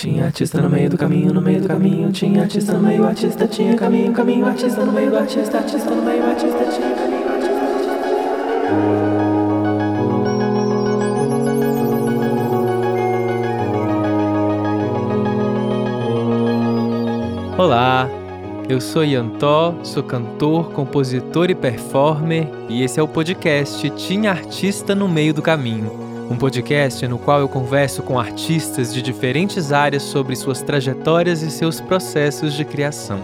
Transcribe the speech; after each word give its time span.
Tinha 0.00 0.24
artista 0.24 0.62
no 0.62 0.70
meio 0.70 0.88
do 0.88 0.96
caminho, 0.96 1.30
no 1.30 1.42
meio 1.42 1.60
do 1.60 1.68
caminho. 1.68 2.10
Tinha 2.10 2.40
artista 2.40 2.72
no 2.72 2.80
meio, 2.80 3.04
artista 3.04 3.46
tinha 3.46 3.76
caminho, 3.76 4.10
caminho, 4.14 4.46
artista 4.46 4.82
no 4.82 4.92
meio 4.92 5.10
do 5.10 5.18
artista, 5.18 5.58
artista 5.58 5.90
no 5.90 6.00
meio, 6.00 6.24
artista 6.24 6.64
tinha 6.72 6.94
caminho, 6.94 7.28
artista, 7.28 7.50
Olá, 17.58 18.08
eu 18.70 18.80
sou 18.80 19.04
Yantó, 19.04 19.74
sou 19.82 20.02
cantor, 20.02 20.72
compositor 20.72 21.50
e 21.50 21.54
performer, 21.54 22.48
e 22.70 22.82
esse 22.82 22.98
é 22.98 23.02
o 23.02 23.06
podcast 23.06 23.90
Tinha 23.90 24.30
Artista 24.30 24.94
no 24.94 25.06
Meio 25.06 25.34
do 25.34 25.42
Caminho 25.42 26.09
um 26.30 26.36
podcast 26.36 27.06
no 27.08 27.18
qual 27.18 27.40
eu 27.40 27.48
converso 27.48 28.04
com 28.04 28.18
artistas 28.18 28.94
de 28.94 29.02
diferentes 29.02 29.72
áreas 29.72 30.04
sobre 30.04 30.36
suas 30.36 30.62
trajetórias 30.62 31.42
e 31.42 31.50
seus 31.50 31.80
processos 31.80 32.54
de 32.54 32.64
criação. 32.64 33.18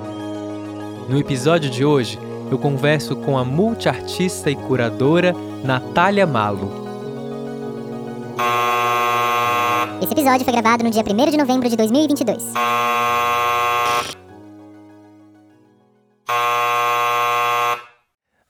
No 1.08 1.16
episódio 1.16 1.70
de 1.70 1.84
hoje, 1.84 2.18
eu 2.50 2.58
converso 2.58 3.14
com 3.14 3.38
a 3.38 3.44
multiartista 3.44 4.50
e 4.50 4.56
curadora 4.56 5.32
Natália 5.62 6.26
Malo. 6.26 6.84
Esse 10.02 10.12
episódio 10.12 10.44
foi 10.44 10.52
gravado 10.52 10.82
no 10.82 10.90
dia 10.90 11.02
1 11.02 11.30
de 11.30 11.36
novembro 11.36 11.68
de 11.68 11.76
2022. 11.76 12.42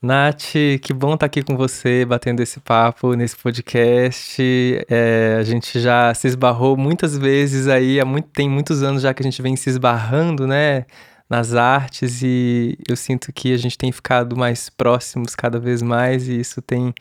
Nath, 0.06 0.52
que 0.82 0.92
bom 0.94 1.14
estar 1.14 1.26
aqui 1.26 1.42
com 1.42 1.56
você, 1.56 2.04
batendo 2.04 2.40
esse 2.40 2.60
papo 2.60 3.14
nesse 3.14 3.36
podcast. 3.36 4.40
É, 4.88 5.36
a 5.40 5.42
gente 5.42 5.80
já 5.80 6.14
se 6.14 6.28
esbarrou 6.28 6.76
muitas 6.76 7.18
vezes 7.18 7.66
aí, 7.66 8.02
muito, 8.04 8.28
tem 8.28 8.48
muitos 8.48 8.84
anos 8.84 9.02
já 9.02 9.12
que 9.12 9.20
a 9.20 9.24
gente 9.24 9.42
vem 9.42 9.56
se 9.56 9.68
esbarrando, 9.68 10.46
né, 10.46 10.86
nas 11.28 11.54
artes, 11.54 12.22
e 12.22 12.78
eu 12.88 12.94
sinto 12.94 13.32
que 13.32 13.52
a 13.52 13.56
gente 13.56 13.76
tem 13.76 13.90
ficado 13.90 14.36
mais 14.36 14.70
próximos 14.70 15.34
cada 15.34 15.58
vez 15.58 15.82
mais, 15.82 16.28
e 16.28 16.38
isso 16.38 16.62
tem 16.62 16.94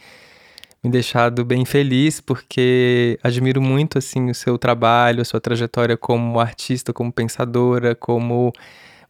me 0.84 0.90
deixado 0.90 1.46
bem 1.46 1.64
feliz, 1.64 2.20
porque 2.20 3.20
admiro 3.22 3.62
muito, 3.62 4.00
assim, 4.00 4.32
o 4.32 4.36
seu 4.36 4.58
trabalho, 4.58 5.22
a 5.22 5.26
sua 5.26 5.40
trajetória 5.40 5.96
como 5.96 6.40
artista, 6.40 6.92
como 6.92 7.12
pensadora, 7.14 7.94
como 7.94 8.52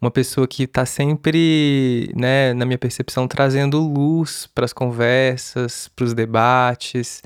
uma 0.01 0.11
pessoa 0.11 0.47
que 0.47 0.63
está 0.63 0.85
sempre, 0.85 2.11
né, 2.15 2.53
na 2.53 2.65
minha 2.65 2.77
percepção, 2.77 3.27
trazendo 3.27 3.79
luz 3.79 4.47
para 4.53 4.65
as 4.65 4.73
conversas, 4.73 5.89
para 5.95 6.05
os 6.05 6.13
debates. 6.13 7.21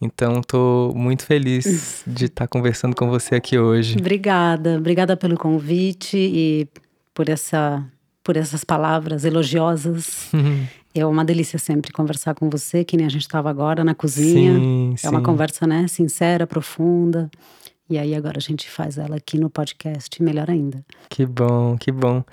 Então, 0.00 0.40
estou 0.40 0.94
muito 0.94 1.24
feliz 1.24 2.02
de 2.06 2.26
estar 2.26 2.44
tá 2.44 2.48
conversando 2.48 2.94
com 2.94 3.08
você 3.08 3.36
aqui 3.36 3.58
hoje. 3.58 3.96
Obrigada, 3.98 4.76
obrigada 4.76 5.16
pelo 5.16 5.36
convite 5.36 6.16
e 6.16 6.68
por 7.14 7.28
essa, 7.28 7.84
por 8.22 8.36
essas 8.36 8.64
palavras 8.64 9.24
elogiosas. 9.24 10.30
É 10.98 11.04
uma 11.04 11.26
delícia 11.26 11.58
sempre 11.58 11.92
conversar 11.92 12.34
com 12.34 12.48
você, 12.48 12.82
que 12.82 12.96
nem 12.96 13.04
a 13.04 13.10
gente 13.10 13.20
estava 13.20 13.50
agora 13.50 13.84
na 13.84 13.94
cozinha. 13.94 14.54
Sim, 14.54 14.94
é 14.94 14.96
sim. 14.96 15.08
uma 15.08 15.22
conversa, 15.22 15.66
né, 15.66 15.86
sincera, 15.88 16.46
profunda. 16.46 17.30
E 17.88 17.98
aí 17.98 18.14
agora 18.14 18.38
a 18.38 18.40
gente 18.40 18.68
faz 18.68 18.98
ela 18.98 19.16
aqui 19.16 19.38
no 19.38 19.48
podcast, 19.48 20.22
melhor 20.22 20.50
ainda. 20.50 20.84
Que 21.08 21.24
bom, 21.24 21.76
que 21.78 21.92
bom. 21.92 22.24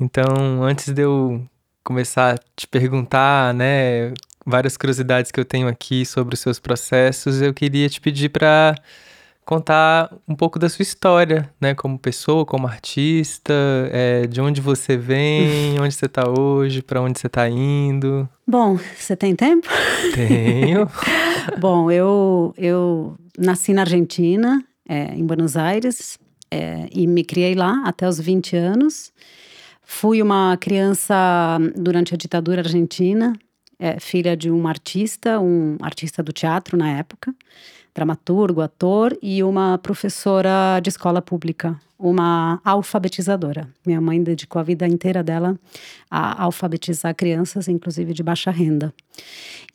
Então, 0.00 0.62
antes 0.62 0.92
de 0.92 1.02
eu 1.02 1.46
começar 1.84 2.34
a 2.34 2.38
te 2.56 2.66
perguntar, 2.66 3.52
né, 3.52 4.12
várias 4.44 4.76
curiosidades 4.76 5.30
que 5.30 5.38
eu 5.38 5.44
tenho 5.44 5.68
aqui 5.68 6.06
sobre 6.06 6.34
os 6.34 6.40
seus 6.40 6.58
processos, 6.58 7.42
eu 7.42 7.52
queria 7.52 7.88
te 7.88 8.00
pedir 8.00 8.30
para 8.30 8.74
contar 9.44 10.12
um 10.26 10.34
pouco 10.34 10.58
da 10.58 10.68
sua 10.68 10.82
história, 10.82 11.48
né, 11.60 11.74
como 11.74 11.98
pessoa, 11.98 12.44
como 12.44 12.66
artista, 12.66 13.54
é, 13.92 14.26
de 14.26 14.40
onde 14.40 14.60
você 14.60 14.96
vem, 14.96 15.78
onde 15.80 15.94
você 15.94 16.06
está 16.06 16.28
hoje, 16.28 16.82
para 16.82 17.00
onde 17.00 17.18
você 17.18 17.26
está 17.26 17.48
indo. 17.48 18.28
Bom, 18.46 18.78
você 18.98 19.14
tem 19.14 19.36
tempo? 19.36 19.68
Tenho. 20.14 20.88
Bom, 21.60 21.90
eu 21.90 22.52
eu 22.56 23.14
nasci 23.38 23.72
na 23.72 23.82
Argentina 23.82 24.64
é, 24.88 25.14
em 25.14 25.24
Buenos 25.24 25.56
Aires 25.56 26.18
é, 26.50 26.88
e 26.92 27.06
me 27.06 27.24
criei 27.24 27.54
lá 27.54 27.82
até 27.84 28.08
os 28.08 28.20
20 28.20 28.56
anos. 28.56 29.12
Fui 29.82 30.20
uma 30.20 30.56
criança 30.56 31.58
durante 31.76 32.14
a 32.14 32.16
ditadura 32.16 32.60
argentina, 32.60 33.32
é, 33.78 34.00
filha 34.00 34.36
de 34.36 34.50
um 34.50 34.66
artista, 34.66 35.38
um 35.40 35.76
artista 35.80 36.22
do 36.22 36.32
teatro 36.32 36.76
na 36.76 36.90
época, 36.90 37.34
dramaturgo, 37.94 38.60
ator 38.60 39.16
e 39.22 39.42
uma 39.42 39.78
professora 39.78 40.80
de 40.82 40.88
escola 40.88 41.22
pública, 41.22 41.78
uma 41.98 42.60
alfabetizadora. 42.64 43.68
Minha 43.86 44.00
mãe 44.00 44.22
dedicou 44.22 44.60
a 44.60 44.62
vida 44.62 44.86
inteira 44.86 45.22
dela 45.22 45.58
a 46.10 46.42
alfabetizar 46.42 47.14
crianças, 47.14 47.68
inclusive 47.68 48.12
de 48.12 48.22
baixa 48.22 48.50
renda. 48.50 48.92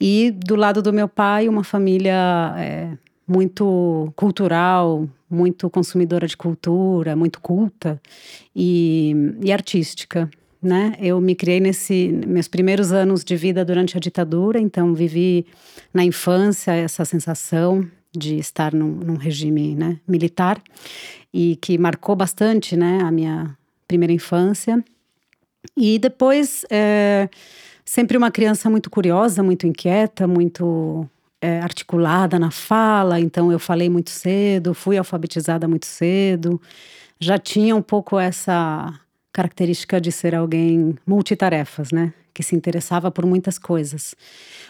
E 0.00 0.30
do 0.30 0.56
lado 0.56 0.82
do 0.82 0.92
meu 0.92 1.08
pai, 1.08 1.48
uma 1.48 1.64
família 1.64 2.54
é, 2.58 2.96
muito 3.32 4.12
cultural, 4.14 5.08
muito 5.30 5.70
consumidora 5.70 6.26
de 6.26 6.36
cultura, 6.36 7.16
muito 7.16 7.40
culta 7.40 8.00
e, 8.54 9.14
e 9.42 9.50
artística. 9.50 10.30
Né? 10.62 10.94
Eu 11.00 11.20
me 11.20 11.34
criei 11.34 11.58
nesse 11.58 12.12
meus 12.26 12.46
primeiros 12.46 12.92
anos 12.92 13.24
de 13.24 13.34
vida 13.34 13.64
durante 13.64 13.96
a 13.96 14.00
ditadura, 14.00 14.60
então 14.60 14.94
vivi 14.94 15.46
na 15.92 16.04
infância 16.04 16.72
essa 16.72 17.04
sensação 17.04 17.88
de 18.14 18.36
estar 18.36 18.74
num, 18.74 18.90
num 18.90 19.16
regime 19.16 19.74
né, 19.74 19.98
militar 20.06 20.62
e 21.32 21.56
que 21.56 21.78
marcou 21.78 22.14
bastante 22.14 22.76
né, 22.76 23.00
a 23.02 23.10
minha 23.10 23.56
primeira 23.88 24.12
infância. 24.12 24.84
E 25.74 25.98
depois, 25.98 26.64
é, 26.70 27.28
sempre 27.84 28.16
uma 28.16 28.30
criança 28.30 28.68
muito 28.68 28.90
curiosa, 28.90 29.42
muito 29.42 29.66
inquieta, 29.66 30.28
muito 30.28 31.08
é, 31.42 31.60
articulada 31.60 32.38
na 32.38 32.52
fala, 32.52 33.18
então 33.18 33.50
eu 33.50 33.58
falei 33.58 33.90
muito 33.90 34.10
cedo, 34.10 34.72
fui 34.72 34.96
alfabetizada 34.96 35.66
muito 35.66 35.86
cedo, 35.86 36.60
já 37.18 37.36
tinha 37.36 37.74
um 37.74 37.82
pouco 37.82 38.16
essa 38.16 38.94
característica 39.32 40.00
de 40.00 40.12
ser 40.12 40.36
alguém 40.36 40.94
multitarefas, 41.04 41.90
né? 41.90 42.14
Que 42.32 42.42
se 42.42 42.54
interessava 42.54 43.10
por 43.10 43.26
muitas 43.26 43.58
coisas. 43.58 44.14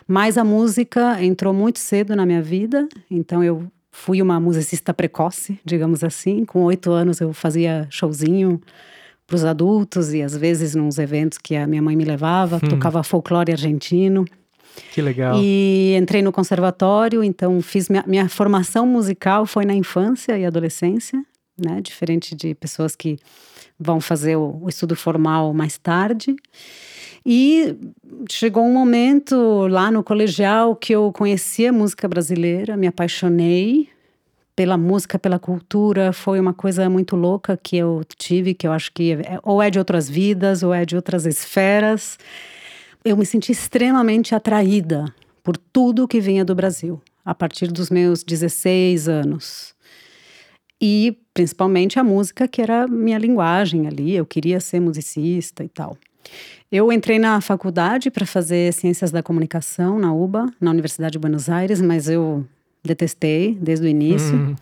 Mas 0.08 0.38
a 0.38 0.44
música 0.44 1.22
entrou 1.22 1.52
muito 1.52 1.78
cedo 1.78 2.16
na 2.16 2.24
minha 2.24 2.42
vida, 2.42 2.88
então 3.10 3.44
eu 3.44 3.70
fui 3.90 4.22
uma 4.22 4.40
musicista 4.40 4.94
precoce, 4.94 5.60
digamos 5.64 6.02
assim. 6.02 6.44
Com 6.46 6.62
oito 6.62 6.90
anos 6.90 7.20
eu 7.20 7.34
fazia 7.34 7.86
showzinho 7.90 8.60
para 9.26 9.36
os 9.36 9.44
adultos 9.44 10.14
e 10.14 10.22
às 10.22 10.36
vezes 10.36 10.74
nos 10.74 10.98
eventos 10.98 11.38
que 11.38 11.54
a 11.54 11.66
minha 11.66 11.82
mãe 11.82 11.94
me 11.94 12.04
levava, 12.04 12.56
hum. 12.56 12.68
tocava 12.68 13.02
folclore 13.02 13.52
argentino. 13.52 14.24
Que 14.92 15.02
legal. 15.02 15.38
E 15.42 15.96
entrei 16.00 16.22
no 16.22 16.32
conservatório, 16.32 17.22
então 17.22 17.60
fiz 17.60 17.88
minha, 17.88 18.04
minha 18.06 18.28
formação 18.28 18.86
musical 18.86 19.46
foi 19.46 19.64
na 19.64 19.74
infância 19.74 20.36
e 20.38 20.44
adolescência, 20.44 21.22
né? 21.58 21.80
Diferente 21.80 22.34
de 22.34 22.54
pessoas 22.54 22.96
que 22.96 23.18
vão 23.78 24.00
fazer 24.00 24.36
o, 24.36 24.58
o 24.62 24.68
estudo 24.68 24.94
formal 24.94 25.52
mais 25.52 25.78
tarde. 25.78 26.36
E 27.24 27.76
chegou 28.28 28.64
um 28.64 28.72
momento 28.72 29.66
lá 29.68 29.90
no 29.90 30.02
colegial 30.02 30.74
que 30.74 30.92
eu 30.92 31.12
conhecia 31.12 31.72
música 31.72 32.08
brasileira, 32.08 32.76
me 32.76 32.86
apaixonei 32.86 33.88
pela 34.54 34.76
música, 34.76 35.18
pela 35.18 35.38
cultura, 35.38 36.12
foi 36.12 36.38
uma 36.38 36.52
coisa 36.52 36.88
muito 36.90 37.16
louca 37.16 37.56
que 37.56 37.76
eu 37.76 38.02
tive, 38.18 38.54
que 38.54 38.66
eu 38.66 38.72
acho 38.72 38.92
que 38.92 39.12
é, 39.12 39.38
ou 39.42 39.62
é 39.62 39.70
de 39.70 39.78
outras 39.78 40.10
vidas, 40.10 40.62
ou 40.62 40.74
é 40.74 40.84
de 40.84 40.94
outras 40.94 41.24
esferas 41.24 42.18
eu 43.04 43.16
me 43.16 43.26
senti 43.26 43.52
extremamente 43.52 44.34
atraída 44.34 45.12
por 45.42 45.56
tudo 45.56 46.06
que 46.08 46.20
vinha 46.20 46.44
do 46.44 46.54
Brasil, 46.54 47.00
a 47.24 47.34
partir 47.34 47.68
dos 47.70 47.90
meus 47.90 48.22
16 48.22 49.08
anos. 49.08 49.74
E 50.80 51.16
principalmente 51.32 51.98
a 51.98 52.04
música, 52.04 52.46
que 52.48 52.60
era 52.60 52.86
minha 52.88 53.18
linguagem 53.18 53.86
ali, 53.86 54.14
eu 54.14 54.26
queria 54.26 54.60
ser 54.60 54.80
musicista 54.80 55.62
e 55.64 55.68
tal. 55.68 55.96
Eu 56.70 56.92
entrei 56.92 57.18
na 57.18 57.40
faculdade 57.40 58.10
para 58.10 58.24
fazer 58.24 58.72
Ciências 58.72 59.10
da 59.10 59.22
Comunicação 59.22 59.98
na 59.98 60.12
UBA, 60.12 60.46
na 60.60 60.70
Universidade 60.70 61.12
de 61.12 61.18
Buenos 61.18 61.48
Aires, 61.48 61.80
mas 61.80 62.08
eu 62.08 62.44
detestei 62.82 63.54
desde 63.60 63.86
o 63.86 63.88
início. 63.88 64.34
Hum. 64.34 64.56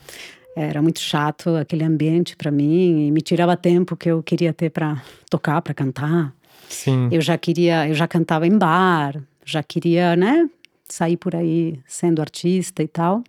Era 0.57 0.83
muito 0.83 0.99
chato 0.99 1.51
aquele 1.57 1.85
ambiente 1.85 2.37
para 2.37 2.51
mim 2.51 3.07
e 3.07 3.11
me 3.11 3.21
tirava 3.21 3.57
tempo 3.57 3.97
que 3.97 4.11
eu 4.11 4.23
queria 4.23 4.53
ter 4.53 4.71
para 4.71 5.03
tocar, 5.31 5.63
para 5.63 5.73
cantar. 5.73 6.35
Sim. 6.71 7.09
Eu 7.11 7.21
já 7.21 7.37
queria, 7.37 7.89
eu 7.89 7.95
já 7.95 8.07
cantava 8.07 8.47
em 8.47 8.57
bar, 8.57 9.21
já 9.45 9.63
queria, 9.63 10.15
né, 10.17 10.49
sair 10.89 11.17
por 11.17 11.35
aí 11.35 11.79
sendo 11.87 12.21
artista 12.21 12.83
e 12.83 12.89
tal. 12.89 13.23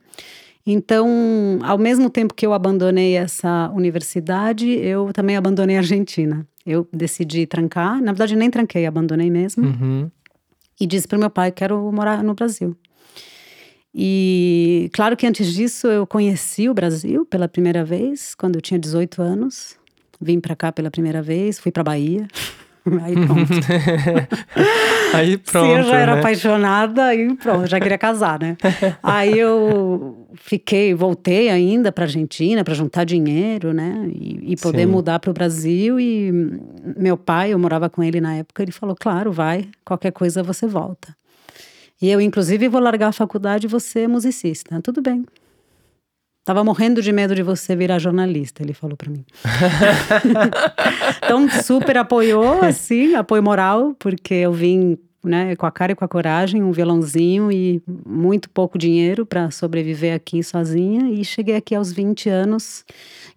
Então, 0.65 1.59
ao 1.63 1.77
mesmo 1.77 2.09
tempo 2.09 2.35
que 2.35 2.45
eu 2.45 2.53
abandonei 2.53 3.15
essa 3.15 3.71
universidade, 3.73 4.69
eu 4.69 5.11
também 5.11 5.35
abandonei 5.35 5.75
a 5.75 5.79
Argentina. 5.79 6.47
Eu 6.65 6.87
decidi 6.93 7.47
trancar, 7.47 7.99
na 7.99 8.11
verdade 8.11 8.35
nem 8.35 8.49
tranquei, 8.49 8.85
abandonei 8.85 9.31
mesmo. 9.31 9.65
Uhum. 9.65 10.11
E 10.79 10.85
disse 10.85 11.07
para 11.07 11.17
meu 11.17 11.29
pai, 11.29 11.51
quero 11.51 11.91
morar 11.91 12.23
no 12.23 12.35
Brasil. 12.35 12.75
E 13.93 14.89
claro 14.93 15.17
que 15.17 15.25
antes 15.25 15.51
disso 15.53 15.87
eu 15.87 16.05
conheci 16.05 16.69
o 16.69 16.73
Brasil 16.73 17.25
pela 17.25 17.47
primeira 17.47 17.83
vez, 17.83 18.35
quando 18.35 18.55
eu 18.55 18.61
tinha 18.61 18.79
18 18.79 19.21
anos. 19.21 19.75
Vim 20.19 20.39
para 20.39 20.55
cá 20.55 20.71
pela 20.71 20.91
primeira 20.91 21.21
vez, 21.21 21.59
fui 21.59 21.71
para 21.71 21.83
Bahia. 21.83 22.27
Aí 23.01 23.13
pronto. 23.13 23.51
aí 25.13 25.37
pronto. 25.37 25.67
Se 25.67 25.79
eu 25.79 25.83
já 25.83 25.97
era 25.97 26.13
né? 26.13 26.19
apaixonada, 26.19 27.05
aí 27.05 27.35
pronto, 27.35 27.67
já 27.67 27.79
queria 27.79 27.97
casar, 27.97 28.39
né? 28.39 28.57
aí 29.03 29.37
eu 29.37 30.27
fiquei, 30.35 30.93
voltei 30.93 31.49
ainda 31.49 31.91
para 31.91 32.05
Argentina 32.05 32.63
para 32.63 32.73
juntar 32.73 33.03
dinheiro, 33.03 33.71
né? 33.71 34.09
E, 34.11 34.53
e 34.53 34.55
poder 34.55 34.85
Sim. 34.85 34.91
mudar 34.91 35.19
para 35.19 35.29
o 35.29 35.33
Brasil. 35.33 35.99
E 35.99 36.31
meu 36.97 37.17
pai, 37.17 37.53
eu 37.53 37.59
morava 37.59 37.87
com 37.87 38.01
ele 38.01 38.19
na 38.19 38.35
época, 38.35 38.63
ele 38.63 38.71
falou: 38.71 38.95
claro, 38.99 39.31
vai, 39.31 39.69
qualquer 39.85 40.11
coisa 40.11 40.41
você 40.41 40.65
volta. 40.65 41.15
E 42.01 42.09
eu, 42.09 42.19
inclusive, 42.19 42.67
vou 42.67 42.81
largar 42.81 43.09
a 43.09 43.13
faculdade 43.13 43.67
e 43.67 43.69
você 43.69 44.01
é 44.01 44.07
musicista. 44.07 44.81
Tudo 44.81 45.03
bem. 45.03 45.23
Tava 46.51 46.65
morrendo 46.65 47.01
de 47.01 47.13
medo 47.13 47.33
de 47.33 47.41
você 47.41 47.77
virar 47.77 47.97
jornalista, 47.97 48.61
ele 48.61 48.73
falou 48.73 48.97
para 48.97 49.09
mim. 49.09 49.23
então, 51.23 51.49
super 51.63 51.95
apoiou, 51.95 52.59
assim, 52.61 53.15
apoio 53.15 53.41
moral, 53.41 53.95
porque 53.97 54.33
eu 54.33 54.51
vim 54.51 54.97
né, 55.23 55.55
com 55.55 55.65
a 55.65 55.71
cara 55.71 55.93
e 55.93 55.95
com 55.95 56.03
a 56.03 56.09
coragem, 56.09 56.61
um 56.61 56.73
violãozinho 56.73 57.49
e 57.53 57.81
muito 58.05 58.49
pouco 58.49 58.77
dinheiro 58.77 59.25
para 59.25 59.49
sobreviver 59.49 60.13
aqui 60.13 60.43
sozinha. 60.43 61.09
E 61.09 61.23
cheguei 61.23 61.55
aqui 61.55 61.73
aos 61.73 61.93
20 61.93 62.27
anos. 62.27 62.83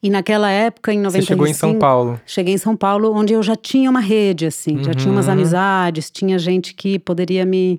E 0.03 0.11
naquela 0.11 0.51
época, 0.51 0.93
em 0.93 0.99
95... 0.99 1.23
Você 1.23 1.25
chegou 1.25 1.47
em 1.47 1.55
São 1.55 1.79
Paulo. 1.79 2.21
Cheguei 2.27 2.55
em 2.55 2.59
São 2.59 2.77
Paulo, 2.77 3.13
onde 3.15 3.33
eu 3.33 3.45
já 3.45 3.55
tinha 3.55 3.89
uma 3.89 4.01
rede, 4.01 4.45
assim. 4.45 4.83
Já 4.83 4.93
tinha 4.93 5.13
umas 5.13 5.29
Uhum. 5.29 5.35
amizades, 5.35 6.11
tinha 6.11 6.37
gente 6.37 6.75
que 6.75 6.99
poderia 6.99 7.47
me, 7.47 7.79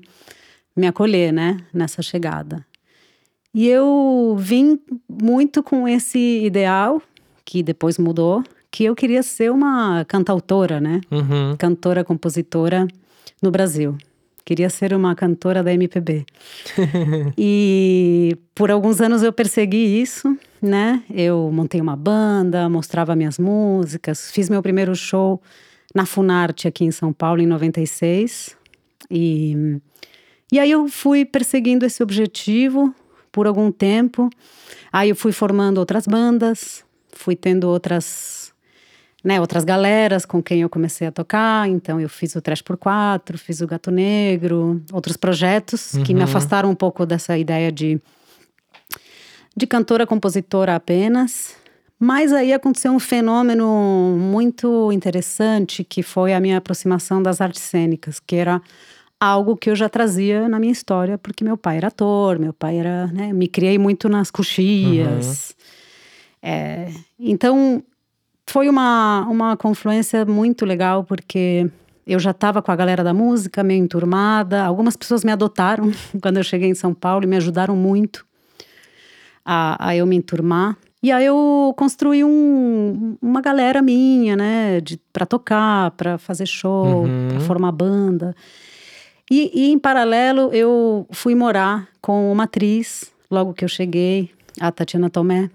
me 0.74 0.88
acolher, 0.88 1.34
né? 1.34 1.58
Nessa 1.74 2.02
chegada. 2.02 2.66
E 3.56 3.70
eu 3.70 4.36
vim 4.38 4.78
muito 5.10 5.64
com 5.64 5.88
esse 5.88 6.44
ideal, 6.44 7.02
que 7.46 7.64
depois 7.64 7.98
mudou, 7.98 8.44
que 8.70 8.84
eu 8.84 8.94
queria 8.94 9.24
ser 9.24 9.50
uma 9.50 10.04
cantautora, 10.04 10.82
né? 10.82 11.00
Uhum. 11.10 11.56
Cantora, 11.58 12.04
compositora 12.04 12.86
no 13.42 13.50
Brasil. 13.50 13.98
Queria 14.44 14.70
ser 14.70 14.94
uma 14.94 15.16
cantora 15.16 15.64
da 15.64 15.74
MPB. 15.74 16.26
e 17.38 18.38
por 18.54 18.70
alguns 18.70 19.00
anos 19.00 19.24
eu 19.24 19.32
persegui 19.32 20.02
isso, 20.02 20.38
né? 20.62 21.02
Eu 21.10 21.50
montei 21.50 21.80
uma 21.80 21.96
banda, 21.96 22.68
mostrava 22.68 23.16
minhas 23.16 23.40
músicas, 23.40 24.32
fiz 24.32 24.50
meu 24.50 24.62
primeiro 24.62 24.94
show 24.98 25.42
na 25.96 26.06
Funarte 26.06 26.68
aqui 26.68 26.84
em 26.84 26.92
São 26.92 27.14
Paulo 27.14 27.42
em 27.42 27.48
96. 27.48 28.58
E, 29.10 29.80
e 30.52 30.60
aí 30.60 30.72
eu 30.72 30.90
fui 30.90 31.24
perseguindo 31.24 31.86
esse 31.86 32.04
objetivo 32.04 32.94
por 33.36 33.48
algum 33.48 33.70
tempo. 33.70 34.30
Aí 34.94 35.10
eu 35.10 35.16
fui 35.16 35.34
formando 35.34 35.78
outras 35.78 36.08
bandas, 36.08 36.86
fui 37.12 37.36
tendo 37.36 37.68
outras 37.68 38.54
né, 39.22 39.42
outras 39.42 39.66
galeras 39.66 40.26
com 40.26 40.42
quem 40.42 40.62
eu 40.62 40.70
comecei 40.70 41.06
a 41.06 41.12
tocar. 41.12 41.68
Então 41.68 42.00
eu 42.00 42.08
fiz 42.08 42.34
o 42.34 42.42
Trash 42.42 42.62
por 42.62 42.78
Quatro, 42.78 43.38
fiz 43.38 43.60
o 43.60 43.68
Gato 43.68 43.92
Negro, 43.92 44.82
outros 44.94 45.18
projetos 45.18 45.98
que 46.06 46.14
me 46.14 46.22
afastaram 46.24 46.70
um 46.70 46.76
pouco 46.76 47.06
dessa 47.06 47.38
ideia 47.38 47.74
de 47.74 48.02
de 49.58 49.68
cantora 49.68 50.08
compositora 50.08 50.74
apenas. 50.74 51.56
Mas 52.00 52.32
aí 52.32 52.54
aconteceu 52.54 52.94
um 52.94 53.00
fenômeno 53.00 54.16
muito 54.18 54.94
interessante 54.94 55.84
que 55.84 56.02
foi 56.02 56.34
a 56.34 56.40
minha 56.40 56.58
aproximação 56.58 57.22
das 57.22 57.42
artes 57.42 57.64
cênicas, 57.64 58.18
que 58.18 58.38
era 58.38 58.62
algo 59.26 59.56
que 59.58 59.70
eu 59.70 59.76
já 59.76 59.90
trazia 59.90 60.48
na 60.48 60.60
minha 60.60 60.72
história, 60.72 61.18
porque 61.18 61.44
meu 61.44 61.58
pai 61.58 61.78
era 61.78 61.88
ator, 61.88 62.40
meu 62.40 62.54
pai 62.54 62.78
era, 62.78 63.08
né, 63.08 63.34
me 63.34 63.48
criei 63.48 63.78
muito 63.78 64.08
nas 64.10 64.30
coxias. 64.32 65.56
É, 66.42 66.90
então 67.20 67.84
foi 68.48 68.70
uma, 68.70 69.26
uma 69.30 69.58
confluência 69.58 70.26
muito 70.26 70.66
legal, 70.66 71.04
porque 71.04 71.70
eu 72.06 72.20
já 72.20 72.32
estava 72.32 72.62
com 72.62 72.72
a 72.72 72.76
galera 72.76 73.04
da 73.04 73.14
música, 73.14 73.64
meio 73.64 73.84
enturmada. 73.84 74.64
Algumas 74.64 74.96
pessoas 74.96 75.24
me 75.24 75.32
adotaram 75.32 75.92
quando 76.22 76.38
eu 76.38 76.44
cheguei 76.44 76.70
em 76.70 76.76
São 76.76 76.94
Paulo 76.94 77.24
e 77.24 77.28
me 77.28 77.36
ajudaram 77.38 77.76
muito 77.76 78.26
a, 79.44 79.88
a 79.90 79.96
eu 79.96 80.06
me 80.06 80.16
enturmar. 80.16 80.78
E 81.02 81.12
aí 81.12 81.26
eu 81.26 81.74
construí 81.78 82.24
um, 82.24 83.16
uma 83.22 83.40
galera 83.42 83.80
minha, 83.82 84.36
né, 84.36 84.80
para 85.14 85.26
tocar, 85.26 85.92
para 85.92 86.18
fazer 86.18 86.48
show, 86.48 87.04
Uhum. 87.04 87.28
para 87.30 87.40
formar 87.42 87.72
banda. 87.72 88.36
E, 89.30 89.52
e 89.54 89.72
em 89.72 89.80
paralelo 89.80 90.52
eu 90.54 91.08
fui 91.12 91.34
morar 91.36 91.88
com 92.02 92.32
uma 92.32 92.44
atriz, 92.44 93.12
logo 93.30 93.54
que 93.54 93.64
eu 93.66 93.70
cheguei, 93.70 94.30
a 94.60 94.72
Tatiana 94.72 95.10
Tomé. 95.10 95.50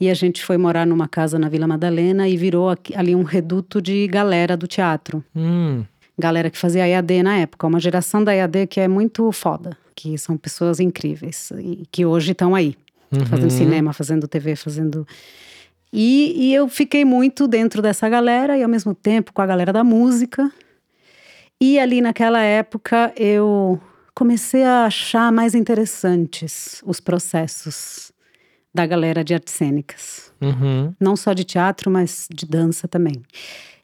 E 0.00 0.10
a 0.10 0.14
gente 0.14 0.44
foi 0.44 0.56
morar 0.56 0.86
numa 0.86 1.06
casa 1.08 1.38
na 1.38 1.48
Vila 1.48 1.66
Madalena 1.66 2.28
e 2.28 2.36
virou 2.36 2.68
aqui- 2.70 2.94
ali 2.96 3.14
um 3.14 3.22
reduto 3.22 3.80
de 3.80 4.06
galera 4.08 4.56
do 4.56 4.66
teatro. 4.66 5.24
Hum, 5.34 5.84
Galera 6.16 6.48
que 6.48 6.56
fazia 6.58 6.86
EAD 6.86 7.24
na 7.24 7.38
época, 7.38 7.66
uma 7.66 7.80
geração 7.80 8.22
da 8.22 8.32
EAD 8.32 8.68
que 8.68 8.78
é 8.80 8.86
muito 8.86 9.32
foda, 9.32 9.76
que 9.96 10.16
são 10.16 10.36
pessoas 10.36 10.78
incríveis 10.78 11.50
e 11.58 11.86
que 11.90 12.06
hoje 12.06 12.30
estão 12.30 12.54
aí, 12.54 12.76
fazendo 13.26 13.50
cinema, 13.50 13.92
fazendo 13.92 14.28
TV, 14.28 14.54
fazendo. 14.54 15.04
E, 15.92 16.32
e 16.50 16.54
eu 16.54 16.68
fiquei 16.68 17.04
muito 17.04 17.48
dentro 17.48 17.82
dessa 17.82 18.08
galera 18.08 18.56
e 18.56 18.62
ao 18.62 18.68
mesmo 18.68 18.94
tempo 18.94 19.32
com 19.32 19.42
a 19.42 19.46
galera 19.46 19.72
da 19.72 19.82
música. 19.82 20.50
E 21.60 21.78
ali 21.78 22.00
naquela 22.00 22.42
época 22.42 23.12
eu 23.16 23.80
comecei 24.14 24.64
a 24.64 24.84
achar 24.84 25.32
mais 25.32 25.54
interessantes 25.54 26.82
os 26.84 27.00
processos 27.00 28.12
da 28.72 28.86
galera 28.86 29.22
de 29.22 29.34
artes 29.34 29.54
cênicas 29.54 30.32
uhum. 30.44 30.94
não 31.00 31.16
só 31.16 31.32
de 31.32 31.44
teatro, 31.44 31.90
mas 31.90 32.28
de 32.32 32.46
dança 32.46 32.86
também. 32.86 33.22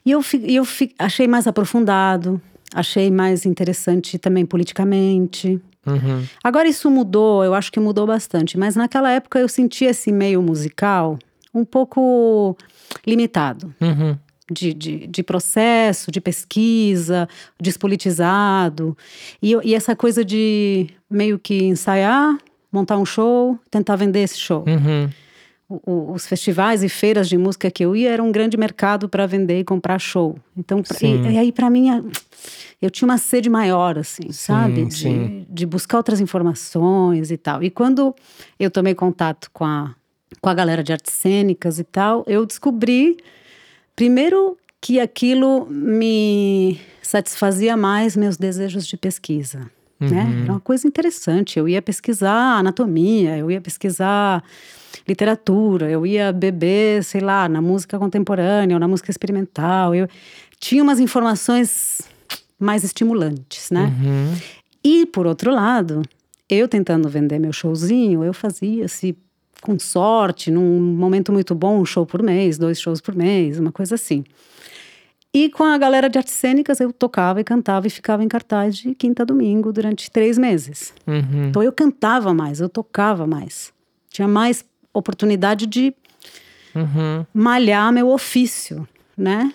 E 0.04 0.10
eu, 0.10 0.20
eu 0.42 0.64
achei 0.98 1.26
mais 1.26 1.46
aprofundado, 1.46 2.40
achei 2.74 3.10
mais 3.10 3.44
interessante 3.44 4.18
também 4.18 4.46
politicamente. 4.46 5.60
Uhum. 5.86 6.24
Agora 6.42 6.68
isso 6.68 6.90
mudou, 6.90 7.44
eu 7.44 7.54
acho 7.54 7.72
que 7.72 7.80
mudou 7.80 8.06
bastante, 8.06 8.58
mas 8.58 8.76
naquela 8.76 9.10
época 9.10 9.38
eu 9.38 9.48
sentia 9.48 9.90
esse 9.90 10.12
meio 10.12 10.42
musical 10.42 11.18
um 11.54 11.64
pouco 11.64 12.56
limitado. 13.06 13.74
Uhum. 13.80 14.16
De, 14.50 14.74
de, 14.74 15.06
de 15.06 15.22
processo, 15.22 16.10
de 16.10 16.20
pesquisa, 16.20 17.28
despolitizado. 17.60 18.96
E, 19.42 19.52
e 19.64 19.74
essa 19.74 19.94
coisa 19.94 20.24
de 20.24 20.88
meio 21.08 21.38
que 21.38 21.62
ensaiar, 21.64 22.36
montar 22.72 22.98
um 22.98 23.04
show, 23.04 23.58
tentar 23.70 23.96
vender 23.96 24.20
esse 24.20 24.38
show 24.38 24.64
Uhum. 24.66 25.08
o- 25.86 26.12
os 26.12 26.26
festivais 26.26 26.82
e 26.82 26.88
feiras 26.88 27.28
de 27.28 27.36
música 27.38 27.70
que 27.70 27.84
eu 27.84 27.94
ia 27.94 28.10
era 28.10 28.22
um 28.22 28.32
grande 28.32 28.56
mercado 28.56 29.08
para 29.08 29.26
vender 29.26 29.60
e 29.60 29.64
comprar 29.64 29.98
show. 29.98 30.36
Então, 30.56 30.82
pra- 30.82 30.96
Sim. 30.98 31.22
e, 31.26 31.32
e 31.32 31.38
aí 31.38 31.52
para 31.52 31.70
mim 31.70 31.88
eu 32.82 32.90
tinha 32.90 33.06
uma 33.06 33.18
sede 33.18 33.48
maior, 33.48 33.98
assim, 33.98 34.32
sabe? 34.32 34.84
De, 34.86 34.94
sim. 34.94 35.46
de 35.48 35.66
buscar 35.66 35.98
outras 35.98 36.20
informações 36.20 37.30
e 37.30 37.36
tal. 37.36 37.62
E 37.62 37.70
quando 37.70 38.14
eu 38.58 38.70
tomei 38.70 38.94
contato 38.94 39.48
com 39.52 39.64
a, 39.64 39.94
com 40.40 40.48
a 40.48 40.54
galera 40.54 40.82
de 40.82 40.92
artes 40.92 41.12
cênicas 41.12 41.78
e 41.78 41.84
tal, 41.84 42.24
eu 42.26 42.44
descobri, 42.46 43.16
primeiro, 43.94 44.56
que 44.80 44.98
aquilo 44.98 45.66
me 45.66 46.80
satisfazia 47.02 47.76
mais 47.76 48.16
meus 48.16 48.36
desejos 48.36 48.86
de 48.86 48.96
pesquisa. 48.96 49.70
Né? 49.98 50.40
Era 50.44 50.52
uma 50.52 50.60
coisa 50.60 50.88
interessante. 50.88 51.58
Eu 51.58 51.68
ia 51.68 51.82
pesquisar 51.82 52.58
anatomia, 52.58 53.36
eu 53.36 53.50
ia 53.50 53.60
pesquisar 53.60 54.42
literatura, 55.06 55.90
eu 55.90 56.06
ia 56.06 56.32
beber, 56.32 57.04
sei 57.04 57.20
lá, 57.20 57.48
na 57.48 57.60
música 57.60 57.98
contemporânea 57.98 58.76
ou 58.76 58.80
na 58.80 58.88
música 58.88 59.10
experimental. 59.10 59.94
Eu 59.94 60.08
tinha 60.58 60.82
umas 60.82 61.00
informações 61.00 62.00
mais 62.58 62.82
estimulantes, 62.82 63.70
né? 63.70 63.92
Uhum. 64.02 64.34
E 64.82 65.06
por 65.06 65.26
outro 65.26 65.52
lado, 65.52 66.02
eu 66.48 66.66
tentando 66.66 67.08
vender 67.08 67.38
meu 67.38 67.52
showzinho, 67.52 68.24
eu 68.24 68.32
fazia 68.32 68.88
se 68.88 69.16
com 69.60 69.78
sorte, 69.78 70.50
num 70.50 70.80
momento 70.80 71.32
muito 71.32 71.54
bom, 71.54 71.80
um 71.80 71.84
show 71.84 72.06
por 72.06 72.22
mês, 72.22 72.56
dois 72.58 72.80
shows 72.80 73.00
por 73.00 73.14
mês, 73.14 73.58
uma 73.58 73.70
coisa 73.72 73.94
assim. 73.94 74.24
E 75.32 75.48
com 75.48 75.62
a 75.62 75.78
galera 75.78 76.08
de 76.10 76.18
artes 76.18 76.34
cênicas, 76.34 76.80
eu 76.80 76.92
tocava 76.92 77.40
e 77.40 77.44
cantava 77.44 77.86
e 77.86 77.90
ficava 77.90 78.24
em 78.24 78.28
cartaz 78.28 78.76
de 78.76 78.94
quinta 78.94 79.22
a 79.22 79.26
domingo 79.26 79.72
durante 79.72 80.10
três 80.10 80.36
meses. 80.36 80.92
Uhum. 81.06 81.48
Então 81.48 81.62
eu 81.62 81.72
cantava 81.72 82.34
mais, 82.34 82.60
eu 82.60 82.68
tocava 82.68 83.26
mais. 83.26 83.72
Tinha 84.08 84.26
mais 84.26 84.64
oportunidade 84.92 85.66
de 85.66 85.94
Uhum. 86.74 87.24
malhar 87.34 87.92
meu 87.92 88.08
ofício, 88.08 88.88
né? 89.16 89.52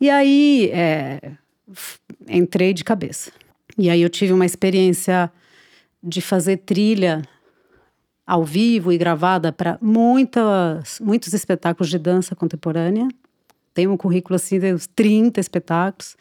E 0.00 0.10
aí 0.10 0.70
é, 0.72 1.32
entrei 2.28 2.74
de 2.74 2.84
cabeça. 2.84 3.30
E 3.78 3.88
aí 3.88 4.02
eu 4.02 4.10
tive 4.10 4.32
uma 4.32 4.44
experiência 4.46 5.30
de 6.02 6.20
fazer 6.20 6.58
trilha 6.58 7.22
ao 8.26 8.44
vivo 8.44 8.92
e 8.92 8.98
gravada 8.98 9.52
para 9.52 9.78
muitas 9.80 10.98
muitos 11.00 11.32
espetáculos 11.32 11.90
de 11.90 11.98
dança 11.98 12.34
contemporânea. 12.34 13.08
Tenho 13.74 13.92
um 13.92 13.96
currículo 13.96 14.36
assim 14.36 14.58
de 14.58 14.72
uns 14.72 14.86
30 14.86 15.40
espetáculos. 15.40 16.16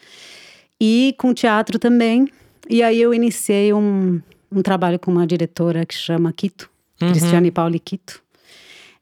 E 0.81 1.15
com 1.17 1.33
teatro 1.33 1.77
também. 1.79 2.27
E 2.69 2.81
aí 2.81 3.01
eu 3.01 3.13
iniciei 3.13 3.71
um, 3.73 4.19
um 4.51 4.61
trabalho 4.61 4.99
com 4.99 5.11
uma 5.11 5.27
diretora 5.27 5.85
que 5.85 5.93
chama 5.95 6.31
Quito, 6.33 6.69
Uhum. 7.01 7.09
Cristiane 7.09 7.51
Pauli 7.51 7.79
Quito, 7.79 8.21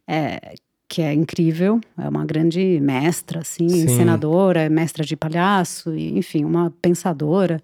é, 0.08 0.56
que 0.88 1.02
é 1.02 1.14
incrível, 1.14 1.80
é 1.98 2.08
uma 2.10 2.26
grande 2.26 2.80
mestra, 2.82 3.42
assim, 3.42 3.70
Sim. 3.70 3.84
encenadora, 3.84 4.70
mestra 4.70 5.04
de 5.06 5.16
palhaço, 5.16 5.94
e, 5.94 6.18
enfim, 6.18 6.44
uma 6.44 6.74
pensadora. 6.82 7.62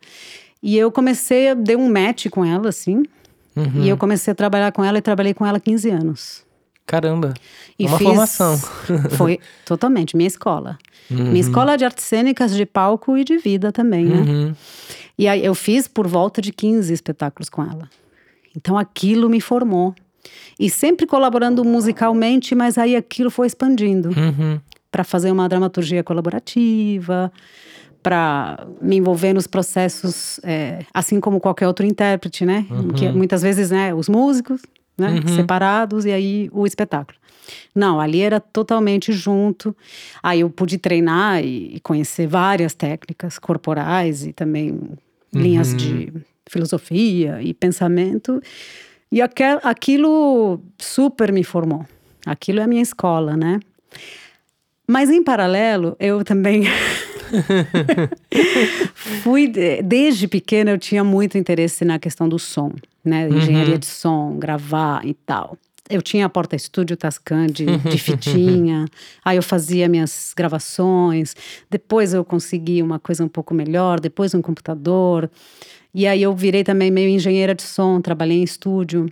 E 0.61 0.77
eu 0.77 0.91
comecei 0.91 1.49
a 1.49 1.53
dei 1.53 1.75
um 1.75 1.89
match 1.91 2.27
com 2.29 2.45
ela, 2.45 2.69
assim, 2.69 3.03
Uhum. 3.57 3.83
e 3.83 3.89
eu 3.89 3.97
comecei 3.97 4.31
a 4.31 4.35
trabalhar 4.35 4.71
com 4.71 4.83
ela 4.83 4.97
e 4.97 5.01
trabalhei 5.01 5.33
com 5.33 5.45
ela 5.45 5.59
15 5.59 5.89
anos. 5.89 6.45
Caramba. 6.85 7.33
E 7.77 7.85
Uma 7.85 7.97
fiz- 7.97 8.07
formação. 8.07 8.57
Foi 9.17 9.39
totalmente 9.65 10.15
minha 10.15 10.27
escola. 10.27 10.77
Uhum. 11.11 11.25
Minha 11.31 11.41
escola 11.41 11.77
de 11.77 11.83
artes 11.85 12.05
cênicas, 12.05 12.55
de 12.55 12.65
palco 12.65 13.17
e 13.17 13.23
de 13.23 13.37
vida 13.37 13.71
também, 13.71 14.05
né? 14.05 14.15
Uhum. 14.17 14.55
E 15.17 15.27
aí 15.27 15.43
eu 15.43 15.53
fiz 15.55 15.87
por 15.87 16.07
volta 16.07 16.41
de 16.41 16.51
15 16.53 16.93
espetáculos 16.93 17.49
com 17.49 17.61
ela. 17.63 17.89
Então 18.55 18.77
aquilo 18.77 19.29
me 19.29 19.41
formou. 19.41 19.93
E 20.59 20.69
sempre 20.69 21.05
colaborando 21.05 21.63
musicalmente, 21.63 22.53
mas 22.55 22.77
aí 22.77 22.95
aquilo 22.95 23.29
foi 23.29 23.47
expandindo 23.47 24.09
Uhum. 24.09 24.59
para 24.91 25.03
fazer 25.03 25.31
uma 25.31 25.47
dramaturgia 25.49 26.03
colaborativa, 26.03 27.31
para 28.01 28.67
me 28.81 28.97
envolver 28.97 29.33
nos 29.33 29.47
processos, 29.47 30.39
é, 30.43 30.79
assim 30.93 31.19
como 31.19 31.39
qualquer 31.39 31.67
outro 31.67 31.85
intérprete, 31.85 32.45
né? 32.45 32.65
Que 32.95 33.09
muitas 33.09 33.41
vezes, 33.41 33.71
né, 33.71 33.93
os 33.93 34.07
músicos, 34.07 34.61
né, 34.97 35.21
separados 35.35 36.05
e 36.05 36.11
aí 36.11 36.49
o 36.51 36.65
espetáculo. 36.65 37.17
Não, 37.73 37.99
ali 37.99 38.21
era 38.21 38.39
totalmente 38.39 39.11
junto. 39.11 39.75
Aí 40.21 40.41
eu 40.41 40.49
pude 40.49 40.77
treinar 40.77 41.43
e 41.43 41.79
conhecer 41.81 42.27
várias 42.27 42.73
técnicas 42.73 43.39
corporais 43.39 44.25
e 44.25 44.33
também 44.33 44.79
linhas 45.33 45.75
de 45.75 46.11
filosofia 46.49 47.41
e 47.41 47.53
pensamento. 47.53 48.41
E 49.11 49.21
aquel, 49.21 49.59
aquilo 49.63 50.59
super 50.77 51.31
me 51.31 51.43
formou. 51.43 51.85
Aquilo 52.25 52.59
é 52.59 52.63
a 52.63 52.67
minha 52.67 52.81
escola, 52.81 53.37
né? 53.37 53.59
Mas 54.85 55.09
em 55.09 55.23
paralelo, 55.23 55.95
eu 55.99 56.23
também 56.23 56.63
fui 59.23 59.47
de- 59.47 59.81
desde 59.81 60.27
pequena 60.27 60.71
eu 60.71 60.77
tinha 60.77 61.03
muito 61.03 61.37
interesse 61.37 61.83
na 61.85 61.99
questão 61.99 62.27
do 62.27 62.39
som, 62.39 62.71
né? 63.03 63.29
Engenharia 63.29 63.77
de 63.77 63.85
som, 63.85 64.37
gravar 64.37 65.05
e 65.05 65.13
tal. 65.13 65.57
Eu 65.89 66.01
tinha 66.01 66.25
a 66.25 66.29
porta 66.29 66.55
estúdio 66.55 66.97
Tascam 66.97 67.47
de, 67.47 67.65
de 67.77 67.97
fitinha, 67.97 68.85
aí 69.23 69.37
eu 69.37 69.43
fazia 69.43 69.87
minhas 69.87 70.33
gravações. 70.35 71.33
Depois 71.69 72.13
eu 72.13 72.25
consegui 72.25 72.81
uma 72.81 72.99
coisa 72.99 73.23
um 73.23 73.29
pouco 73.29 73.53
melhor, 73.53 73.99
depois 73.99 74.33
um 74.33 74.41
computador. 74.41 75.29
E 75.93 76.05
aí 76.05 76.21
eu 76.21 76.35
virei 76.35 76.63
também 76.63 76.91
meio 76.91 77.09
engenheira 77.09 77.55
de 77.55 77.63
som, 77.63 78.01
trabalhei 78.01 78.37
em 78.39 78.43
estúdio 78.43 79.09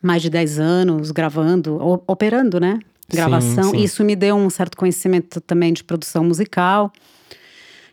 mais 0.00 0.22
de 0.22 0.30
10 0.30 0.58
anos 0.60 1.10
gravando, 1.10 1.76
operando, 2.06 2.58
né? 2.60 2.78
Sim, 3.10 3.16
Gravação. 3.16 3.70
sim. 3.72 3.82
Isso 3.82 4.04
me 4.04 4.14
deu 4.14 4.36
um 4.36 4.48
certo 4.48 4.76
conhecimento 4.76 5.40
também 5.40 5.72
de 5.72 5.82
produção 5.82 6.22
musical. 6.24 6.92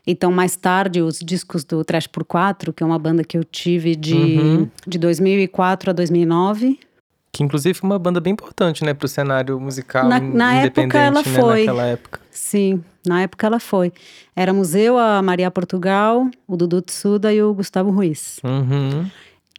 Então, 0.10 0.32
mais 0.32 0.56
tarde, 0.56 1.02
os 1.02 1.20
discos 1.20 1.66
do 1.66 1.84
Trash 1.84 2.08
por 2.08 2.24
4, 2.24 2.72
que 2.72 2.82
é 2.82 2.86
uma 2.86 2.98
banda 2.98 3.24
que 3.26 3.38
eu 3.38 3.44
tive 3.44 3.94
de, 3.96 4.14
Uhum. 4.16 4.70
de 4.88 4.98
2004 4.98 5.90
a 5.90 5.94
2009. 5.94 6.80
Que 7.34 7.44
inclusive 7.44 7.74
foi 7.78 7.88
uma 7.90 8.00
banda 8.00 8.20
bem 8.22 8.32
importante, 8.34 8.84
né, 8.86 8.94
pro 8.94 9.08
cenário 9.08 9.60
musical 9.60 10.08
Na- 10.08 10.20
na 10.20 10.54
época 10.56 10.82
independente, 10.82 10.98
ela 10.98 11.22
né, 11.22 11.24
foi. 11.24 11.60
naquela 11.60 11.86
época. 11.86 12.22
Sim, 12.32 12.82
na 13.06 13.22
época 13.22 13.46
ela 13.46 13.60
foi. 13.60 13.92
Éramos 14.36 14.74
eu, 14.74 14.98
a 14.98 15.22
Maria 15.22 15.52
Portugal, 15.52 16.26
o 16.48 16.56
Dudu 16.56 16.82
Tsuda 16.82 17.34
e 17.34 17.44
o 17.44 17.54
Gustavo 17.54 17.92
Ruiz. 17.92 18.40
Uhum. 18.44 19.06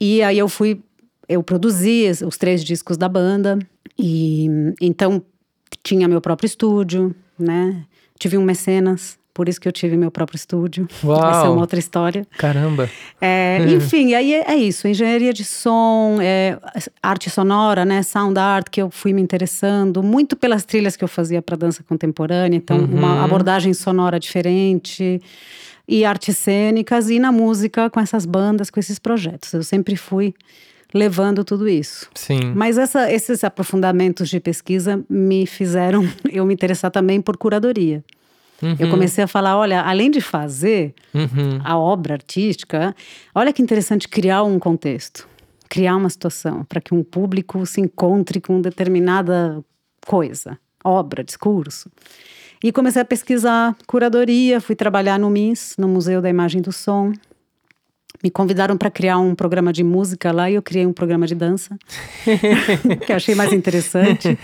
E 0.00 0.22
aí 0.22 0.38
eu 0.38 0.48
fui, 0.48 0.80
eu 1.28 1.42
produzi 1.42 2.10
os 2.26 2.38
três 2.38 2.64
discos 2.64 2.96
da 2.96 3.08
banda 3.08 3.58
e 3.98 4.48
então 4.80 5.22
tinha 5.84 6.08
meu 6.08 6.20
próprio 6.22 6.46
estúdio, 6.46 7.14
né? 7.38 7.84
Tive 8.18 8.38
um 8.38 8.42
mecenas, 8.44 9.17
por 9.38 9.48
isso 9.48 9.60
que 9.60 9.68
eu 9.68 9.72
tive 9.72 9.96
meu 9.96 10.10
próprio 10.10 10.34
estúdio. 10.34 10.88
Uau. 11.04 11.30
Essa 11.30 11.46
é 11.46 11.48
uma 11.48 11.60
outra 11.60 11.78
história. 11.78 12.26
Caramba. 12.36 12.90
É, 13.20 13.64
enfim, 13.70 14.14
aí 14.14 14.34
é, 14.34 14.50
é 14.50 14.56
isso, 14.56 14.88
engenharia 14.88 15.32
de 15.32 15.44
som, 15.44 16.18
é, 16.20 16.58
arte 17.00 17.30
sonora, 17.30 17.84
né, 17.84 18.02
sound 18.02 18.36
art, 18.36 18.66
que 18.68 18.82
eu 18.82 18.90
fui 18.90 19.12
me 19.12 19.22
interessando 19.22 20.02
muito 20.02 20.34
pelas 20.34 20.64
trilhas 20.64 20.96
que 20.96 21.04
eu 21.04 21.08
fazia 21.08 21.40
para 21.40 21.56
dança 21.56 21.84
contemporânea, 21.84 22.56
então 22.56 22.76
uma 22.84 23.22
abordagem 23.24 23.72
sonora 23.72 24.18
diferente 24.18 25.22
e 25.86 26.04
artes 26.04 26.36
cênicas 26.36 27.08
e 27.08 27.20
na 27.20 27.30
música 27.30 27.88
com 27.88 28.00
essas 28.00 28.26
bandas, 28.26 28.70
com 28.70 28.80
esses 28.80 28.98
projetos. 28.98 29.52
Eu 29.54 29.62
sempre 29.62 29.94
fui 29.94 30.34
levando 30.92 31.44
tudo 31.44 31.68
isso. 31.68 32.08
Sim. 32.14 32.40
Mas 32.54 32.78
essa- 32.78 33.12
esses 33.12 33.44
aprofundamentos 33.44 34.28
de 34.30 34.40
pesquisa 34.40 35.04
me 35.08 35.46
fizeram 35.46 36.02
eu 36.32 36.44
me 36.46 36.54
interessar 36.54 36.90
também 36.90 37.20
por 37.20 37.36
curadoria. 37.36 38.02
Eu 38.78 38.90
comecei 38.90 39.22
a 39.22 39.26
falar, 39.28 39.56
olha, 39.56 39.82
além 39.82 40.10
de 40.10 40.20
fazer, 40.20 40.94
Uhum. 41.14 41.60
a 41.64 41.78
obra 41.78 42.14
artística, 42.14 42.94
olha 43.34 43.52
que 43.52 43.62
interessante 43.62 44.08
criar 44.08 44.42
um 44.42 44.58
contexto, 44.58 45.28
criar 45.68 45.96
uma 45.96 46.10
situação 46.10 46.64
para 46.64 46.80
que 46.80 46.92
um 46.94 47.04
público 47.04 47.64
se 47.66 47.80
encontre 47.80 48.40
com 48.40 48.60
determinada 48.60 49.64
coisa, 50.06 50.58
obra, 50.84 51.22
discurso. 51.22 51.90
E 52.64 52.72
comecei 52.72 53.00
a 53.00 53.04
pesquisar 53.04 53.76
curadoria, 53.86 54.60
fui 54.60 54.74
trabalhar 54.74 55.18
no 55.18 55.30
MIS, 55.30 55.74
no 55.78 55.86
Museu 55.86 56.20
da 56.20 56.28
Imagem 56.28 56.58
e 56.60 56.62
do 56.64 56.72
Som. 56.72 57.12
Me 58.22 58.30
convidaram 58.30 58.76
para 58.76 58.90
criar 58.90 59.18
um 59.18 59.34
programa 59.34 59.72
de 59.72 59.84
música 59.84 60.32
lá 60.32 60.50
e 60.50 60.54
eu 60.54 60.62
criei 60.62 60.86
um 60.86 60.92
programa 60.92 61.26
de 61.26 61.34
dança, 61.34 61.76
que 63.06 63.12
eu 63.12 63.16
achei 63.16 63.34
mais 63.34 63.52
interessante. 63.52 64.36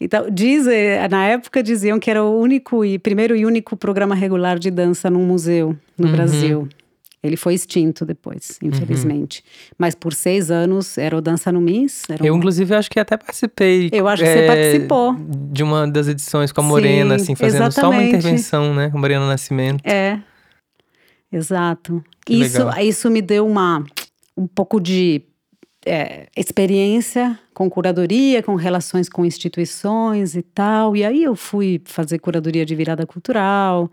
Então, 0.00 0.26
diz, 0.30 0.66
eh, 0.66 1.06
na 1.08 1.26
época 1.26 1.62
diziam 1.62 1.98
que 1.98 2.10
era 2.10 2.22
o 2.22 2.38
único 2.38 2.84
e 2.84 2.98
primeiro 2.98 3.34
e 3.36 3.44
único 3.44 3.76
programa 3.76 4.14
regular 4.14 4.58
de 4.58 4.70
dança 4.70 5.10
num 5.10 5.24
museu 5.24 5.76
no 5.96 6.06
Uhum. 6.06 6.12
Brasil. 6.12 6.68
Ele 7.20 7.36
foi 7.36 7.54
extinto 7.54 8.04
depois, 8.06 8.58
infelizmente. 8.62 9.42
Mas 9.76 9.96
por 9.96 10.14
seis 10.14 10.52
anos 10.52 10.96
era 10.96 11.16
o 11.16 11.20
Dança 11.20 11.50
no. 11.50 11.64
Era 12.08 12.24
Eu, 12.24 12.36
inclusive, 12.36 12.72
acho 12.76 12.88
que 12.88 13.00
até 13.00 13.16
participei. 13.16 13.90
Eu 13.92 14.06
acho 14.06 14.22
que 14.22 14.32
você 14.32 14.46
participou. 14.46 15.16
De 15.50 15.64
uma 15.64 15.88
das 15.88 16.06
edições 16.06 16.52
com 16.52 16.60
a 16.60 16.64
Morena, 16.64 17.18
Sim, 17.18 17.24
assim, 17.24 17.34
fazendo 17.34 17.72
só 17.72 17.90
uma 17.90 17.96
exatamente. 17.96 18.16
intervenção, 18.18 18.72
né? 18.72 18.88
Com 18.90 18.98
a 18.98 19.00
Morena 19.00 19.26
Nascimento. 19.26 19.82
É, 19.84 20.20
exato. 21.32 22.02
Que 22.24 22.34
Isso, 22.34 22.58
legal. 22.58 22.80
isso 22.80 23.10
me 23.10 23.22
deu 23.22 23.46
uma, 23.46 23.84
um 24.36 24.46
pouco 24.46 24.80
de 24.80 25.22
é, 25.84 26.26
experiência 26.36 27.38
com 27.54 27.68
curadoria, 27.68 28.42
com 28.42 28.54
relações 28.54 29.08
com 29.08 29.24
instituições 29.24 30.36
e 30.36 30.42
tal. 30.42 30.94
E 30.94 31.04
aí 31.04 31.24
eu 31.24 31.34
fui 31.34 31.80
fazer 31.84 32.18
curadoria 32.18 32.64
de 32.64 32.74
virada 32.74 33.06
cultural, 33.06 33.90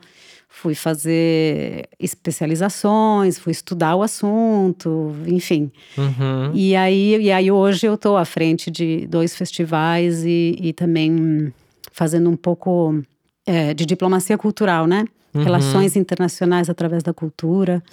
fui 0.48 0.76
fazer 0.76 1.88
especializações, 2.00 3.40
fui 3.40 3.52
estudar 3.52 3.96
o 3.96 4.04
assunto, 4.04 5.16
enfim. 5.26 5.72
Uhum. 5.98 6.52
E 6.54 6.76
aí, 6.76 7.18
e 7.22 7.32
aí 7.32 7.52
hoje 7.52 7.88
eu 7.88 7.96
estou 7.96 8.18
à 8.18 8.26
frente 8.26 8.70
de 8.70 9.08
dois 9.08 9.36
festivais 9.36 10.24
e, 10.24 10.56
e 10.60 10.74
também 10.74 11.54
fazendo 11.92 12.30
um 12.30 12.36
pouco 12.36 13.02
é, 13.46 13.74
de 13.74 13.86
diplomacia 13.86 14.38
cultural, 14.38 14.86
né? 14.86 15.06
Uhum. 15.36 15.44
Relações 15.44 15.96
internacionais 15.96 16.70
através 16.70 17.04
da 17.04 17.14
cultura. 17.14 17.84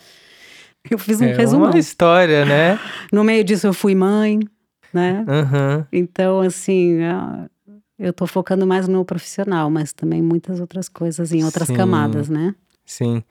Eu 0.91 0.99
fiz 0.99 1.21
um 1.21 1.25
É 1.27 1.35
resumão. 1.35 1.71
uma 1.71 1.79
história, 1.79 2.45
né? 2.45 2.79
No 3.13 3.23
meio 3.25 3.45
disso 3.45 3.67
eu 3.67 3.73
fui 3.75 3.95
mãe, 3.95 4.41
né? 4.93 5.25
Uhum. 5.29 5.85
Então, 5.93 6.41
assim, 6.41 6.99
eu 7.99 8.11
estou 8.11 8.27
focando 8.27 8.67
mais 8.67 8.89
no 8.89 9.05
profissional, 9.05 9.71
mas 9.71 9.93
também 9.93 10.21
muitas 10.23 10.61
outras 10.61 10.89
coisas 10.89 11.33
em 11.33 11.45
outras 11.45 11.69
Sim. 11.69 11.75
camadas, 11.75 12.29
né? 12.29 12.55
Sim. 12.85 13.23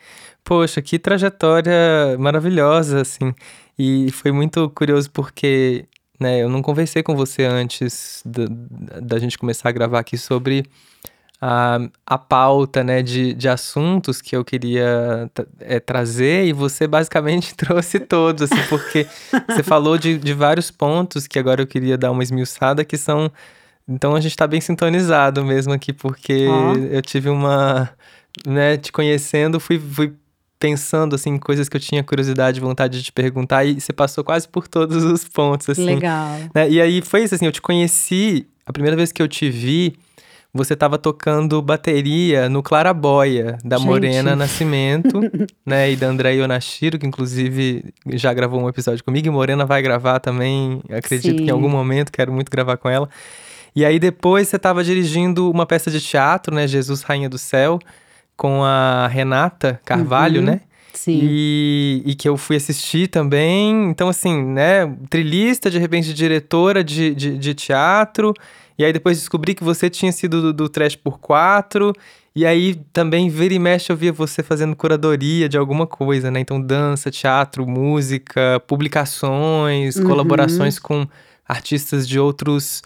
Poxa, 0.43 0.81
que 0.81 0.97
trajetória 0.97 1.73
maravilhosa, 2.17 3.01
assim. 3.01 3.33
E 3.77 4.09
foi 4.11 4.31
muito 4.31 4.69
curioso 4.69 5.09
porque, 5.11 5.85
né, 6.19 6.41
eu 6.41 6.49
não 6.49 6.61
conversei 6.61 7.03
com 7.03 7.15
você 7.15 7.43
antes 7.43 8.21
da, 8.25 8.45
da 9.01 9.19
gente 9.19 9.37
começar 9.37 9.67
a 9.69 9.71
gravar 9.73 9.99
aqui 9.99 10.17
sobre 10.17 10.63
a, 11.41 11.79
a 12.05 12.17
pauta, 12.19 12.83
né, 12.83 13.01
de, 13.01 13.33
de 13.33 13.49
assuntos 13.49 14.21
que 14.21 14.35
eu 14.35 14.45
queria 14.45 15.29
é, 15.59 15.79
trazer 15.79 16.45
e 16.45 16.53
você 16.53 16.85
basicamente 16.85 17.55
trouxe 17.57 17.99
todos, 17.99 18.43
assim, 18.43 18.61
porque 18.69 19.07
você 19.49 19.63
falou 19.63 19.97
de, 19.97 20.19
de 20.19 20.33
vários 20.35 20.69
pontos 20.69 21.25
que 21.25 21.39
agora 21.39 21.61
eu 21.61 21.67
queria 21.67 21.97
dar 21.97 22.11
uma 22.11 22.21
esmiuçada 22.21 22.85
que 22.85 22.95
são... 22.95 23.31
Então 23.89 24.15
a 24.15 24.21
gente 24.21 24.37
tá 24.37 24.45
bem 24.45 24.61
sintonizado 24.61 25.43
mesmo 25.43 25.73
aqui, 25.73 25.91
porque 25.91 26.47
Ó. 26.47 26.75
eu 26.75 27.01
tive 27.01 27.29
uma 27.29 27.89
né, 28.47 28.77
te 28.77 28.91
conhecendo, 28.91 29.59
fui, 29.59 29.79
fui 29.79 30.13
pensando, 30.59 31.15
assim, 31.15 31.31
em 31.31 31.39
coisas 31.39 31.67
que 31.67 31.75
eu 31.75 31.81
tinha 31.81 32.03
curiosidade, 32.03 32.59
vontade 32.59 32.99
de 32.99 33.05
te 33.05 33.11
perguntar, 33.11 33.65
e 33.65 33.81
você 33.81 33.91
passou 33.91 34.23
quase 34.23 34.47
por 34.47 34.67
todos 34.67 35.03
os 35.03 35.27
pontos, 35.27 35.67
assim. 35.69 35.85
Legal. 35.85 36.37
né? 36.53 36.69
E 36.69 36.79
aí 36.79 37.01
foi 37.01 37.23
isso, 37.23 37.33
assim, 37.33 37.47
eu 37.47 37.51
te 37.51 37.61
conheci, 37.61 38.47
a 38.63 38.71
primeira 38.71 38.95
vez 38.95 39.11
que 39.11 39.21
eu 39.21 39.27
te 39.27 39.49
vi 39.49 39.95
você 40.53 40.73
estava 40.73 40.97
tocando 40.97 41.61
bateria 41.61 42.49
no 42.49 42.61
Claraboia, 42.61 43.57
da 43.63 43.77
Gente. 43.77 43.85
Morena 43.87 44.35
Nascimento, 44.35 45.19
né? 45.65 45.91
E 45.91 45.95
da 45.95 46.07
André 46.07 46.33
Yonashiro, 46.33 46.99
que 46.99 47.05
inclusive 47.07 47.85
já 48.07 48.33
gravou 48.33 48.61
um 48.61 48.67
episódio 48.69 49.03
comigo, 49.03 49.27
e 49.27 49.31
Morena 49.31 49.65
vai 49.65 49.81
gravar 49.81 50.19
também, 50.19 50.81
acredito 50.91 51.35
que 51.37 51.43
em 51.43 51.45
Sim. 51.45 51.51
algum 51.51 51.69
momento, 51.69 52.11
quero 52.11 52.31
muito 52.33 52.49
gravar 52.51 52.77
com 52.77 52.89
ela. 52.89 53.09
E 53.73 53.85
aí 53.85 53.97
depois 53.99 54.49
você 54.49 54.57
estava 54.57 54.83
dirigindo 54.83 55.49
uma 55.49 55.65
peça 55.65 55.89
de 55.89 56.01
teatro, 56.01 56.53
né? 56.53 56.67
Jesus 56.67 57.01
Rainha 57.03 57.29
do 57.29 57.37
Céu, 57.37 57.79
com 58.35 58.63
a 58.63 59.07
Renata 59.07 59.79
Carvalho, 59.85 60.39
Uhum. 60.41 60.47
né? 60.47 60.61
Sim. 60.93 61.19
E, 61.23 62.03
e 62.05 62.13
que 62.15 62.27
eu 62.27 62.35
fui 62.35 62.57
assistir 62.57 63.07
também. 63.07 63.89
Então, 63.89 64.09
assim, 64.09 64.43
né? 64.43 64.93
Trilhista, 65.09 65.69
de 65.71 65.79
repente, 65.79 66.13
diretora 66.13 66.83
de, 66.83 67.15
de, 67.15 67.37
de 67.37 67.53
teatro. 67.53 68.33
E 68.77 68.85
aí 68.85 68.91
depois 68.93 69.17
descobri 69.19 69.53
que 69.53 69.63
você 69.63 69.89
tinha 69.89 70.11
sido 70.11 70.41
do, 70.41 70.53
do 70.53 70.69
Trash 70.69 70.95
por 70.95 71.19
Quatro. 71.19 71.93
E 72.35 72.45
aí 72.45 72.75
também, 72.93 73.29
vira 73.29 73.53
e 73.53 73.59
mexe, 73.59 73.91
eu 73.91 73.95
via 73.95 74.13
você 74.13 74.41
fazendo 74.41 74.75
curadoria 74.75 75.49
de 75.49 75.57
alguma 75.57 75.85
coisa, 75.85 76.31
né? 76.31 76.39
Então, 76.39 76.61
dança, 76.61 77.11
teatro, 77.11 77.67
música, 77.67 78.61
publicações, 78.67 79.97
Uhum. 79.97 80.05
colaborações 80.05 80.79
com 80.79 81.05
artistas 81.45 82.07
de 82.07 82.17
outros 82.17 82.81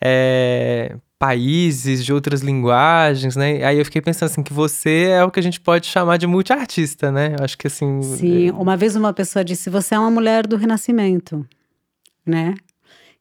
é, 0.00 0.96
países, 1.18 2.04
de 2.04 2.12
outras 2.12 2.40
linguagens, 2.40 3.36
né? 3.36 3.62
Aí 3.64 3.78
eu 3.78 3.84
fiquei 3.84 4.00
pensando 4.00 4.30
assim, 4.30 4.42
que 4.42 4.52
você 4.52 5.08
é 5.10 5.24
o 5.24 5.30
que 5.30 5.40
a 5.40 5.42
gente 5.42 5.60
pode 5.60 5.86
chamar 5.86 6.16
de 6.16 6.26
multiartista, 6.26 7.12
né? 7.12 7.34
Eu 7.38 7.44
acho 7.44 7.56
que 7.58 7.66
assim. 7.66 8.00
Sim, 8.02 8.50
uma 8.52 8.76
vez 8.76 8.96
uma 8.96 9.12
pessoa 9.12 9.44
disse: 9.44 9.68
você 9.68 9.94
é 9.94 9.98
uma 9.98 10.10
mulher 10.10 10.46
do 10.46 10.56
renascimento, 10.56 11.46
né? 12.24 12.54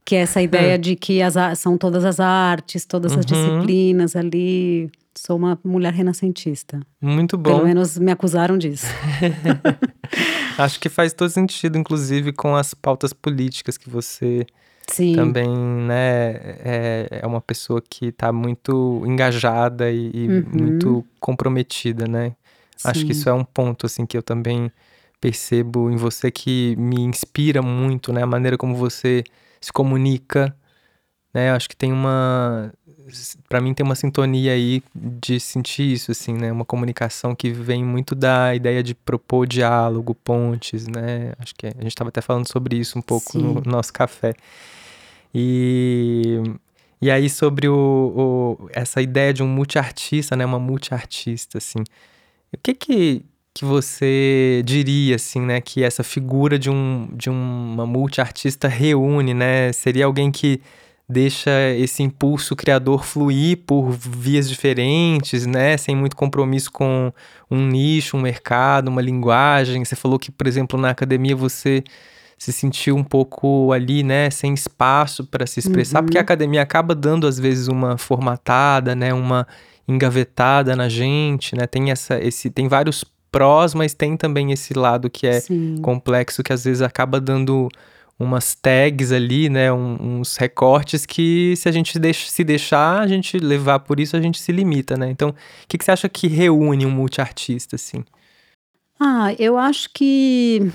Que 0.06 0.16
é 0.16 0.20
essa 0.20 0.40
ideia 0.42 0.78
de 0.78 0.96
que 0.96 1.22
as, 1.22 1.34
são 1.58 1.78
todas 1.78 2.06
as 2.06 2.20
artes, 2.20 2.86
todas 2.86 3.12
as 3.14 3.26
Uhum. 3.26 3.58
disciplinas 3.58 4.16
ali. 4.16 4.90
Sou 5.18 5.36
uma 5.38 5.58
mulher 5.64 5.94
renascentista. 5.94 6.80
Muito 7.02 7.38
Pelo 7.40 7.60
bom. 7.60 7.64
menos 7.66 7.98
me 7.98 8.12
acusaram 8.12 8.58
disso. 8.58 8.86
Acho 10.58 10.80
que 10.80 10.90
faz 10.90 11.14
todo 11.14 11.30
sentido, 11.30 11.78
inclusive, 11.78 12.32
com 12.32 12.56
as 12.56 12.74
pautas 12.74 13.14
políticas 13.14 13.78
que 13.78 13.90
você 13.90 14.46
Sim. 14.88 15.14
também, 15.16 15.50
né, 15.50 16.32
é, 16.64 17.20
é 17.24 17.28
uma 17.28 17.42
pessoa 17.42 17.82
que 17.82 18.08
está 18.08 18.32
muito 18.32 19.04
engajada 19.08 19.90
e, 19.92 20.12
e 20.14 20.28
Uhum. 20.28 20.46
muito 20.54 21.06
comprometida, 21.20 22.08
né? 22.08 22.34
Acho 22.84 23.06
que 23.06 23.14
Sim. 23.14 23.20
isso 23.22 23.30
é 23.30 23.34
um 23.34 23.44
ponto, 23.44 23.86
assim, 23.86 24.06
que 24.06 24.18
eu 24.18 24.22
também 24.22 24.72
percebo 25.20 25.90
em 25.90 25.96
você 25.96 26.30
que 26.30 26.76
me 26.78 27.02
inspira 27.02 27.62
muito, 27.62 28.14
né? 28.14 28.22
A 28.22 28.28
maneira 28.28 28.58
como 28.58 28.76
você 28.76 29.24
se 29.66 29.74
comunica, 29.74 30.56
né? 31.34 31.52
Acho 31.52 31.68
que 31.68 31.76
tem 31.76 31.92
uma... 31.92 32.72
Pra 33.50 33.60
mim 33.62 33.74
tem 33.74 33.86
uma 33.86 33.96
sintonia 33.96 34.52
aí 34.54 34.82
de 34.96 35.40
sentir 35.40 35.92
isso, 35.92 36.12
assim, 36.12 36.34
né? 36.34 36.52
Uma 36.52 36.66
comunicação 36.66 37.36
que 37.36 37.52
vem 37.52 37.84
muito 37.84 38.16
da 38.16 38.56
ideia 38.56 38.82
de 38.82 38.96
propor 38.96 39.46
diálogo, 39.48 40.16
pontes, 40.16 40.88
né? 40.88 41.34
Acho 41.40 41.54
que 41.56 41.68
a 41.68 41.72
gente 41.82 41.88
estava 41.90 42.10
até 42.10 42.22
falando 42.22 42.48
sobre 42.48 42.78
isso 42.78 42.98
um 42.98 43.02
pouco 43.02 43.38
no 43.38 43.56
Sim. 43.56 43.70
nosso 43.70 43.94
café. 43.94 44.34
E, 45.34 46.42
e 47.02 47.12
aí 47.12 47.30
sobre 47.30 47.68
o, 47.68 48.58
o- 48.62 48.70
essa 48.72 49.02
ideia 49.02 49.34
de 49.34 49.44
um 49.44 49.48
multiartista, 49.48 50.36
né? 50.36 50.46
Uma 50.46 50.60
multiartista, 50.60 51.58
assim. 51.58 51.80
O 52.54 52.58
que 52.64 52.74
que, 52.74 53.26
que 53.56 53.64
você 53.64 54.62
diria, 54.66 55.16
assim, 55.16 55.40
né? 55.40 55.62
Que 55.62 55.82
essa 55.82 56.04
figura 56.04 56.60
de, 56.60 56.70
um, 56.70 57.08
de 57.14 57.30
uma 57.30 57.86
multiartista 57.86 58.68
reúne, 58.68 59.34
né? 59.34 59.72
Seria 59.72 60.06
alguém 60.06 60.30
que 60.30 60.60
deixa 61.08 61.52
esse 61.78 62.04
impulso 62.04 62.54
criador 62.54 63.06
fluir 63.06 63.60
por 63.66 63.92
vias 63.92 64.50
diferentes, 64.50 65.46
né? 65.46 65.78
Sem 65.78 65.96
muito 65.96 66.18
compromisso 66.18 66.70
com 66.70 67.14
um 67.50 67.66
nicho, 67.66 68.18
um 68.18 68.22
mercado, 68.22 68.90
uma 68.90 69.02
linguagem. 69.02 69.86
Você 69.86 69.96
falou 69.96 70.20
que, 70.20 70.32
por 70.32 70.48
exemplo, 70.48 70.78
na 70.78 70.90
academia 70.90 71.36
você 71.36 71.82
se 72.38 72.52
sentiu 72.52 72.98
um 72.98 73.04
pouco 73.06 73.72
ali, 73.72 74.04
né, 74.04 74.30
sem 74.30 74.54
espaço 74.54 75.24
para 75.24 75.48
se 75.48 75.62
expressar, 75.62 76.04
porque 76.04 76.18
a 76.18 76.22
academia 76.22 76.62
acaba 76.62 76.94
dando 76.94 77.26
às 77.26 77.40
vezes 77.40 77.70
uma 77.70 77.98
formatada, 77.98 78.94
né, 78.94 79.14
uma 79.14 79.48
engavetada 79.88 80.76
na 80.76 80.90
gente, 80.90 81.56
né? 81.56 81.66
Tem 81.66 81.92
essa 81.92 82.20
esse 82.20 82.50
tem 82.50 82.68
vários 82.68 83.06
prós, 83.36 83.74
mas 83.74 83.94
tem 83.94 84.16
também 84.16 84.52
esse 84.54 84.74
lado 84.74 85.10
que 85.10 85.28
é 85.28 85.42
Sim. 85.42 85.76
complexo 85.82 86.42
que 86.42 86.54
às 86.54 86.64
vezes 86.64 86.82
acaba 86.82 87.20
dando 87.20 87.68
umas 88.18 88.56
tags 88.56 89.12
ali, 89.12 89.50
né, 89.50 89.74
um- 89.74 90.20
uns 90.20 90.38
recortes 90.38 91.06
que 91.06 91.54
se 91.58 91.68
a 91.68 91.72
gente 91.72 92.00
deixa, 92.00 92.30
se 92.32 92.46
deixar 92.46 93.02
a 93.02 93.08
gente 93.08 93.38
levar 93.38 93.80
por 93.80 94.00
isso 94.00 94.16
a 94.16 94.22
gente 94.22 94.40
se 94.40 94.54
limita, 94.54 94.96
né? 94.96 95.10
Então, 95.10 95.30
o 95.32 95.36
que, 95.68 95.78
que 95.78 95.84
você 95.84 95.92
acha 95.92 96.08
que 96.08 96.28
reúne 96.28 96.86
um 96.86 96.92
multiartista 96.92 97.76
assim? 97.76 98.06
Ah, 98.98 99.36
eu 99.38 99.58
acho 99.58 99.90
que. 99.94 100.72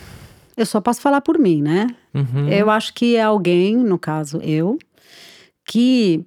Eu 0.54 0.66
só 0.66 0.78
posso 0.82 1.00
falar 1.00 1.22
por 1.22 1.38
mim, 1.38 1.62
né? 1.62 1.86
Uhum. 2.12 2.46
Eu 2.50 2.68
acho 2.68 2.92
que 2.92 3.16
é 3.16 3.22
alguém, 3.22 3.74
no 3.74 3.98
caso 3.98 4.36
eu, 4.42 4.78
que 5.64 6.26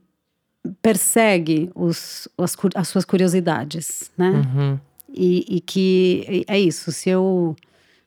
persegue 0.82 1.70
os, 1.76 2.28
as, 2.40 2.56
as 2.74 2.88
suas 2.88 3.06
curiosidades, 3.06 4.10
né? 4.18 4.30
Uhum. 4.32 4.80
E, 5.14 5.46
e 5.58 5.62
que 5.62 6.44
é 6.48 6.60
isso. 6.60 6.92
Se 6.92 7.10
eu, 7.10 7.56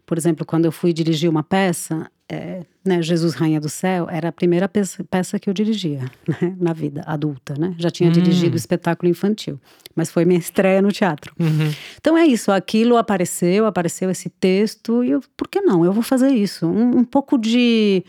por 0.05 0.19
exemplo, 0.19 0.45
quando 0.45 0.65
eu 0.65 0.73
fui 0.73 0.93
dirigir 0.93 1.31
uma 1.31 1.43
peça, 1.43 2.11
é, 2.29 2.63
né, 2.85 3.01
Jesus 3.03 3.35
Rainha 3.35 3.61
do 3.61 3.69
Céu 3.69 4.09
era 4.11 4.31
a 4.31 4.33
primeira 4.33 4.69
peça, 4.69 5.05
peça 5.05 5.39
que 5.39 5.49
eu 5.49 5.55
dirigia 5.55 6.01
né, 6.27 6.57
na 6.59 6.73
vida 6.73 7.03
adulta, 7.07 7.55
né? 7.57 7.75
Já 7.79 7.89
tinha 7.91 8.09
Hum. 8.09 8.13
dirigido 8.13 8.57
espetáculo 8.57 9.09
infantil, 9.09 9.61
mas 9.95 10.11
foi 10.11 10.25
minha 10.25 10.39
estreia 10.41 10.83
no 10.83 10.91
teatro. 10.91 11.33
Uhum. 11.39 11.71
Então 12.01 12.19
é 12.19 12.27
isso, 12.27 12.51
aquilo 12.51 12.97
apareceu, 12.97 13.65
apareceu 13.67 14.11
esse 14.11 14.29
texto 14.29 15.05
e 15.05 15.11
eu, 15.13 15.21
por 15.37 15.47
que 15.47 15.61
não? 15.61 15.85
Eu 15.85 15.93
vou 15.93 16.03
fazer 16.03 16.31
isso. 16.31 16.67
Um, 16.67 16.99
um 16.99 17.05
pouco 17.05 17.39
de 17.39 18.05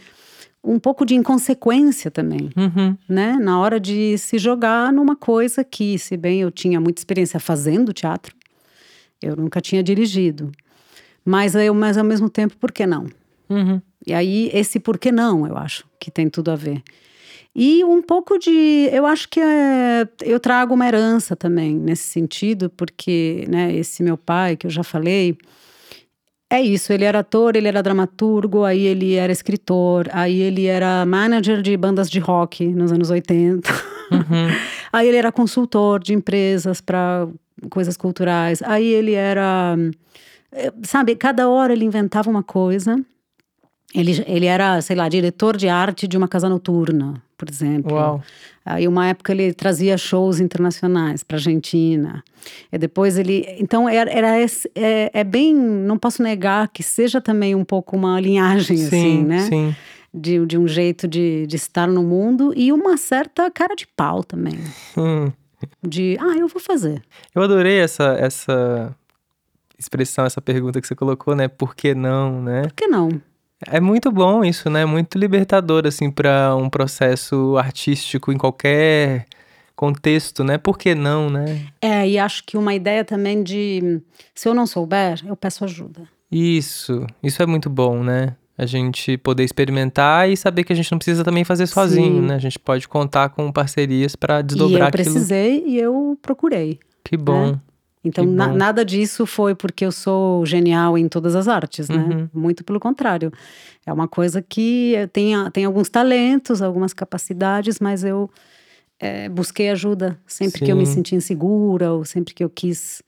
um 0.64 0.80
pouco 0.80 1.06
de 1.06 1.16
inconsequência 1.16 2.12
também, 2.12 2.50
Uhum. 2.58 2.98
né? 3.08 3.38
Na 3.40 3.58
hora 3.60 3.80
de 3.80 4.18
se 4.18 4.38
jogar 4.38 4.92
numa 4.92 5.16
coisa 5.16 5.64
que, 5.64 5.98
se 5.98 6.18
bem 6.18 6.42
eu 6.42 6.52
tinha 6.52 6.82
muita 6.82 7.00
experiência 7.00 7.40
fazendo 7.40 7.94
teatro, 7.94 8.36
eu 9.22 9.36
nunca 9.36 9.62
tinha 9.62 9.84
dirigido. 9.84 10.52
Mas 11.24 11.56
eu, 11.56 11.74
mas 11.74 11.98
ao 11.98 12.04
mesmo 12.04 12.30
tempo, 12.30 12.56
por 12.58 12.72
que 12.72 12.86
não? 12.86 13.06
Uhum. 13.50 13.82
E 14.06 14.14
aí, 14.14 14.50
esse 14.54 14.80
por 14.80 14.98
que 14.98 15.12
não, 15.12 15.46
eu 15.46 15.58
acho 15.58 15.86
que 16.00 16.10
tem 16.10 16.30
tudo 16.30 16.52
a 16.52 16.56
ver. 16.56 16.82
E 17.56 17.84
um 17.84 18.02
pouco 18.02 18.38
de. 18.38 18.88
Eu 18.92 19.06
acho 19.06 19.28
que 19.28 19.40
é, 19.40 20.08
eu 20.22 20.40
trago 20.40 20.76
uma 20.76 20.88
herança 20.88 21.36
também 21.36 21.76
nesse 21.76 22.04
sentido, 22.04 22.70
porque 22.70 23.46
né, 23.50 23.74
esse 23.74 24.04
meu 24.04 24.16
pai, 24.16 24.56
que 24.56 24.68
eu 24.68 24.72
já 24.72 24.84
falei, 24.84 25.36
é 26.50 26.62
isso. 26.62 26.94
Ele 26.94 27.04
era 27.04 27.20
ator, 27.20 27.56
ele 27.56 27.68
era 27.68 27.82
dramaturgo, 27.82 28.64
aí 28.64 28.86
ele 28.86 29.16
era 29.16 29.32
escritor, 29.32 30.08
aí 30.12 30.40
ele 30.40 30.68
era 30.68 31.06
manager 31.06 31.62
de 31.62 31.76
bandas 31.76 32.10
de 32.10 32.20
rock 32.20 32.66
nos 32.68 32.92
anos 32.92 33.10
80. 33.10 33.70
Uhum. 34.12 34.48
Aí 34.94 35.06
ele 35.10 35.18
era 35.18 35.34
consultor 35.34 36.02
de 36.02 36.14
empresas 36.14 36.80
para 36.80 37.28
coisas 37.70 37.98
culturais. 37.98 38.62
Aí 38.64 38.86
ele 38.88 39.14
era. 39.14 39.76
eh, 40.52 40.72
Sabe, 40.84 41.16
cada 41.16 41.50
hora 41.50 41.74
ele 41.74 41.86
inventava 41.86 42.30
uma 42.30 42.44
coisa. 42.44 42.96
Ele, 43.96 44.24
ele 44.28 44.46
era, 44.46 44.82
sei 44.82 44.96
lá, 44.96 45.08
diretor 45.08 45.56
de 45.56 45.70
arte 45.70 46.08
de 46.10 46.18
uma 46.18 46.28
casa 46.28 46.50
noturna, 46.50 47.22
por 47.38 47.50
exemplo. 47.50 47.94
Uau. 47.94 48.22
Aí, 48.66 48.86
uma 48.86 49.08
época, 49.08 49.32
ele 49.32 49.54
trazia 49.54 49.98
shows 49.98 50.42
internacionais 50.42 51.24
para 51.24 51.38
Argentina. 51.38 52.22
E 52.70 52.78
depois 52.78 53.18
ele. 53.18 53.46
Então, 53.60 53.88
era, 53.88 54.12
era 54.12 54.40
esse- 54.42 54.70
é, 54.76 55.10
é 55.14 55.24
bem. 55.24 55.56
Não 55.56 55.98
posso 55.98 56.22
negar 56.22 56.68
que 56.68 56.84
seja 56.84 57.22
também 57.22 57.56
um 57.56 57.64
pouco 57.64 57.96
uma 57.96 58.20
linhagem, 58.20 58.76
assim, 58.76 58.90
Sim, 58.90 59.24
né? 59.24 59.40
sim. 59.48 59.76
De, 60.14 60.46
de 60.46 60.58
um 60.58 60.68
jeito 60.68 61.08
de, 61.08 61.48
de 61.48 61.56
estar 61.56 61.88
no 61.88 62.04
mundo 62.04 62.52
e 62.58 62.74
uma 62.74 62.98
certa 62.98 63.50
cara 63.50 63.74
de 63.76 63.88
pau 63.88 64.22
também. 64.24 64.60
Hum. 64.98 65.32
De, 65.82 66.18
ah, 66.20 66.38
eu 66.38 66.48
vou 66.48 66.62
fazer. 66.62 67.02
Eu 67.34 67.42
adorei 67.42 67.80
essa, 67.80 68.16
essa 68.20 68.96
expressão, 69.78 70.26
essa 70.26 70.42
pergunta 70.42 70.82
que 70.82 70.88
você 70.88 70.96
colocou, 70.96 71.36
né? 71.36 71.48
Por 71.48 71.76
que 71.76 71.94
não, 71.94 72.42
né? 72.42 72.64
Por 72.64 72.74
que 72.74 72.88
não? 72.88 73.10
É 73.66 73.80
muito 73.80 74.12
bom 74.12 74.44
isso, 74.44 74.70
né? 74.70 74.86
Muito 74.86 75.18
libertador, 75.18 75.88
assim, 75.88 76.12
para 76.12 76.56
um 76.56 76.70
processo 76.70 77.58
artístico 77.58 78.32
em 78.32 78.38
qualquer 78.38 79.26
contexto, 79.76 80.44
né? 80.44 80.58
Por 80.58 80.78
que 80.78 80.94
não, 80.94 81.30
né? 81.30 81.68
É, 81.82 82.08
e 82.08 82.20
acho 82.20 82.44
que 82.44 82.58
uma 82.58 82.74
ideia 82.74 83.04
também 83.04 83.44
de 83.44 84.02
se 84.34 84.48
eu 84.48 84.54
não 84.54 84.68
souber, 84.68 85.22
eu 85.26 85.36
peço 85.36 85.64
ajuda. 85.64 86.08
Isso, 86.32 87.06
isso 87.24 87.42
é 87.42 87.46
muito 87.46 87.70
bom, 87.70 88.04
né? 88.04 88.36
A 88.58 88.66
gente 88.66 89.18
poder 89.18 89.44
experimentar 89.44 90.28
e 90.30 90.36
saber 90.36 90.64
que 90.64 90.74
a 90.74 90.76
gente 90.76 90.92
não 90.92 90.98
precisa 90.98 91.24
também 91.24 91.44
fazer 91.44 91.68
sozinho, 91.68 92.22
Sim. 92.22 92.28
né? 92.28 92.36
A 92.36 92.40
gente 92.40 92.58
pode 92.58 92.88
contar 92.88 93.30
com 93.30 93.52
parcerias 93.52 94.16
para 94.16 94.40
e 94.40 94.44
desdobrar 94.44 94.82
eu 94.82 94.88
aquilo. 94.88 95.04
precisei 95.04 95.64
e 95.66 95.78
eu 95.80 96.18
procurei. 96.22 96.80
Que 97.04 97.16
bom. 97.16 97.60
Então, 98.04 98.26
Que 98.26 98.32
na- 98.32 98.48
nada 98.48 98.84
disso 98.86 99.26
foi 99.26 99.54
porque 99.54 99.86
eu 99.86 99.92
sou 99.92 100.46
genial 100.46 100.98
em 100.98 101.08
todas 101.08 101.36
as 101.36 101.48
artes, 101.48 101.88
né? 101.90 101.98
Uhum. 101.98 102.30
Muito 102.34 102.64
pelo 102.64 102.80
contrário. 102.80 103.32
É 103.86 103.94
uma 103.94 104.08
coisa 104.08 104.42
que 104.42 104.94
eu 104.94 105.08
tenho, 105.08 105.52
tem 105.52 105.66
alguns 105.66 105.90
talentos, 105.90 106.62
algumas 106.62 106.94
capacidades, 106.94 107.80
mas 107.80 108.04
eu, 108.04 108.30
é, 109.00 109.30
busquei 109.30 109.70
ajuda 109.70 110.18
sempre 110.26 110.64
que 110.66 110.72
eu 110.72 110.76
me 110.78 110.86
Sim. 110.86 110.94
senti 110.96 111.16
insegura 111.16 111.92
ou 111.92 112.04
sempre 112.06 112.34
que 112.34 112.44
eu 112.44 112.50
quis 112.50 113.04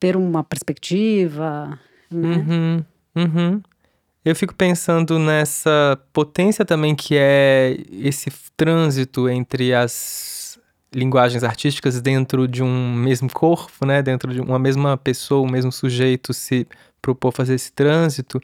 ter 0.00 0.16
uma 0.16 0.42
perspectiva, 0.44 1.78
né? 2.10 2.44
Uhum, 2.48 2.84
uhum. 3.16 3.62
Eu 4.24 4.34
fico 4.34 4.54
pensando 4.54 5.18
nessa 5.18 6.00
potência 6.12 6.64
também 6.64 6.94
que 6.94 7.14
é 7.14 7.76
esse 7.92 8.32
trânsito 8.56 9.28
entre 9.28 9.74
as 9.74 10.58
linguagens 10.94 11.44
artísticas 11.44 12.00
dentro 12.00 12.48
de 12.48 12.62
um 12.62 12.94
mesmo 12.94 13.30
corpo, 13.30 13.84
né? 13.84 14.02
Dentro 14.02 14.32
de 14.32 14.40
uma 14.40 14.58
mesma 14.58 14.96
pessoa, 14.96 15.46
um 15.46 15.50
mesmo 15.50 15.70
sujeito 15.70 16.32
se 16.32 16.66
propor 17.02 17.32
fazer 17.32 17.54
esse 17.54 17.70
trânsito. 17.70 18.40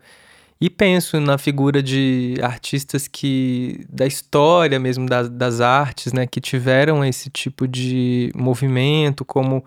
E 0.60 0.68
penso 0.68 1.18
na 1.18 1.38
figura 1.38 1.82
de 1.82 2.34
artistas 2.42 3.08
que 3.08 3.86
da 3.88 4.06
história 4.06 4.78
mesmo 4.78 5.06
das, 5.06 5.30
das 5.30 5.62
artes, 5.62 6.12
né, 6.12 6.26
que 6.26 6.38
tiveram 6.38 7.02
esse 7.02 7.30
tipo 7.30 7.66
de 7.66 8.30
movimento, 8.34 9.24
como 9.24 9.64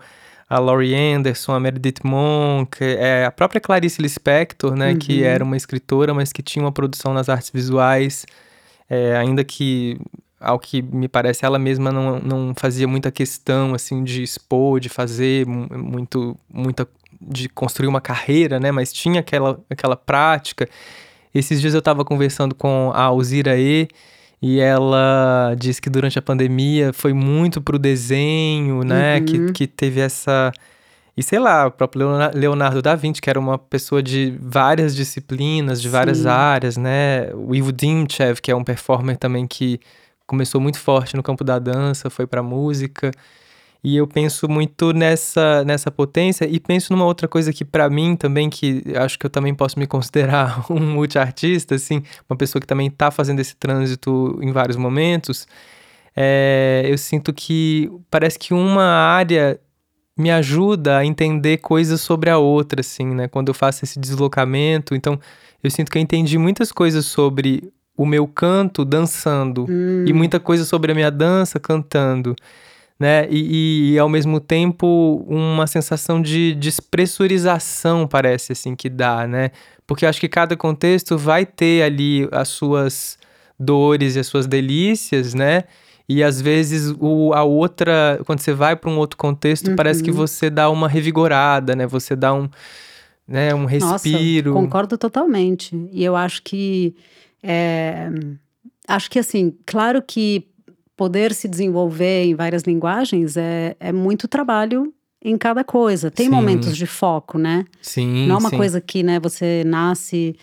a 0.48 0.58
Laurie 0.58 0.94
Anderson, 0.94 1.52
a 1.52 1.60
Meredith 1.60 2.00
Monk, 2.04 2.76
é, 2.82 3.24
a 3.24 3.30
própria 3.30 3.60
Clarice 3.60 4.00
Lispector, 4.02 4.74
né, 4.76 4.94
que 4.94 5.20
Uhum. 5.20 5.26
era 5.26 5.44
uma 5.44 5.56
escritora, 5.56 6.12
mas 6.12 6.32
que 6.32 6.42
tinha 6.42 6.64
uma 6.64 6.72
produção 6.72 7.12
nas 7.14 7.28
artes 7.28 7.50
visuais, 7.52 8.26
é, 8.88 9.16
ainda 9.16 9.42
que, 9.42 9.98
ao 10.38 10.58
que 10.58 10.82
me 10.82 11.08
parece, 11.08 11.44
ela 11.44 11.58
mesma 11.58 11.90
não, 11.90 12.18
não 12.20 12.54
fazia 12.56 12.86
muita 12.86 13.10
questão, 13.10 13.74
assim, 13.74 14.04
de 14.04 14.22
expor, 14.22 14.78
de 14.80 14.88
fazer 14.90 15.46
mu- 15.46 15.66
muito, 15.72 16.36
muita, 16.52 16.86
de 17.20 17.48
construir 17.48 17.88
uma 17.88 18.00
carreira, 18.00 18.60
né, 18.60 18.70
mas 18.70 18.92
tinha 18.92 19.20
aquela, 19.20 19.58
aquela 19.70 19.96
prática. 19.96 20.68
Esses 21.34 21.60
dias 21.60 21.72
eu 21.74 21.78
estava 21.80 22.04
conversando 22.04 22.54
com 22.54 22.92
a 22.94 23.02
Alzira 23.02 23.58
E, 23.58 23.88
e 24.42 24.60
ela 24.60 25.54
disse 25.58 25.80
que 25.80 25.88
durante 25.88 26.18
a 26.18 26.22
pandemia 26.22 26.92
foi 26.92 27.12
muito 27.12 27.60
pro 27.62 27.78
desenho, 27.78 28.82
né? 28.82 29.18
Uhum. 29.18 29.24
Que, 29.24 29.52
que 29.52 29.66
teve 29.66 30.00
essa. 30.00 30.52
E 31.16 31.22
sei 31.22 31.38
lá, 31.38 31.66
o 31.66 31.70
próprio 31.70 32.06
Leona- 32.08 32.30
Leonardo 32.34 32.82
da 32.82 32.94
Vinci, 32.96 33.22
que 33.22 33.30
era 33.30 33.38
uma 33.38 33.56
pessoa 33.56 34.02
de 34.02 34.36
várias 34.40 34.94
disciplinas, 34.96 35.80
de 35.80 35.88
várias 35.88 36.18
Sim. 36.18 36.28
áreas, 36.28 36.76
né? 36.76 37.28
O 37.34 37.54
Ivo 37.54 37.72
Dimchev, 37.72 38.40
que 38.42 38.50
é 38.50 38.56
um 38.56 38.64
performer 38.64 39.16
também 39.16 39.46
que 39.46 39.78
começou 40.26 40.60
muito 40.60 40.78
forte 40.80 41.16
no 41.16 41.22
campo 41.22 41.44
da 41.44 41.58
dança, 41.58 42.10
foi 42.10 42.26
pra 42.26 42.42
música. 42.42 43.12
E 43.84 43.96
eu 43.96 44.06
penso 44.06 44.48
muito 44.48 44.94
nessa, 44.94 45.62
nessa 45.62 45.90
potência 45.90 46.46
e 46.46 46.58
penso 46.58 46.90
numa 46.90 47.04
outra 47.04 47.28
coisa 47.28 47.52
que 47.52 47.66
pra 47.66 47.90
mim 47.90 48.16
também, 48.16 48.48
que 48.48 48.82
acho 48.96 49.18
que 49.18 49.26
eu 49.26 49.30
também 49.30 49.54
posso 49.54 49.78
me 49.78 49.86
considerar 49.86 50.64
um 50.72 50.80
multiartista, 50.80 51.74
assim, 51.74 52.02
uma 52.28 52.34
pessoa 52.34 52.60
que 52.60 52.66
também 52.66 52.90
tá 52.90 53.10
fazendo 53.10 53.40
esse 53.40 53.54
trânsito 53.54 54.38
em 54.40 54.50
vários 54.52 54.78
momentos, 54.78 55.46
é, 56.16 56.86
eu 56.88 56.96
sinto 56.96 57.30
que 57.30 57.90
parece 58.10 58.38
que 58.38 58.54
uma 58.54 58.84
área 58.84 59.60
me 60.16 60.30
ajuda 60.30 60.98
a 60.98 61.04
entender 61.04 61.58
coisas 61.58 62.00
sobre 62.00 62.30
a 62.30 62.38
outra, 62.38 62.80
assim, 62.80 63.06
né? 63.06 63.28
Quando 63.28 63.48
eu 63.48 63.54
faço 63.54 63.84
esse 63.84 63.98
deslocamento, 63.98 64.94
então 64.94 65.18
eu 65.62 65.70
sinto 65.70 65.90
que 65.90 65.98
eu 65.98 66.02
entendi 66.02 66.38
muitas 66.38 66.72
coisas 66.72 67.04
sobre 67.04 67.70
o 67.96 68.06
meu 68.06 68.26
canto 68.26 68.84
dançando 68.84 69.66
Hum, 69.68 70.04
e 70.06 70.12
muita 70.12 70.40
coisa 70.40 70.64
sobre 70.64 70.92
a 70.92 70.94
minha 70.94 71.10
dança 71.10 71.60
cantando, 71.60 72.34
né? 73.04 73.28
E, 73.28 73.92
e, 73.92 73.98
ao 73.98 74.08
mesmo 74.08 74.40
tempo 74.40 75.22
uma 75.28 75.66
sensação 75.66 76.22
de 76.22 76.54
despressurização 76.54 78.08
parece 78.08 78.52
assim 78.52 78.74
que 78.74 78.88
dá, 78.88 79.26
né? 79.26 79.50
Porque 79.86 80.06
eu 80.06 80.08
acho 80.08 80.18
que 80.18 80.28
cada 80.28 80.56
contexto 80.56 81.18
vai 81.18 81.44
ter 81.44 81.82
ali 81.82 82.26
as 82.32 82.48
suas 82.48 83.18
dores 83.60 84.16
e 84.16 84.20
as 84.20 84.26
suas 84.26 84.46
delícias, 84.46 85.34
né? 85.34 85.64
E 86.08 86.22
às 86.22 86.40
vezes 86.40 86.94
o, 86.98 87.34
a 87.34 87.44
outra, 87.44 88.18
quando 88.24 88.40
você 88.40 88.54
vai 88.54 88.74
para 88.74 88.88
um 88.88 88.96
outro 88.96 89.18
contexto, 89.18 89.74
parece 89.76 90.02
que 90.02 90.10
Uhum. 90.10 90.16
você 90.16 90.48
dá 90.48 90.70
uma 90.70 90.88
revigorada, 90.88 91.76
né? 91.76 91.86
Você 91.86 92.16
dá 92.16 92.32
um, 92.32 92.48
né, 93.28 93.54
um 93.54 93.66
respiro. 93.66 94.54
Nossa, 94.54 94.64
concordo 94.64 94.96
totalmente. 94.96 95.76
E 95.92 96.02
eu 96.02 96.16
acho 96.16 96.42
que. 96.42 96.94
é, 97.42 98.08
acho 98.88 99.10
que, 99.10 99.18
assim, 99.18 99.54
claro 99.66 100.00
que 100.00 100.46
poder 100.96 101.32
se 101.34 101.48
desenvolver 101.48 102.24
em 102.24 102.34
várias 102.34 102.62
linguagens 102.62 103.36
é, 103.36 103.76
é 103.80 103.92
muito 103.92 104.28
trabalho 104.28 104.92
em 105.22 105.36
cada 105.38 105.64
coisa. 105.64 106.10
Tem 106.10 106.26
Sim. 106.26 106.32
momentos 106.32 106.76
de 106.76 106.86
foco, 106.86 107.38
né? 107.38 107.64
Sim, 107.80 108.26
Não 108.26 108.36
é 108.36 108.38
uma 108.38 108.50
sim. 108.50 108.56
coisa 108.56 108.80
que, 108.80 109.02
né, 109.02 109.18
você 109.18 109.62
nasce 109.64 110.36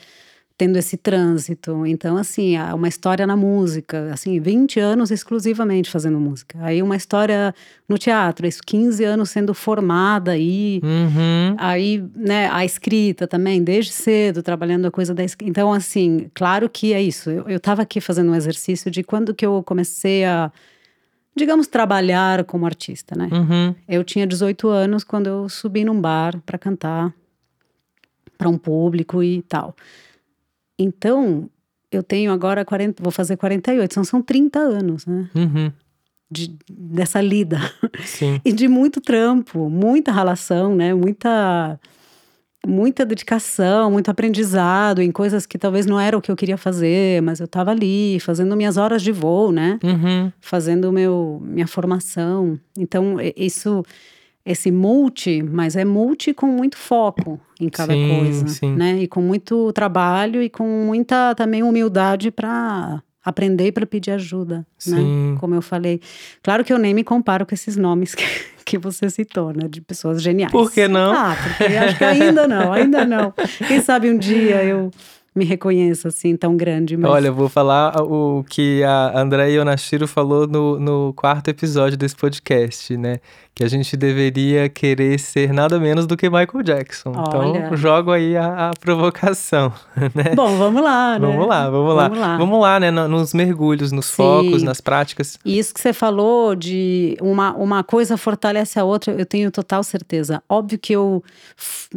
tendo 0.62 0.78
esse 0.78 0.95
trânsito. 0.95 1.88
Então, 1.88 2.17
assim, 2.17 2.56
uma 2.76 2.88
história 2.88 3.26
na 3.26 3.36
música, 3.36 4.13
assim, 4.13 4.39
20 4.39 4.80
anos 4.80 5.10
exclusivamente 5.10 5.89
fazendo 5.89 6.19
música. 6.19 6.56
Aí 6.62 6.84
uma 6.84 6.95
história 6.95 7.52
no 7.89 7.97
teatro, 7.97 8.45
isso 8.45 8.62
15 8.63 9.04
anos 9.04 9.32
sendo 9.32 9.56
formada 9.56 10.34
aí. 10.34 10.80
Uhum. 10.84 11.56
Aí, 11.58 12.08
né, 12.15 12.47
a 12.52 12.63
escrita 12.63 13.28
também, 13.28 13.63
desde 13.63 13.91
cedo, 13.91 14.43
trabalhando 14.43 14.86
a 14.86 14.91
coisa 14.91 15.15
da 15.15 15.24
escrita. 15.24 15.50
Então, 15.50 15.74
assim, 15.74 16.30
claro 16.32 16.69
que 16.69 16.93
é 16.93 17.02
isso. 17.02 17.32
Eu, 17.32 17.50
eu 17.50 17.60
tava 17.60 17.82
aqui 17.82 18.00
fazendo 18.00 18.30
um 18.30 18.36
exercício 18.36 18.91
de 18.91 19.02
quando 19.02 19.34
que 19.34 19.43
eu 19.43 19.63
comecei 19.63 20.26
a, 20.26 20.52
digamos, 21.36 21.65
trabalhar 21.65 22.43
como 22.43 22.67
artista, 22.67 23.15
né? 23.17 23.28
Uhum. 23.32 23.74
Eu 23.89 24.04
tinha 24.04 24.28
18 24.28 24.69
anos 24.69 25.04
quando 25.04 25.26
eu 25.26 25.50
subi 25.50 25.84
num 25.84 26.00
bar 26.00 26.39
para 26.45 26.60
cantar 26.60 27.12
para 28.38 28.47
um 28.47 28.60
público 28.60 29.24
e 29.24 29.41
tal. 29.41 29.76
Então, 30.78 31.50
eu 31.92 32.02
tenho 32.02 32.32
agora 32.32 32.64
40, 32.64 33.04
vou 33.04 33.12
fazer 33.12 33.38
48, 33.38 33.94
são, 33.94 34.04
são 34.04 34.22
30 34.22 34.60
anos, 34.60 35.06
né? 35.06 35.30
Uhum. 35.36 35.72
De, 36.30 36.56
dessa 36.70 37.22
lida. 37.22 37.60
Sim. 38.06 38.40
E 38.46 38.54
de 38.54 38.68
muito 38.68 39.02
trampo, 39.02 39.70
muita 39.70 40.12
relação, 40.12 40.76
né? 40.76 40.94
Muita 40.94 41.80
muita 42.66 43.04
dedicação, 43.04 43.90
muito 43.90 44.10
aprendizado 44.10 45.02
em 45.02 45.12
coisas 45.12 45.48
que 45.48 45.58
talvez 45.58 45.86
não 45.88 46.00
era 46.00 46.16
o 46.16 46.22
que 46.22 46.32
eu 46.32 46.36
queria 46.36 46.58
fazer, 46.58 47.22
mas 47.22 47.40
eu 47.40 47.46
estava 47.46 47.72
ali 47.72 48.20
fazendo 48.20 48.56
minhas 48.56 48.78
horas 48.78 49.02
de 49.02 49.12
voo, 49.12 49.52
né? 49.52 49.80
Uhum. 49.84 50.32
Fazendo 50.40 50.92
meu 50.92 51.42
minha 51.44 51.68
formação. 51.68 52.60
Então, 52.78 53.18
isso 53.36 53.84
esse 54.46 54.72
multi, 54.72 55.44
mas 55.44 55.76
é 55.76 55.86
multi 55.86 56.34
com 56.34 56.48
muito 56.48 56.78
foco 56.78 57.40
em 57.60 57.70
cada 57.70 57.94
Sim, 57.94 58.10
coisa, 58.18 58.48
sim. 58.48 58.76
né? 58.76 58.98
E 59.00 59.08
com 59.08 59.22
muito 59.22 59.72
trabalho 59.74 60.42
e 60.42 60.50
com 60.50 60.66
muita 60.86 61.36
também 61.36 61.62
humildade 61.62 62.32
para 62.32 63.02
aprender 63.24 63.68
e 63.68 63.72
para 63.72 63.86
pedir 63.86 64.12
ajuda, 64.12 64.66
né? 64.88 64.98
Sim. 64.98 65.38
Como 65.40 65.54
eu 65.54 65.62
falei. 65.62 66.02
Claro 66.42 66.64
que 66.64 66.74
eu 66.74 66.80
nem 66.80 66.94
me 66.94 67.04
comparo 67.04 67.46
com 67.46 67.54
esses 67.54 67.78
nomes 67.78 68.16
que, 68.16 68.26
que 68.66 68.78
você 68.78 69.10
citou, 69.10 69.54
né? 69.54 69.68
De 69.70 69.80
pessoas 69.80 70.22
geniais. 70.22 70.52
Por 70.52 70.72
que 70.72 70.88
não? 70.88 71.12
Ah, 71.12 71.36
porque 71.36 71.76
acho 71.76 71.98
que 71.98 72.04
ainda 72.04 72.48
não, 72.48 72.74
ainda 72.74 73.06
não. 73.06 73.34
Quem 73.68 73.80
sabe 73.80 74.10
um 74.10 74.18
dia 74.18 74.64
eu 74.64 74.90
me 75.34 75.46
reconheça 75.46 76.10
assim, 76.10 76.36
tão 76.36 76.58
grande. 76.58 76.98
Mas... 76.98 77.10
Olha, 77.10 77.28
eu 77.28 77.34
vou 77.34 77.48
falar 77.48 78.02
o 78.02 78.44
que 78.50 78.84
a 78.84 79.20
Andrea 79.20 79.48
Yonashiro 79.48 80.08
falou 80.08 80.46
no, 80.48 80.80
no 80.80 81.13
quarto 81.13 81.48
episódio 81.50 81.98
desse 81.98 82.15
podcast, 82.15 82.96
né? 82.98 83.20
Que 83.54 83.63
a 83.65 83.67
gente 83.67 83.96
deveria 83.98 84.70
querer 84.70 85.20
ser 85.20 85.52
nada 85.54 85.78
menos 85.80 86.06
do 86.08 86.15
que 86.17 86.30
Michael 86.30 86.63
Jackson. 86.63 87.12
Então, 87.12 87.52
Olha. 87.52 87.76
jogo 87.76 88.12
aí 88.12 88.36
a, 88.38 88.70
a 88.70 88.72
provocação, 88.80 89.72
né? 90.15 90.34
Bom, 90.36 90.58
vamos 90.58 90.82
lá, 90.82 91.20
né? 91.20 91.28
Vamos 91.28 91.48
lá, 91.48 91.70
vamos 91.70 91.96
lá. 91.96 92.04
Vamos 92.08 92.20
lá. 92.20 92.38
Vamos 92.38 92.62
lá, 92.62 92.80
né? 92.80 92.91
no- 92.91 93.08
Nos 93.08 93.34
mergulhos, 93.34 93.91
nos 93.91 94.06
Sim. 94.08 94.15
focos, 94.15 94.63
nas 94.63 94.80
práticas. 94.82 95.38
E 95.46 95.58
isso 95.60 95.74
que 95.74 95.82
você 95.82 95.91
falou 95.94 96.56
de 96.56 97.17
uma, 97.22 97.54
uma 97.56 97.84
coisa 97.84 98.15
fortalece 98.17 98.80
a 98.80 98.84
outra, 98.86 99.13
eu 99.13 99.26
tenho 99.26 99.52
total 99.52 99.84
certeza. 99.84 100.41
Óbvio 100.50 100.78
que 100.80 100.94
eu 100.94 101.22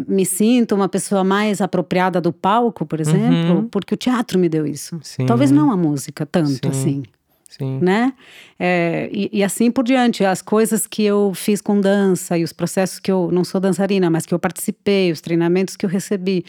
me 0.08 0.24
sinto 0.26 0.74
uma 0.74 0.88
pessoa 0.88 1.22
mais 1.24 1.60
apropriada 1.60 2.20
do 2.20 2.32
palco, 2.32 2.84
por 2.86 3.00
exemplo, 3.00 3.23
Uhum. 3.23 3.23
Porque 3.70 3.94
o 3.94 3.96
teatro 3.96 4.38
me 4.38 4.48
deu 4.48 4.66
isso. 4.66 4.98
Sim. 5.02 5.26
Talvez 5.26 5.50
não 5.50 5.70
a 5.70 5.76
música 5.76 6.26
tanto 6.26 6.50
Sim. 6.50 6.68
assim, 6.68 7.02
Sim. 7.48 7.78
né? 7.80 8.12
É, 8.58 9.08
e, 9.12 9.30
e 9.32 9.44
assim 9.44 9.70
por 9.70 9.84
diante, 9.84 10.24
as 10.24 10.42
coisas 10.42 10.86
que 10.86 11.02
eu 11.02 11.32
fiz 11.34 11.60
com 11.60 11.80
dança 11.80 12.36
e 12.38 12.44
os 12.44 12.52
processos 12.52 12.98
que 12.98 13.10
eu 13.10 13.30
não 13.32 13.44
sou 13.44 13.60
dançarina, 13.60 14.10
mas 14.10 14.26
que 14.26 14.34
eu 14.34 14.38
participei, 14.38 15.12
os 15.12 15.20
treinamentos 15.20 15.76
que 15.76 15.86
eu 15.86 15.90
recebi, 15.90 16.44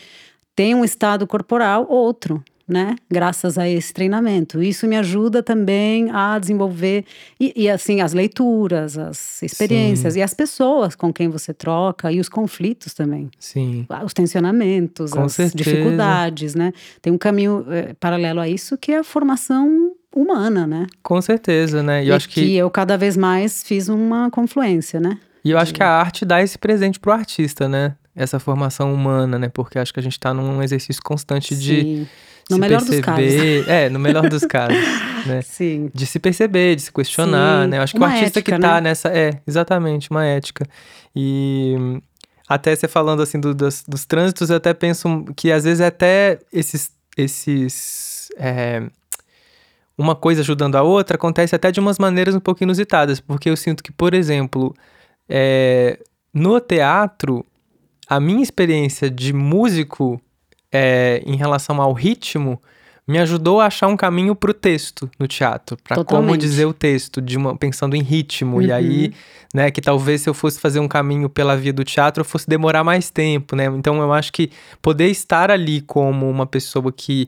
tem 0.55 0.73
um 0.73 0.85
estado 0.85 1.27
corporal 1.27 1.85
outro, 1.89 2.43
né? 2.67 2.95
Graças 3.09 3.57
a 3.57 3.69
esse 3.69 3.93
treinamento. 3.93 4.61
Isso 4.61 4.87
me 4.87 4.95
ajuda 4.97 5.43
também 5.43 6.09
a 6.11 6.39
desenvolver 6.39 7.05
e, 7.39 7.53
e, 7.55 7.69
assim 7.69 8.01
as 8.01 8.13
leituras, 8.13 8.97
as 8.97 9.41
experiências 9.43 10.15
e 10.15 10.21
as 10.21 10.33
pessoas 10.33 10.95
com 10.95 11.13
quem 11.13 11.29
você 11.29 11.53
troca 11.53 12.11
e 12.11 12.19
os 12.19 12.27
conflitos 12.27 12.93
também, 12.93 13.29
Sim. 13.39 13.85
os 14.03 14.13
tensionamentos, 14.13 15.11
Com 15.11 15.23
as 15.23 15.33
certeza. 15.33 15.57
dificuldades, 15.57 16.55
né? 16.55 16.73
Tem 17.01 17.13
um 17.13 17.17
caminho 17.17 17.65
eh, 17.69 17.93
paralelo 17.99 18.39
a 18.39 18.49
isso 18.49 18.77
que 18.77 18.91
é 18.91 18.99
a 18.99 19.03
formação 19.03 19.91
humana, 20.13 20.65
né? 20.65 20.87
Com 21.03 21.21
certeza, 21.21 21.83
né? 21.83 22.03
E 22.03 22.07
eu 22.07 22.13
e 22.13 22.15
acho 22.15 22.29
que, 22.29 22.55
eu 22.55 22.69
cada 22.71 22.97
vez 22.97 23.15
mais 23.15 23.63
fiz 23.63 23.89
uma 23.89 24.29
confluência, 24.31 24.99
né? 24.99 25.19
e 25.43 25.51
eu 25.51 25.59
acho 25.59 25.71
que 25.71 25.83
a 25.83 25.89
arte 25.91 26.25
dá 26.25 26.41
esse 26.41 26.57
presente 26.57 26.99
pro 26.99 27.11
artista, 27.11 27.69
né? 27.69 27.95
essa 28.15 28.39
formação 28.39 28.93
humana, 28.93 29.37
né? 29.37 29.49
Porque 29.49 29.77
acho 29.77 29.93
que 29.93 29.99
a 29.99 30.03
gente 30.03 30.19
tá 30.19 30.33
num 30.33 30.63
exercício 30.63 31.01
constante 31.03 31.55
de 31.55 31.81
Sim. 31.81 32.07
No 32.49 32.55
se 32.57 32.59
melhor 32.61 32.79
dos 32.81 32.89
perceber. 32.89 33.55
casos. 33.63 33.67
É, 33.69 33.89
no 33.89 33.99
melhor 33.99 34.29
dos 34.29 34.43
casos, 34.45 34.77
né? 35.25 35.41
Sim. 35.41 35.89
De 35.93 36.05
se 36.05 36.19
perceber, 36.19 36.75
de 36.75 36.83
se 36.83 36.91
questionar, 36.93 37.63
Sim, 37.63 37.69
né? 37.71 37.77
Eu 37.77 37.81
acho 37.81 37.93
que 37.93 37.99
uma 37.99 38.07
o 38.07 38.09
artista 38.11 38.39
ética, 38.39 38.55
que 38.55 38.61
tá 38.61 38.75
né? 38.75 38.81
nessa. 38.81 39.09
É, 39.09 39.39
exatamente, 39.47 40.11
uma 40.11 40.23
ética. 40.25 40.65
E 41.15 41.75
até 42.47 42.75
você 42.75 42.87
falando 42.87 43.21
assim 43.23 43.39
do- 43.39 43.55
dos, 43.55 43.83
dos 43.87 44.05
trânsitos, 44.05 44.49
eu 44.51 44.57
até 44.57 44.73
penso 44.73 45.25
que 45.35 45.51
às 45.51 45.63
vezes 45.63 45.81
até 45.81 46.39
esses. 46.53 46.91
esses 47.17 48.29
é, 48.37 48.83
uma 49.97 50.13
coisa 50.15 50.41
ajudando 50.41 50.75
a 50.75 50.81
outra 50.83 51.15
acontece 51.15 51.55
até 51.55 51.71
de 51.71 51.79
umas 51.79 51.97
maneiras 51.97 52.35
um 52.35 52.39
pouco 52.39 52.61
inusitadas, 52.61 53.19
porque 53.21 53.49
eu 53.49 53.55
sinto 53.55 53.81
que, 53.81 53.93
por 53.93 54.13
exemplo, 54.13 54.75
é, 55.29 55.97
no 56.33 56.59
teatro, 56.59 57.45
a 58.07 58.19
minha 58.19 58.43
experiência 58.43 59.09
de 59.09 59.31
músico 59.31 60.19
é, 60.75 61.23
em 61.25 61.35
relação 61.37 61.81
ao 61.81 61.93
ritmo 61.93 62.61
me 63.07 63.19
ajudou 63.19 63.61
a 63.61 63.67
achar 63.67 63.87
um 63.87 63.95
caminho 63.95 64.35
pro 64.35 64.51
texto 64.53 65.09
no 65.19 65.27
teatro, 65.27 65.77
para 65.83 66.03
como 66.03 66.35
dizer 66.35 66.65
o 66.65 66.73
texto, 66.73 67.21
de 67.21 67.37
uma, 67.37 67.55
pensando 67.55 67.95
em 67.95 68.01
ritmo. 68.01 68.61
E 68.61 68.69
Uhum. 68.71 68.75
aí, 68.75 69.13
né, 69.53 69.69
que 69.69 69.79
talvez 69.79 70.21
se 70.21 70.29
eu 70.29 70.33
fosse 70.33 70.59
fazer 70.59 70.79
um 70.79 70.87
caminho 70.87 71.29
pela 71.29 71.55
via 71.55 71.71
do 71.71 71.83
teatro, 71.83 72.21
eu 72.21 72.25
fosse 72.25 72.49
demorar 72.49 72.83
mais 72.83 73.11
tempo, 73.11 73.55
né? 73.55 73.65
Então 73.67 74.01
eu 74.01 74.11
acho 74.11 74.33
que 74.33 74.49
poder 74.81 75.07
estar 75.09 75.51
ali 75.51 75.81
como 75.81 76.27
uma 76.27 76.47
pessoa 76.47 76.91
que 76.91 77.27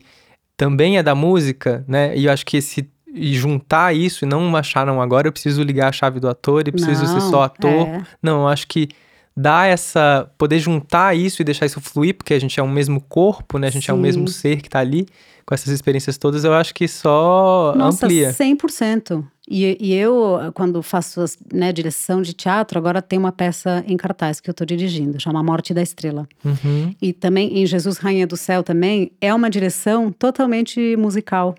também 0.58 0.98
é 0.98 1.04
da 1.04 1.14
música, 1.14 1.86
né? 1.88 2.18
E 2.18 2.26
eu 2.26 2.32
acho 2.32 2.44
que 2.46 2.58
esse 2.58 2.90
e 3.14 3.34
juntar 3.36 3.96
isso 3.96 4.26
e 4.26 4.28
não 4.28 4.56
achar, 4.56 4.86
não, 4.86 5.02
agora 5.02 5.28
eu 5.28 5.32
preciso 5.32 5.64
ligar 5.64 5.90
a 5.90 5.92
chave 5.92 6.20
do 6.20 6.28
ator 6.30 6.68
e 6.68 6.72
preciso 6.72 7.08
ser 7.08 7.20
Não, 7.20 7.30
só 7.30 7.44
ator. 7.44 7.88
é. 7.88 8.02
Não, 8.22 8.42
eu 8.42 8.48
acho 8.48 8.68
que 8.68 8.90
dar 9.40 9.68
essa. 9.70 10.30
poder 10.38 10.58
juntar 10.60 11.16
isso 11.16 11.42
e 11.42 11.46
deixar 11.46 11.66
isso 11.68 11.80
fluir, 11.80 12.16
porque 12.16 12.34
a 12.34 12.40
gente 12.40 12.60
é 12.60 12.64
o 12.64 12.68
mesmo 12.68 13.00
corpo, 13.00 13.58
né? 13.60 13.68
A 13.68 13.72
gente 13.72 13.90
é 13.90 13.94
o 13.94 13.98
Sim. 13.98 14.02
mesmo 14.02 14.28
ser 14.28 14.62
que 14.62 14.70
tá 14.70 14.80
ali, 14.80 15.06
com 15.46 15.54
essas 15.54 15.72
experiências 15.72 16.18
todas, 16.18 16.44
eu 16.44 16.54
acho 16.54 16.74
que 16.74 16.88
só 16.88 17.74
Nossa, 17.78 18.06
amplia. 18.08 18.34
100%. 18.34 19.24
E, 19.50 19.78
e 19.80 19.94
eu, 19.94 20.38
quando 20.54 20.82
faço 20.84 21.22
as- 21.22 21.38
né, 21.54 21.72
direção 21.72 22.22
de 22.22 22.34
teatro, 22.34 22.78
agora 22.78 23.02
tem 23.02 23.18
uma 23.18 23.32
peça 23.32 23.82
em 23.88 23.96
cartaz 23.96 24.42
que 24.42 24.50
eu 24.50 24.54
tô 24.54 24.66
dirigindo, 24.66 25.18
chama 25.22 25.42
Morte 25.42 25.74
da 25.74 25.82
Estrela. 25.82 26.28
Uhum, 26.44 26.94
E 27.02 27.14
também 27.14 27.58
em 27.58 27.66
Jesus 27.66 27.98
Rainha 27.98 28.28
do 28.28 28.36
Céu 28.36 28.62
também 28.62 29.10
é 29.22 29.34
uma 29.34 29.50
direção 29.50 30.12
totalmente 30.12 30.98
musical. 30.98 31.56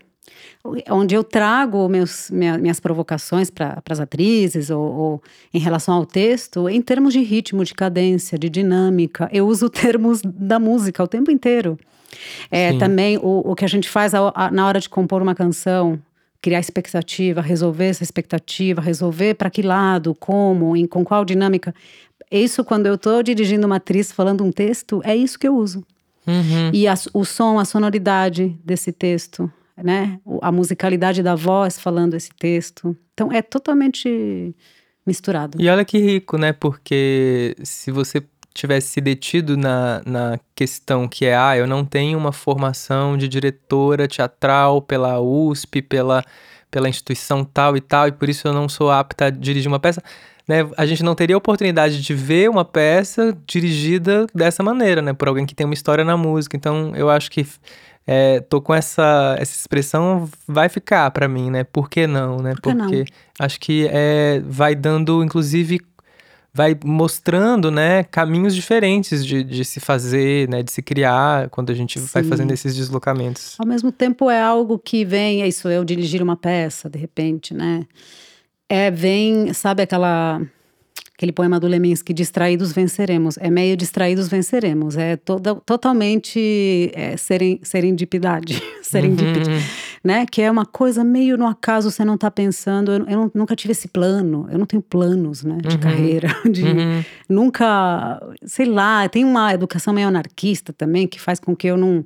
Onde 0.91 1.15
eu 1.15 1.25
trago 1.25 1.89
meus, 1.89 2.31
minha- 2.31 2.59
minhas 2.59 2.79
provocações 2.81 3.51
para 3.51 3.83
as 3.89 4.01
atrizes 4.01 4.71
ou, 4.71 4.81
ou 4.83 5.23
em 5.53 5.59
relação 5.59 5.95
ao 5.95 6.05
texto 6.07 6.69
em 6.69 6.81
termos 6.83 7.13
de 7.13 7.21
ritmo, 7.21 7.65
de 7.65 7.75
cadência, 7.75 8.39
de 8.39 8.49
dinâmica. 8.49 9.29
Eu 9.33 9.47
uso 9.47 9.69
termos 9.71 10.21
da 10.25 10.59
música 10.59 11.03
o 11.03 11.09
tempo 11.09 11.31
inteiro. 11.31 11.79
É, 12.51 12.73
Sim. 12.73 12.79
também 12.79 13.19
o, 13.19 13.43
o 13.51 13.55
que 13.55 13.65
a 13.65 13.69
gente 13.69 13.89
faz 13.89 14.15
ao- 14.15 14.33
a- 14.35 14.51
na 14.51 14.67
hora 14.67 14.81
de 14.81 14.89
compor 14.89 15.21
uma 15.23 15.35
canção, 15.35 15.99
criar 16.41 16.61
expectativa, 16.61 17.41
resolver 17.41 17.87
essa 17.87 18.03
expectativa, 18.03 18.81
resolver 18.81 19.35
para 19.35 19.51
que 19.51 19.61
lado, 19.61 20.15
como, 20.15 20.77
em, 20.77 20.87
com 20.87 21.05
qual 21.05 21.25
dinâmica. 21.25 21.75
Isso, 22.31 22.65
quando 22.65 22.87
eu 22.87 22.95
estou 22.95 23.23
dirigindo 23.23 23.67
uma 23.67 23.77
atriz 23.77 24.13
falando 24.13 24.45
um 24.45 24.53
texto, 24.53 25.01
é 25.05 25.15
isso 25.17 25.39
que 25.39 25.49
eu 25.49 25.57
uso. 25.57 25.85
uhum. 26.27 26.71
E 26.73 26.87
a- 26.87 26.95
o 27.15 27.25
som, 27.25 27.59
a 27.59 27.65
sonoridade 27.65 28.55
desse 28.65 28.93
texto, 28.93 29.51
né? 29.83 30.21
A 30.43 30.51
musicalidade 30.53 31.23
da 31.23 31.35
voz 31.35 31.79
falando 31.79 32.15
esse 32.15 32.31
texto. 32.31 32.97
Então, 33.15 33.33
é 33.33 33.43
totalmente 33.43 34.55
misturado. 35.07 35.61
E 35.61 35.69
olha 35.69 35.85
que 35.85 35.99
rico, 35.99 36.37
né? 36.37 36.53
Porque 36.53 37.57
se 37.63 37.91
você 37.91 38.23
tivesse 38.55 38.89
se 38.89 39.01
detido 39.01 39.57
na, 39.57 40.03
na 40.05 40.39
questão 40.55 41.07
que 41.07 41.25
é, 41.25 41.37
ah, 41.37 41.57
eu 41.57 41.67
não 41.67 41.85
tenho 41.85 42.19
uma 42.19 42.33
formação 42.33 43.17
de 43.17 43.29
diretora 43.29 44.09
teatral 44.09 44.83
pela 44.83 45.21
USP, 45.21 45.81
pela, 45.81 46.25
pela 46.71 46.89
instituição 46.89 47.45
tal 47.45 47.77
e 47.77 47.81
tal, 47.81 48.09
e 48.09 48.13
por 48.13 48.29
isso 48.29 48.49
eu 48.49 48.53
não 48.53 48.69
sou 48.69 48.91
apta 48.91 49.27
a 49.27 49.31
dirigir 49.31 49.69
uma 49.69 49.79
peça, 49.79 50.03
né? 50.49 50.69
A 50.77 50.87
gente 50.87 51.05
não 51.05 51.15
teria 51.15 51.37
oportunidade 51.37 52.03
de 52.03 52.15
ver 52.15 52.51
uma 52.51 52.65
peça 52.65 53.37
dirigida 53.47 54.27
dessa 54.35 54.63
maneira, 54.63 55.03
né? 55.03 55.13
Por 55.13 55.29
alguém 55.29 55.47
que 55.47 55.55
tem 55.55 55.65
uma 55.65 55.75
história 55.75 56.05
na 56.05 56.17
música. 56.17 56.57
Então, 56.57 56.93
eu 56.97 57.11
acho 57.11 57.31
que 57.31 57.47
é, 58.11 58.41
tô 58.41 58.59
com 58.63 58.75
essa, 58.75 59.37
essa 59.39 59.55
expressão, 59.55 60.27
vai 60.47 60.71
ficar 60.71 61.11
pra 61.11 61.29
mim, 61.29 61.51
né? 61.51 61.63
Por 61.63 61.91
que 61.91 62.07
não, 62.07 62.39
né? 62.39 62.55
não? 62.55 62.57
Porque 62.63 63.05
acho 63.39 63.61
que 63.61 63.87
é, 63.93 64.41
vai 64.47 64.75
dando, 64.75 65.23
inclusive, 65.23 65.79
vai 66.55 66.75
mostrando, 66.83 67.71
né, 67.71 68.03
caminhos 68.05 68.55
diferentes 68.55 69.25
de, 69.25 69.45
de 69.45 69.63
se 69.63 69.79
fazer, 69.79 70.49
né, 70.49 70.63
de 70.63 70.73
se 70.73 70.81
criar 70.81 71.51
quando 71.51 71.71
a 71.71 71.75
gente 71.75 71.99
vai 71.99 72.23
Sim. 72.23 72.29
fazendo 72.31 72.51
esses 72.51 72.75
deslocamentos. 72.75 73.57
Ao 73.59 73.67
mesmo 73.67 73.93
tempo, 73.93 74.31
é 74.31 74.41
algo 74.41 74.79
que 74.79 75.05
vem, 75.05 75.43
é 75.43 75.47
isso, 75.47 75.69
eu 75.69 75.85
dirigir 75.85 76.23
uma 76.23 76.37
peça, 76.37 76.89
de 76.89 76.99
repente, 76.99 77.53
né? 77.53 77.85
É, 78.69 78.91
vem, 78.91 79.53
sabe 79.53 79.83
aquela. 79.83 80.41
Aquele 81.19 81.33
poema 81.33 81.59
do 81.59 81.67
Leminski, 81.67 82.15
Distraídos 82.15 82.71
Venceremos. 82.71 83.37
É 83.39 83.51
meio 83.51 83.77
Distraídos 83.77 84.29
Venceremos. 84.29 84.97
É 84.97 85.17
toda, 85.17 85.57
totalmente 85.57 86.93
é, 86.95 87.17
seren, 87.17 87.59
serendipidade. 87.65 88.63
Serendipity. 88.83 89.51
Uhum. 89.51 89.59
né? 90.05 90.25
Que 90.31 90.43
é 90.43 90.49
uma 90.51 90.65
coisa 90.65 91.03
meio 91.03 91.37
no 91.37 91.45
acaso, 91.49 91.91
você 91.91 92.05
não 92.05 92.17
tá 92.17 92.31
pensando. 92.31 92.93
Eu, 92.93 92.99
eu 93.07 93.19
não- 93.19 93.31
nunca 93.35 93.57
tive 93.57 93.73
esse 93.73 93.89
plano. 93.89 94.47
Eu 94.49 94.59
não 94.61 94.65
tenho 94.65 94.81
planos, 94.81 95.43
né? 95.43 95.59
De 95.61 95.75
Uhum. 95.75 95.81
carreira. 95.81 96.29
De, 96.49 96.63
Uhum. 96.63 97.05
Nunca, 97.29 98.23
sei 98.45 98.67
lá, 98.67 99.09
tem 99.09 99.25
uma 99.25 99.53
educação 99.53 99.93
meio 99.93 100.07
anarquista 100.07 100.73
também 100.73 101.09
que 101.09 101.21
faz 101.21 101.41
com 101.41 101.55
que 101.57 101.67
eu 101.67 101.77
não, 101.77 102.05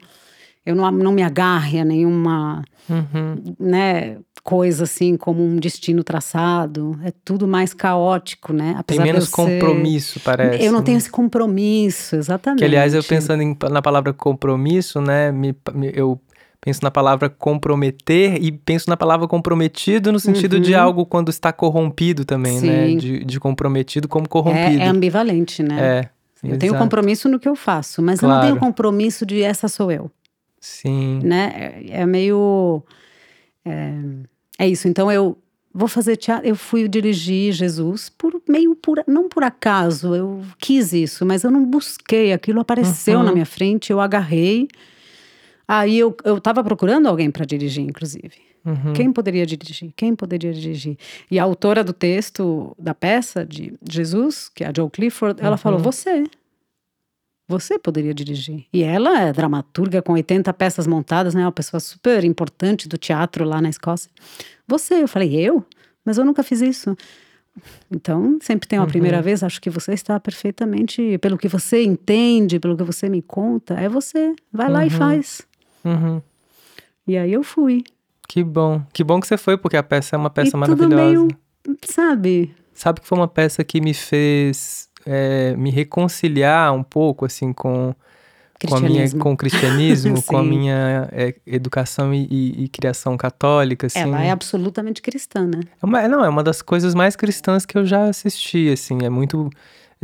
eu 0.64 0.74
não, 0.74 0.90
não 0.90 1.12
me 1.12 1.22
agarre 1.22 1.80
a 1.80 1.84
nenhuma, 1.84 2.62
Uhum. 2.88 3.54
né, 3.60 4.16
coisa 4.44 4.84
assim 4.84 5.16
como 5.16 5.42
um 5.44 5.56
destino 5.56 6.02
traçado. 6.02 6.98
É 7.04 7.12
tudo 7.24 7.46
mais 7.46 7.72
caótico, 7.72 8.52
né? 8.52 8.70
Tem 8.72 8.76
Apesar 8.78 9.02
de 9.04 9.08
menos 9.12 9.24
eu 9.24 9.30
ser- 9.30 9.60
compromisso, 9.60 10.20
parece. 10.20 10.64
Eu 10.64 10.72
não 10.72 10.80
né? 10.80 10.84
tenho 10.86 10.98
esse 10.98 11.10
compromisso, 11.10 12.16
exatamente. 12.16 12.58
Que, 12.58 12.64
aliás, 12.64 12.92
eu 12.94 13.02
pensando 13.04 13.42
em- 13.42 13.56
na 13.70 13.80
palavra 13.80 14.12
compromisso, 14.12 15.00
né, 15.00 15.30
me- 15.30 15.54
eu 15.94 16.20
penso 16.60 16.80
na 16.82 16.90
palavra 16.90 17.28
comprometer 17.28 18.40
e 18.42 18.50
penso 18.52 18.88
na 18.90 18.96
palavra 18.96 19.26
comprometido 19.28 20.12
no 20.12 20.18
sentido 20.20 20.58
de 20.60 20.74
Uhum. 20.74 20.80
algo 20.80 21.06
quando 21.06 21.28
está 21.28 21.52
corrompido 21.52 22.24
também, 22.24 22.60
né? 22.60 22.86
Sim. 22.88 22.96
De, 22.98 23.24
de 23.24 23.40
comprometido 23.40 24.06
como 24.08 24.26
é, 24.26 24.28
corrompido. 24.28 24.80
é 24.82 24.86
ambivalente, 24.88 25.62
né? 25.62 25.78
É, 25.80 26.48
Eu 26.48 26.58
tenho 26.58 26.70
exato. 26.70 26.82
compromisso 26.82 27.28
no 27.28 27.38
que 27.38 27.48
eu 27.48 27.54
faço, 27.54 28.02
mas 28.02 28.20
eu 28.20 28.28
não 28.28 28.40
tenho 28.40 28.56
Claro. 28.56 28.66
compromisso 28.66 29.24
de 29.24 29.40
essa 29.42 29.68
sou 29.68 29.90
eu. 29.92 30.10
Sim. 30.62 31.18
né? 31.24 31.82
É, 31.88 32.02
é 32.02 32.06
meio. 32.06 32.82
É, 33.64 33.92
é 34.60 34.68
isso. 34.68 34.86
Então 34.88 35.10
eu 35.10 35.36
vou 35.74 35.88
fazer 35.88 36.16
teatro. 36.16 36.46
Eu 36.48 36.54
fui 36.54 36.86
dirigir 36.88 37.52
Jesus 37.52 38.08
por 38.08 38.40
meio 38.48 38.74
por 38.76 39.02
não 39.06 39.28
por 39.28 39.42
acaso. 39.42 40.14
Eu 40.14 40.42
quis 40.58 40.92
isso, 40.92 41.26
mas 41.26 41.42
eu 41.42 41.50
não 41.50 41.64
busquei. 41.66 42.32
Aquilo 42.32 42.60
apareceu 42.60 43.18
Uhum. 43.18 43.24
na 43.24 43.32
minha 43.32 43.46
frente. 43.46 43.90
Eu 43.90 44.00
agarrei. 44.00 44.68
Aí 45.66 45.98
eu, 45.98 46.16
eu 46.24 46.40
tava 46.40 46.62
procurando 46.62 47.06
alguém 47.08 47.30
para 47.30 47.44
dirigir, 47.44 47.82
inclusive. 47.84 48.30
Uhum. 48.64 48.92
Quem 48.94 49.12
poderia 49.12 49.44
dirigir? 49.44 49.92
Quem 49.96 50.14
poderia 50.14 50.52
dirigir? 50.52 50.96
E 51.28 51.38
a 51.38 51.42
autora 51.42 51.82
do 51.82 51.92
texto 51.92 52.76
da 52.78 52.94
peça 52.94 53.44
de 53.44 53.74
Jesus, 53.90 54.48
que 54.54 54.62
é 54.62 54.68
a 54.68 54.72
Joe 54.76 54.88
Clifford, 54.88 55.40
ela 55.40 55.52
Uhum. 55.52 55.56
falou: 55.56 55.78
Você. 55.80 56.24
Você 57.48 57.78
poderia 57.78 58.14
dirigir. 58.14 58.64
E 58.72 58.82
ela 58.82 59.20
é 59.20 59.32
dramaturga 59.32 60.00
com 60.00 60.12
80 60.12 60.52
peças 60.54 60.86
montadas, 60.86 61.34
né? 61.34 61.42
Uma 61.44 61.52
pessoa 61.52 61.80
super 61.80 62.24
importante 62.24 62.88
do 62.88 62.96
teatro 62.96 63.44
lá 63.44 63.60
na 63.60 63.68
Escócia. 63.68 64.10
Você. 64.66 65.02
Eu 65.02 65.08
falei: 65.08 65.34
Eu? 65.34 65.64
Mas 66.04 66.18
eu 66.18 66.24
nunca 66.24 66.42
fiz 66.42 66.60
isso. 66.60 66.96
Então, 67.90 68.38
sempre 68.40 68.66
tem 68.66 68.78
uma 68.78 68.86
Uhum. 68.86 68.90
primeira 68.90 69.20
vez, 69.20 69.42
acho 69.42 69.60
que 69.60 69.68
você 69.68 69.92
está 69.92 70.18
perfeitamente, 70.18 71.18
pelo 71.18 71.36
que 71.36 71.48
você 71.48 71.82
entende, 71.84 72.58
pelo 72.58 72.76
que 72.76 72.82
você 72.82 73.08
me 73.10 73.20
conta, 73.20 73.74
é 73.74 73.88
você. 73.88 74.34
Vai 74.50 74.70
lá 74.70 74.84
e 74.86 74.88
Uhum. 74.88 74.96
faz. 74.96 75.42
Uhum. 75.84 76.22
E 77.06 77.16
aí 77.18 77.32
eu 77.32 77.42
fui. 77.42 77.84
Que 78.26 78.42
bom. 78.42 78.82
Que 78.92 79.04
bom 79.04 79.20
que 79.20 79.26
você 79.26 79.36
foi, 79.36 79.58
porque 79.58 79.76
a 79.76 79.82
peça 79.82 80.16
é 80.16 80.18
uma 80.18 80.30
peça 80.30 80.56
e 80.56 80.60
maravilhosa. 80.60 80.88
tudo 80.90 80.96
meio, 80.96 81.76
sabe? 81.84 82.54
Sabe 82.72 83.00
que 83.02 83.06
foi 83.06 83.18
uma 83.18 83.28
peça 83.28 83.62
que 83.62 83.80
me 83.82 83.92
fez 83.92 84.88
é, 85.06 85.54
me 85.56 85.70
reconciliar 85.70 86.72
um 86.74 86.82
pouco, 86.82 87.24
assim, 87.24 87.52
com, 87.52 87.94
com, 88.68 88.76
a 88.76 88.80
minha, 88.80 89.10
com 89.22 89.32
o 89.32 89.36
cristianismo, 89.36 90.22
com 90.26 90.36
a 90.36 90.42
minha 90.42 91.08
é, 91.12 91.34
educação 91.46 92.12
e, 92.14 92.26
e- 92.30 92.64
e 92.64 92.68
criação 92.68 93.16
católica, 93.16 93.86
assim. 93.86 93.98
Ela 94.00 94.22
é 94.22 94.30
absolutamente 94.30 95.02
cristã, 95.02 95.46
né? 95.46 95.60
É 95.82 95.86
uma- 95.86 96.06
não, 96.08 96.24
é 96.24 96.28
uma 96.28 96.42
das 96.42 96.62
coisas 96.62 96.94
mais 96.94 97.16
cristãs 97.16 97.64
que 97.66 97.76
eu 97.76 97.84
já 97.84 98.04
assisti, 98.08 98.70
assim, 98.70 98.98
é 99.04 99.10
muito... 99.10 99.50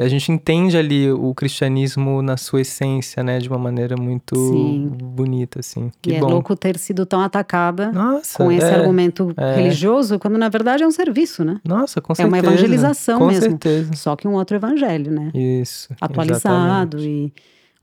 a 0.03 0.09
gente 0.09 0.31
entende 0.31 0.77
ali 0.77 1.11
o 1.11 1.35
cristianismo 1.35 2.23
na 2.23 2.37
sua 2.37 2.61
essência, 2.61 3.23
né? 3.23 3.39
De 3.39 3.49
uma 3.49 3.59
maneira 3.59 3.97
muito 3.97 4.35
Sim. 4.37 4.89
bonita, 4.89 5.61
assim. 5.61 5.91
Que 6.01 6.11
e 6.11 6.15
é 6.15 6.21
bom. 6.21 6.29
louco 6.29 6.55
ter 6.57 6.79
sido 6.79 7.05
tão 7.05 7.21
atacada 7.21 7.91
Nossa, 7.91 8.39
com 8.39 8.53
esse 8.53 8.65
é, 8.67 8.75
argumento 8.75 9.35
é. 9.37 9.57
religioso, 9.57 10.19
quando 10.19 10.39
na 10.39 10.49
verdade 10.49 10.83
é 10.83 10.87
um 10.87 10.91
serviço, 10.91 11.45
né? 11.45 11.61
Nossa, 11.65 12.01
com 12.01 12.13
É 12.13 12.17
certeza. 12.17 12.29
uma 12.29 12.39
evangelização 12.39 13.19
com 13.19 13.27
mesmo. 13.27 13.43
certeza. 13.43 13.93
Só 13.97 14.15
que 14.15 14.29
um 14.29 14.35
outro 14.35 14.57
evangelho, 14.57 15.11
né? 15.11 15.31
Isso. 15.35 15.89
Atualizado 16.01 16.99
exatamente. 16.99 17.09
e 17.09 17.33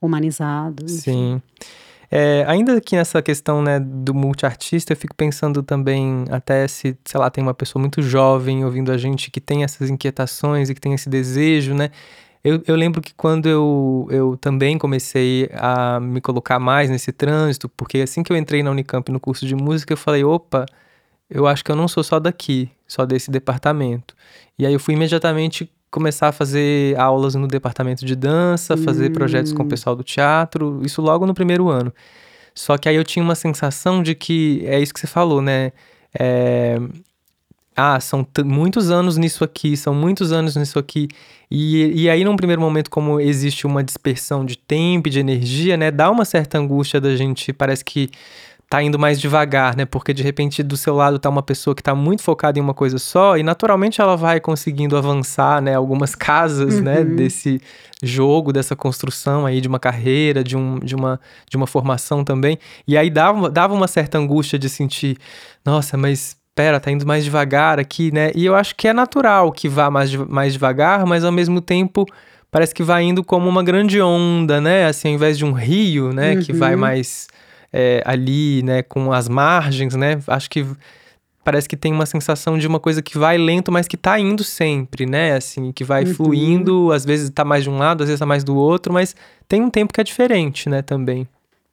humanizado. 0.02 0.84
enfim. 0.86 0.98
Sim. 0.98 1.42
É, 2.12 2.46
ainda 2.48 2.78
aqui 2.78 2.96
nessa 2.96 3.22
questão, 3.22 3.62
né, 3.62 3.80
do 3.80 4.14
multiartista, 4.14 4.94
eu 4.94 4.98
fico 4.98 5.16
pensando 5.16 5.64
também, 5.64 6.26
até 6.30 6.68
se, 6.68 6.98
sei 7.06 7.20
lá, 7.20 7.30
tem 7.30 7.44
uma 7.44 7.54
pessoa 7.54 7.82
muito 7.82 8.02
jovem 8.02 8.64
ouvindo 8.64 8.92
a 8.92 8.98
gente 8.98 9.32
que 9.32 9.42
tem 9.42 9.64
essas 9.64 9.90
inquietações 9.90 10.70
e 10.70 10.76
que 10.76 10.82
tem 10.82 10.94
esse 10.94 11.10
desejo, 11.10 11.74
né? 11.74 11.90
Eu, 12.44 12.62
eu 12.68 12.76
lembro 12.76 13.02
que 13.02 13.14
quando 13.16 13.50
eu, 13.50 14.08
eu 14.12 14.38
também 14.38 14.78
comecei 14.78 15.50
a 15.54 16.00
me 16.00 16.22
colocar 16.22 16.60
mais 16.60 16.92
nesse 16.92 17.12
trânsito, 17.12 17.68
porque 17.70 18.00
assim 18.00 18.22
que 18.22 18.32
eu 18.32 18.38
entrei 18.38 18.62
na 18.62 18.70
Unicamp 18.70 19.12
no 19.12 19.20
curso 19.20 19.48
de 19.48 19.56
música, 19.56 19.94
eu 19.94 19.98
falei, 19.98 20.24
opa, 20.24 20.66
eu 21.30 21.48
acho 21.48 21.64
que 21.64 21.72
eu 21.72 21.76
não 21.76 21.88
sou 21.88 22.04
só 22.04 22.20
daqui, 22.20 22.70
só 22.88 23.06
desse 23.06 23.32
departamento. 23.32 24.16
E 24.60 24.66
aí 24.66 24.74
eu 24.74 24.80
fui 24.80 24.94
imediatamente 24.94 25.72
começar 25.90 26.30
a 26.30 26.32
fazer 26.32 26.98
aulas 27.00 27.36
no 27.36 27.48
departamento 27.48 28.06
de 28.06 28.16
dança, 28.16 28.76
fazer 28.76 29.12
projetos 29.12 29.54
com 29.54 29.64
o 29.64 29.68
pessoal 29.68 29.96
do 29.96 30.04
teatro, 30.04 30.82
isso 30.84 31.02
logo 31.02 31.26
no 31.26 31.34
primeiro 31.34 31.70
ano. 31.70 31.94
Só 32.54 32.78
que 32.78 32.88
aí 32.88 32.96
eu 32.96 33.04
tinha 33.04 33.24
uma 33.24 33.36
sensação 33.36 34.02
de 34.02 34.16
que 34.16 34.64
é 34.66 34.80
isso 34.80 34.94
que 34.94 35.00
você 35.00 35.08
falou, 35.08 35.42
né? 35.42 35.72
É, 36.18 36.80
ah, 37.76 38.00
são 38.00 38.26
muitos 38.46 38.90
anos 38.90 39.18
nisso 39.18 39.44
aqui, 39.44 39.76
são 39.76 39.94
muitos 39.94 40.32
anos 40.32 40.56
nisso 40.56 40.80
aqui. 40.80 41.10
E, 41.52 42.04
e 42.04 42.10
aí, 42.10 42.24
num 42.24 42.38
primeiro 42.38 42.62
momento, 42.62 42.90
como 42.90 43.20
existe 43.20 43.68
uma 43.68 43.84
dispersão 43.84 44.46
de 44.46 44.58
tempo 44.58 45.10
e 45.10 45.12
de 45.12 45.20
energia, 45.20 45.76
né? 45.76 45.92
Dá 45.92 46.10
uma 46.10 46.24
certa 46.24 46.58
angústia 46.58 47.02
da 47.02 47.14
gente, 47.18 47.52
parece 47.52 47.84
que 47.84 48.10
tá 48.70 48.82
indo 48.82 48.98
mais 48.98 49.20
devagar, 49.20 49.76
né? 49.76 49.86
Porque 49.86 50.14
de 50.14 50.24
repente 50.24 50.64
do 50.64 50.76
seu 50.76 50.96
lado 50.96 51.20
tá 51.20 51.30
uma 51.30 51.44
pessoa 51.44 51.76
que 51.76 51.84
tá 51.84 51.94
muito 51.94 52.24
focada 52.24 52.58
em 52.58 52.62
uma 52.62 52.74
coisa 52.74 52.98
só 52.98 53.38
e 53.38 53.44
naturalmente 53.44 54.02
ela 54.02 54.16
vai 54.18 54.40
conseguindo 54.40 54.98
avançar, 54.98 55.62
né? 55.62 55.76
Algumas 55.76 56.14
casas, 56.16 56.82
né? 56.82 57.04
Desse 57.04 57.62
jogo, 58.04 58.52
dessa 58.52 58.76
construção 58.76 59.46
aí 59.46 59.62
de 59.62 59.68
uma 59.68 59.80
carreira, 59.80 60.44
de, 60.44 60.58
um, 60.58 60.80
de, 60.80 60.96
uma, 60.96 61.20
de 61.50 61.56
uma 61.56 61.68
formação 61.68 62.24
também. 62.24 62.58
E 62.88 62.98
aí 62.98 63.10
dava, 63.10 63.50
dava 63.50 63.74
uma 63.74 63.88
certa 63.88 64.18
angústia 64.18 64.58
de 64.58 64.70
sentir, 64.70 65.18
nossa, 65.64 65.96
mas 65.98 66.36
pera, 66.56 66.80
tá 66.80 66.90
indo 66.90 67.06
mais 67.06 67.24
devagar 67.24 67.80
aqui, 67.80 68.12
né? 68.12 68.32
E 68.34 68.46
eu 68.46 68.56
acho 68.56 68.76
que 68.76 68.88
é 68.88 68.94
natural 68.94 69.52
que 69.52 69.68
vá 69.68 69.92
mais, 69.92 70.14
mais 70.16 70.54
devagar, 70.54 71.06
mas 71.06 71.24
ao 71.24 71.32
mesmo 71.32 71.62
tempo 71.62 72.06
parece 72.50 72.74
que 72.74 72.82
vai 72.82 73.04
indo 73.04 73.24
como 73.24 73.50
uma 73.50 73.62
grande 73.62 74.02
onda, 74.02 74.62
né? 74.62 74.86
Assim, 74.86 75.10
ao 75.10 75.14
invés 75.16 75.38
de 75.38 75.46
um 75.46 75.52
rio, 75.52 76.14
né? 76.14 76.38
Que 76.38 76.54
vai 76.54 76.76
mais 76.76 77.28
é, 77.78 78.02
ali, 78.06 78.64
né? 78.64 78.82
Com 78.84 79.12
as 79.12 79.28
margens, 79.28 79.94
né? 79.96 80.18
Acho 80.28 80.50
que 80.50 80.66
parece 81.44 81.68
que 81.68 81.76
tem 81.76 81.92
uma 81.92 82.06
sensação 82.06 82.58
de 82.58 82.66
uma 82.66 82.80
coisa 82.80 83.02
que 83.02 83.18
vai 83.18 83.38
lento, 83.38 83.70
mas 83.72 83.86
que 83.88 83.98
tá 83.98 84.18
indo 84.18 84.44
sempre, 84.46 85.06
né? 85.06 85.34
Assim, 85.34 85.74
que 85.74 85.84
vai 85.84 86.06
fluindo, 86.06 86.92
às 86.94 87.04
vezes 87.04 87.30
tá 87.30 87.44
mais 87.44 87.64
de 87.64 87.70
um 87.70 87.78
lado, 87.78 88.02
às 88.02 88.08
vezes 88.08 88.20
tá 88.20 88.26
mais 88.26 88.44
do 88.46 88.56
outro, 88.56 88.94
mas 88.94 89.14
tem 89.48 89.62
um 89.62 89.70
tempo 89.70 89.94
que 89.94 90.00
é 90.00 90.04
diferente, 90.06 90.70
né? 90.70 90.82
Também. 90.82 91.28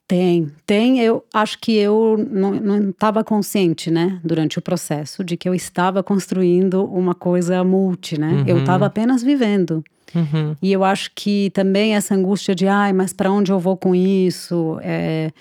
Tem, 0.05 0.51
tem. 0.67 0.99
Eu 0.99 1.23
acho 1.33 1.57
que 1.59 1.75
eu 1.77 2.17
não 2.29 2.89
estava 2.89 3.23
consciente, 3.23 3.89
né, 3.89 4.19
durante 4.23 4.59
o 4.59 4.61
processo, 4.61 5.23
de 5.23 5.37
que 5.37 5.47
eu 5.47 5.55
estava 5.55 6.03
construindo 6.03 6.83
uma 6.83 7.15
coisa 7.15 7.63
multi, 7.63 8.19
né? 8.19 8.43
Eu 8.45 8.55
Uhum. 8.55 8.61
estava 8.61 8.85
apenas 8.85 9.23
vivendo. 9.23 9.81
Uhum. 10.13 10.55
E 10.61 10.71
eu 10.71 10.83
acho 10.83 11.09
que 11.15 11.49
também 11.51 11.95
essa 11.95 12.13
angústia 12.13 12.53
de, 12.53 12.67
ai, 12.67 12.91
mas 12.93 13.13
para 13.13 13.31
onde 13.31 13.51
eu 13.51 13.59
vou 13.59 13.75
com 13.77 13.95
isso? 13.95 14.77
É, 14.83 15.31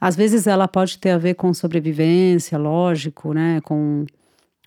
às 0.00 0.16
vezes 0.16 0.46
ela 0.46 0.66
pode 0.66 0.98
ter 0.98 1.10
a 1.10 1.18
ver 1.18 1.34
com 1.34 1.52
sobrevivência, 1.52 2.56
lógico, 2.58 3.32
né? 3.34 3.60
Com 3.62 4.06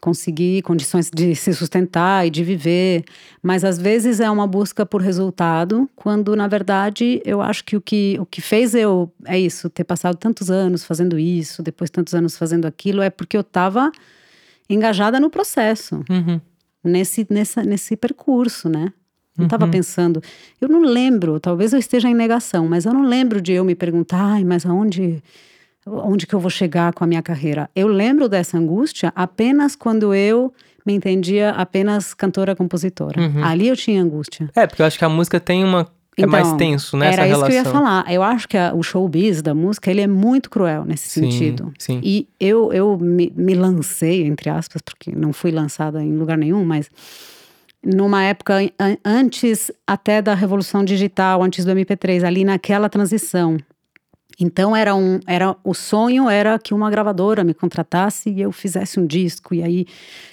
conseguir 0.02 0.62
condições 0.64 1.10
de 1.10 1.34
se 1.34 1.54
sustentar 1.54 2.28
e 2.28 2.30
de 2.30 2.44
viver, 2.44 3.06
mas 3.42 3.64
às 3.64 3.78
vezes 3.78 4.20
é 4.20 4.30
uma 4.30 4.46
busca 4.46 4.86
por 4.86 5.02
resultado, 5.02 5.90
quando 5.96 6.36
na 6.36 6.46
verdade 6.46 7.22
eu 7.24 7.42
acho 7.42 7.64
que 7.64 7.78
o 7.78 7.82
que, 7.82 8.18
o 8.20 8.26
que 8.26 8.42
fez 8.42 8.76
eu, 8.76 9.10
é 9.26 9.40
isso, 9.40 9.70
ter 9.70 9.86
passado 9.86 10.18
tantos 10.18 10.52
anos 10.52 10.84
fazendo 10.84 11.18
isso, 11.18 11.64
depois 11.64 11.90
tantos 11.90 12.14
anos 12.14 12.36
fazendo 12.38 12.66
aquilo, 12.66 13.02
é 13.02 13.10
porque 13.10 13.38
eu 13.38 13.42
estava 13.42 13.90
engajada 14.70 15.22
no 15.22 15.30
processo 15.30 16.04
Uhum. 16.10 16.42
nesse, 16.84 17.26
nessa, 17.30 17.64
nesse 17.64 17.96
percurso, 17.96 18.68
né? 18.68 18.92
Não 19.38 19.44
Uhum. 19.44 19.48
estava 19.48 19.68
pensando. 19.68 20.22
Eu 20.62 20.70
não 20.70 20.82
lembro, 20.82 21.40
talvez 21.40 21.74
eu 21.74 21.80
esteja 21.80 22.08
em 22.08 22.14
negação, 22.14 22.68
mas 22.68 22.86
eu 22.86 22.94
não 22.94 23.04
lembro 23.04 23.42
de 23.42 23.52
eu 23.54 23.64
me 23.66 23.74
perguntar, 23.76 24.22
ai, 24.24 24.44
mas 24.44 24.66
aonde, 24.66 25.24
onde 25.88 26.28
que 26.28 26.34
eu 26.36 26.40
vou 26.40 26.50
chegar 26.52 26.94
com 26.94 27.04
a 27.04 27.08
minha 27.08 27.22
carreira? 27.22 27.70
Eu 27.76 27.88
lembro 27.88 28.30
dessa 28.30 28.58
angústia 28.58 29.12
apenas 29.16 29.76
quando 29.76 30.14
eu 30.14 30.54
me 30.86 30.94
entendia 30.94 31.50
apenas 31.52 32.14
cantora-compositora. 32.14 33.20
Uhum. 33.22 33.44
Ali 33.44 33.68
eu 33.70 33.76
tinha 33.76 34.02
angústia. 34.04 34.50
É, 34.56 34.68
porque 34.68 34.82
eu 34.82 34.86
acho 34.86 35.00
que 35.00 35.06
a 35.06 35.10
música 35.10 35.40
tem 35.40 35.64
uma. 35.64 35.88
é 36.18 36.26
mais 36.28 36.46
Então, 36.48 36.58
tenso, 36.58 36.96
né? 36.96 37.08
Era 37.14 37.24
isso 37.28 37.38
relação. 37.42 37.48
que 37.48 37.54
eu 37.54 37.58
ia 37.58 37.64
falar. 37.64 38.06
Eu 38.14 38.22
acho 38.22 38.48
que 38.48 38.56
a- 38.58 38.74
o 38.76 38.84
showbiz 38.84 39.42
da 39.42 39.56
música, 39.56 39.90
ele 39.90 40.02
é 40.02 40.08
muito 40.08 40.50
cruel 40.50 40.86
nesse 40.86 41.08
Sim, 41.10 41.22
sentido. 41.32 41.74
sim. 41.80 42.00
E 42.04 42.28
eu, 42.40 42.72
eu 42.72 42.98
me, 43.00 43.34
me 43.36 43.56
lancei, 43.56 44.24
entre 44.28 44.50
aspas, 44.50 44.82
porque 44.82 45.12
não 45.16 45.34
fui 45.34 45.50
lançada 45.52 46.04
em 46.04 46.16
lugar 46.16 46.38
nenhum, 46.38 46.64
mas 46.64 46.88
numa 47.86 48.24
época 48.24 48.56
an- 48.80 48.98
antes 49.04 49.72
até 49.86 50.22
da 50.22 50.34
revolução 50.34 50.84
digital, 50.84 51.44
antes 51.44 51.66
do 51.66 51.72
MP3, 51.72 52.24
ali 52.24 52.44
naquela 52.46 52.88
transição. 52.90 53.58
Então 54.40 54.76
era 54.76 54.96
um, 54.96 55.20
era 55.28 55.56
o 55.64 55.76
sonho 55.76 56.28
era 56.28 56.58
que 56.58 56.74
uma 56.74 56.90
gravadora 56.90 57.44
me 57.44 57.54
contratasse 57.54 58.32
e 58.32 58.42
eu 58.42 58.52
fizesse 58.52 59.00
um 59.00 59.06
disco 59.06 59.54
e 59.54 59.62
aí 59.62 59.86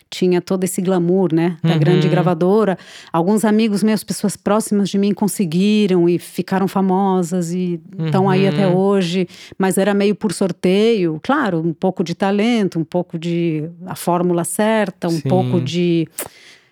tinha 0.08 0.40
todo 0.40 0.64
esse 0.64 0.80
glamour, 0.80 1.32
né, 1.34 1.58
da 1.62 1.74
Uhum. 1.74 1.80
grande 1.80 2.08
gravadora. 2.08 2.78
Alguns 3.12 3.44
amigos 3.44 3.82
meus, 3.82 4.02
pessoas 4.02 4.36
próximas 4.38 4.88
de 4.88 4.96
mim 4.98 5.12
conseguiram 5.12 6.08
e 6.08 6.18
ficaram 6.18 6.66
famosas 6.66 7.52
e 7.52 7.78
estão 8.06 8.28
aí 8.28 8.46
até 8.48 8.66
Uhum. 8.66 8.74
hoje, 8.74 9.28
mas 9.58 9.76
era 9.76 9.92
meio 9.92 10.14
por 10.14 10.32
sorteio, 10.32 11.20
claro, 11.22 11.60
um 11.60 11.74
pouco 11.74 12.02
de 12.02 12.14
talento, 12.14 12.78
um 12.78 12.84
pouco 12.84 13.18
de 13.18 13.68
a 13.86 13.94
fórmula 13.94 14.44
certa, 14.44 15.08
um 15.08 15.10
Sim. 15.10 15.28
pouco 15.28 15.60
de 15.60 16.08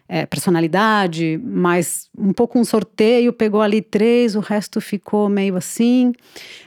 é, 0.09 0.25
personalidade, 0.25 1.39
mas 1.45 2.09
um 2.17 2.33
pouco 2.33 2.59
um 2.59 2.65
sorteio, 2.65 3.31
pegou 3.31 3.61
ali 3.61 3.83
três, 3.83 4.35
o 4.35 4.41
resto 4.41 4.81
ficou 4.81 5.29
meio 5.29 5.55
assim. 5.55 6.15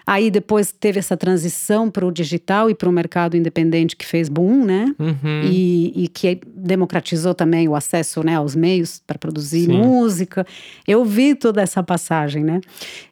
Aí 0.06 0.30
depois 0.30 0.72
teve 0.72 1.00
essa 1.00 1.18
transição 1.18 1.90
para 1.90 2.06
o 2.06 2.12
digital 2.12 2.70
e 2.70 2.76
para 2.76 2.88
o 2.88 2.92
mercado 2.92 3.36
independente 3.36 3.96
que 3.96 4.06
fez 4.06 4.30
boom, 4.30 4.64
né? 4.64 4.94
Uhum. 5.00 5.42
E, 5.44 6.04
e 6.04 6.08
que 6.08 6.40
democratizou 6.56 7.34
também 7.34 7.68
o 7.68 7.76
acesso 7.76 8.24
né, 8.24 8.36
aos 8.36 8.56
meios 8.56 9.02
para 9.08 9.18
produzir 9.18 9.66
Sim. 9.66 9.74
música. 9.74 10.46
Eu 10.88 11.04
vi 11.04 11.34
toda 11.34 11.62
essa 11.62 11.82
passagem, 11.82 12.44
né? 12.44 12.62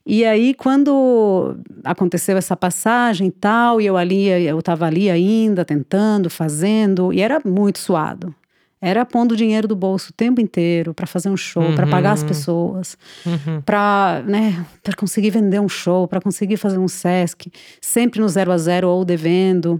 E 0.06 0.24
aí, 0.26 0.54
quando 0.54 1.58
aconteceu 1.84 2.38
essa 2.38 2.56
passagem 2.56 3.28
e 3.28 3.32
tal, 3.32 3.82
e 3.82 3.86
eu 3.88 3.98
ali, 3.98 4.28
eu 4.28 4.60
estava 4.60 4.86
ali 4.86 5.10
ainda, 5.10 5.66
tentando, 5.66 6.30
fazendo, 6.30 7.12
e 7.12 7.22
era 7.22 7.42
muito 7.44 7.80
suado. 7.80 8.34
Era 8.82 9.06
pondo 9.06 9.36
dinheiro 9.36 9.68
do 9.68 9.76
bolso 9.76 10.12
o 10.12 10.14
tempo 10.14 10.40
inteiro 10.40 10.94
para 10.94 11.06
fazer 11.06 11.30
um 11.30 11.36
show, 11.36 11.74
para 11.76 11.86
pagar 11.86 12.14
as 12.14 12.22
Uhum. 12.22 12.28
pessoas, 12.28 12.98
Uhum. 13.26 13.62
para 13.62 14.24
né, 14.26 14.66
para 14.82 14.96
conseguir 14.96 15.32
vender 15.32 15.60
um 15.60 15.68
show, 15.68 16.08
para 16.08 16.22
conseguir 16.22 16.56
fazer 16.58 16.78
um 16.78 16.88
Sesc, 16.88 17.52
sempre 17.82 18.22
no 18.22 18.30
zero 18.30 18.52
a 18.52 18.58
zero 18.58 18.88
ou 18.88 19.04
devendo. 19.04 19.78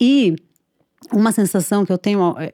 E 0.00 0.36
uma 1.12 1.32
sensação 1.32 1.84
que 1.84 1.92
eu 1.92 1.98
tenho 1.98 2.34
é- 2.38 2.52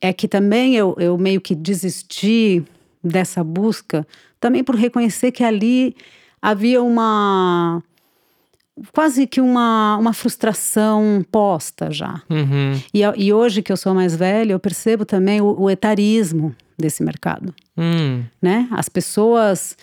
é 0.00 0.12
que 0.12 0.28
também 0.28 0.76
eu, 0.76 0.94
eu 0.98 1.18
meio 1.18 1.40
que 1.40 1.54
desisti 1.54 2.62
dessa 3.02 3.42
busca, 3.42 4.06
também 4.38 4.62
por 4.62 4.76
reconhecer 4.76 5.32
que 5.32 5.42
ali 5.42 5.96
havia 6.40 6.80
uma. 6.82 7.82
Quase 8.92 9.26
que 9.26 9.40
uma, 9.40 9.96
uma 9.96 10.12
frustração 10.12 11.24
posta 11.30 11.90
já. 11.90 12.22
Uhum. 12.28 12.80
E, 12.92 13.00
e 13.16 13.32
hoje 13.32 13.62
que 13.62 13.72
eu 13.72 13.76
sou 13.76 13.94
mais 13.94 14.14
velha, 14.16 14.52
eu 14.52 14.58
percebo 14.58 15.04
também 15.04 15.40
o, 15.40 15.60
o 15.60 15.70
etarismo 15.70 16.54
desse 16.78 17.02
mercado 17.02 17.54
Hum. 17.76 18.22
né? 18.40 18.68
As 18.70 18.88
pessoas, 18.88 19.76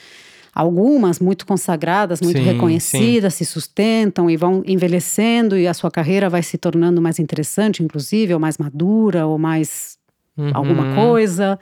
algumas 0.56 1.20
muito 1.20 1.46
consagradas, 1.46 2.22
muito 2.22 2.38
Sim, 2.38 2.44
reconhecidas, 2.44 3.34
se 3.34 3.46
sustentam 3.46 4.30
e 4.30 4.38
vão 4.38 4.64
envelhecendo 4.66 5.58
e 5.58 5.68
a 5.68 5.74
sua 5.74 5.92
carreira 5.92 6.30
vai 6.30 6.42
se 6.42 6.58
tornando 6.58 7.02
mais 7.02 7.20
interessante, 7.20 7.84
inclusive, 7.84 8.34
ou 8.34 8.40
mais 8.40 8.58
madura, 8.58 9.26
ou 9.28 9.38
mais 9.38 9.98
alguma 10.54 10.84
Uhum. 10.90 10.96
coisa, 10.96 11.60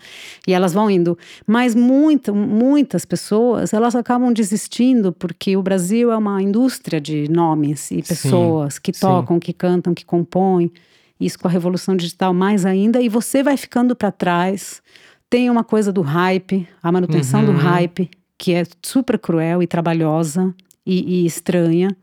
e 0.47 0.53
elas 0.53 0.73
vão 0.73 0.89
indo. 0.89 1.17
Mas 1.45 1.75
muito, 1.75 2.33
muitas 2.33 3.03
pessoas, 3.05 3.73
elas 3.73 3.95
acabam 3.95 4.31
desistindo 4.31 5.11
porque 5.11 5.57
o 5.57 5.61
Brasil 5.63 6.11
é 6.11 6.17
uma 6.17 6.41
indústria 6.41 7.01
de 7.01 7.29
nomes 7.29 7.91
e 7.91 8.01
pessoas 8.01 8.79
que 8.79 8.93
sim. 8.93 9.01
tocam, 9.01 9.39
que 9.39 9.53
cantam, 9.53 9.93
que 9.93 10.05
compõem. 10.05 10.71
Isso 11.19 11.37
com 11.37 11.47
a 11.47 11.51
revolução 11.51 11.95
digital 11.97 12.33
mais 12.33 12.65
ainda, 12.65 13.01
e 13.01 13.09
você 13.09 13.43
vai 13.43 13.57
ficando 13.57 13.95
para 13.95 14.11
trás 14.11 14.81
Tem 15.29 15.47
uma 15.47 15.63
coisa 15.63 15.93
do 15.93 16.01
hype, 16.01 16.67
a 16.81 16.91
manutenção 16.91 17.45
do 17.45 17.51
Uhum. 17.51 17.57
hype, 17.59 18.09
que 18.35 18.51
é 18.53 18.63
super 18.81 19.19
cruel 19.19 19.61
e 19.61 19.67
trabalhosa 19.67 20.55
e, 20.83 21.21
e 21.21 21.25
estranha. 21.25 21.95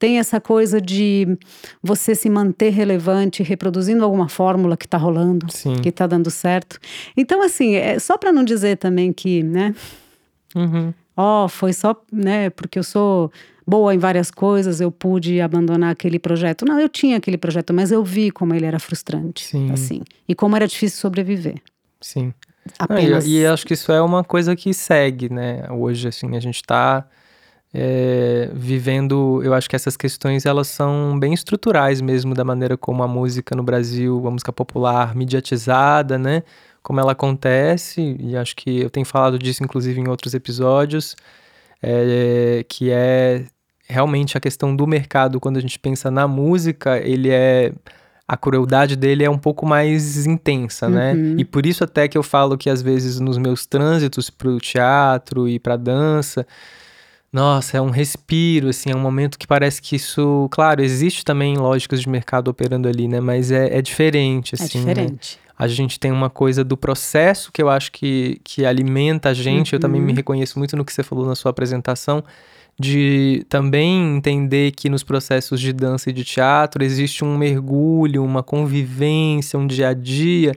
Tem 0.00 0.18
essa 0.18 0.40
coisa 0.40 0.80
de 0.80 1.38
você 1.82 2.14
se 2.14 2.30
manter 2.30 2.70
relevante, 2.70 3.42
reproduzindo 3.42 4.02
alguma 4.02 4.30
fórmula 4.30 4.74
que 4.74 4.86
está 4.86 4.96
rolando, 4.96 5.46
Sim. 5.52 5.76
que 5.76 5.90
está 5.90 6.06
dando 6.06 6.30
certo. 6.30 6.80
Então, 7.14 7.42
assim, 7.42 7.74
é 7.74 7.98
só 7.98 8.16
para 8.16 8.32
não 8.32 8.42
dizer 8.42 8.78
também 8.78 9.12
que, 9.12 9.42
né? 9.42 9.74
Uhum. 10.56 10.94
Ó, 11.14 11.46
foi 11.48 11.74
só, 11.74 11.94
né, 12.10 12.48
porque 12.48 12.78
eu 12.78 12.82
sou 12.82 13.30
boa 13.66 13.94
em 13.94 13.98
várias 13.98 14.30
coisas, 14.30 14.80
eu 14.80 14.90
pude 14.90 15.38
abandonar 15.38 15.92
aquele 15.92 16.18
projeto. 16.18 16.64
Não, 16.64 16.80
eu 16.80 16.88
tinha 16.88 17.18
aquele 17.18 17.36
projeto, 17.36 17.74
mas 17.74 17.92
eu 17.92 18.02
vi 18.02 18.30
como 18.30 18.54
ele 18.54 18.64
era 18.64 18.78
frustrante, 18.78 19.44
Sim. 19.44 19.70
assim, 19.70 20.00
e 20.26 20.34
como 20.34 20.56
era 20.56 20.66
difícil 20.66 20.98
sobreviver. 20.98 21.56
Sim. 22.00 22.32
Não, 22.64 22.74
Apenas 22.78 23.26
e, 23.26 23.40
e 23.40 23.46
acho 23.46 23.66
que 23.66 23.74
isso 23.74 23.92
é 23.92 24.00
uma 24.00 24.24
coisa 24.24 24.56
que 24.56 24.72
segue, 24.72 25.30
né? 25.30 25.70
Hoje, 25.70 26.08
assim, 26.08 26.34
a 26.38 26.40
gente 26.40 26.62
tá 26.62 27.06
é, 27.72 28.50
vivendo. 28.52 29.40
Eu 29.42 29.54
acho 29.54 29.68
que 29.68 29.76
essas 29.76 29.96
questões 29.96 30.46
elas 30.46 30.68
são 30.68 31.18
bem 31.18 31.32
estruturais 31.32 32.00
mesmo 32.00 32.34
da 32.34 32.44
maneira 32.44 32.76
como 32.76 33.02
a 33.02 33.08
música 33.08 33.54
no 33.54 33.62
Brasil, 33.62 34.26
a 34.26 34.30
música 34.30 34.52
popular, 34.52 35.14
mediatizada, 35.14 36.18
né? 36.18 36.42
Como 36.82 36.98
ela 36.98 37.12
acontece, 37.12 38.16
e 38.18 38.36
acho 38.36 38.56
que 38.56 38.80
eu 38.80 38.88
tenho 38.88 39.04
falado 39.04 39.38
disso, 39.38 39.62
inclusive, 39.62 40.00
em 40.00 40.08
outros 40.08 40.32
episódios, 40.32 41.14
é, 41.82 42.64
que 42.66 42.90
é 42.90 43.44
realmente 43.86 44.38
a 44.38 44.40
questão 44.40 44.74
do 44.74 44.86
mercado, 44.86 45.38
quando 45.38 45.58
a 45.58 45.60
gente 45.60 45.78
pensa 45.78 46.10
na 46.10 46.26
música, 46.26 46.98
ele 46.98 47.28
é 47.30 47.72
a 48.26 48.36
crueldade 48.36 48.94
dele 48.94 49.24
é 49.24 49.28
um 49.28 49.36
pouco 49.36 49.66
mais 49.66 50.24
intensa, 50.24 50.88
né? 50.88 51.14
Uhum. 51.14 51.34
E 51.36 51.44
por 51.44 51.66
isso 51.66 51.82
até 51.82 52.06
que 52.06 52.16
eu 52.16 52.22
falo 52.22 52.56
que 52.56 52.70
às 52.70 52.80
vezes 52.80 53.18
nos 53.18 53.36
meus 53.36 53.66
trânsitos 53.66 54.30
pro 54.30 54.56
teatro 54.58 55.48
e 55.48 55.58
pra 55.58 55.76
dança, 55.76 56.46
nossa, 57.32 57.76
é 57.76 57.80
um 57.80 57.90
respiro, 57.90 58.68
assim, 58.68 58.90
é 58.90 58.96
um 58.96 59.00
momento 59.00 59.38
que 59.38 59.46
parece 59.46 59.80
que 59.80 59.94
isso, 59.96 60.48
claro, 60.50 60.82
existe 60.82 61.24
também 61.24 61.56
lógicas 61.56 62.00
de 62.00 62.08
mercado 62.08 62.48
operando 62.48 62.88
ali, 62.88 63.06
né? 63.06 63.20
Mas 63.20 63.52
é, 63.52 63.78
é 63.78 63.82
diferente, 63.82 64.54
é 64.58 64.62
assim. 64.64 64.80
né? 64.84 64.94
diferente. 64.94 65.38
A 65.56 65.68
gente 65.68 66.00
tem 66.00 66.10
uma 66.10 66.30
coisa 66.30 66.64
do 66.64 66.76
processo 66.76 67.52
que 67.52 67.62
eu 67.62 67.68
acho 67.68 67.92
que, 67.92 68.40
que 68.42 68.64
alimenta 68.64 69.28
a 69.28 69.34
gente. 69.34 69.74
Eu 69.74 69.78
também 69.78 70.00
me 70.00 70.10
Uhum. 70.10 70.16
reconheço 70.16 70.58
muito 70.58 70.74
no 70.76 70.84
que 70.84 70.92
você 70.92 71.02
falou 71.02 71.26
na 71.26 71.34
sua 71.34 71.50
apresentação, 71.50 72.24
de 72.80 73.44
também 73.48 74.16
entender 74.16 74.72
que 74.72 74.88
nos 74.88 75.02
processos 75.02 75.60
de 75.60 75.72
dança 75.72 76.08
e 76.08 76.12
de 76.14 76.24
teatro 76.24 76.82
existe 76.82 77.22
um 77.22 77.36
mergulho, 77.36 78.24
uma 78.24 78.42
convivência, 78.42 79.58
um 79.58 79.66
dia 79.66 79.88
a 79.88 79.92
dia 79.94 80.56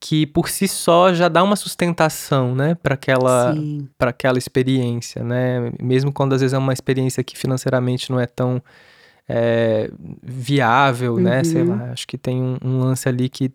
que 0.00 0.26
por 0.26 0.48
si 0.48 0.68
só 0.68 1.12
já 1.12 1.28
dá 1.28 1.42
uma 1.42 1.56
sustentação, 1.56 2.54
né, 2.54 2.74
para 2.76 2.94
aquela 2.94 3.54
para 3.98 4.10
aquela 4.10 4.38
experiência, 4.38 5.24
né? 5.24 5.72
Mesmo 5.82 6.12
quando 6.12 6.32
às 6.34 6.40
vezes 6.40 6.54
é 6.54 6.58
uma 6.58 6.72
experiência 6.72 7.24
que 7.24 7.36
financeiramente 7.36 8.10
não 8.12 8.20
é 8.20 8.26
tão 8.26 8.62
é, 9.28 9.90
viável, 10.22 11.18
né? 11.18 11.42
Sei 11.42 11.62
Uhum. 11.62 11.68
lá, 11.70 11.90
acho 11.92 12.06
que 12.06 12.16
tem 12.16 12.40
um, 12.40 12.56
um 12.64 12.78
lance 12.78 13.08
ali 13.08 13.28
que 13.28 13.52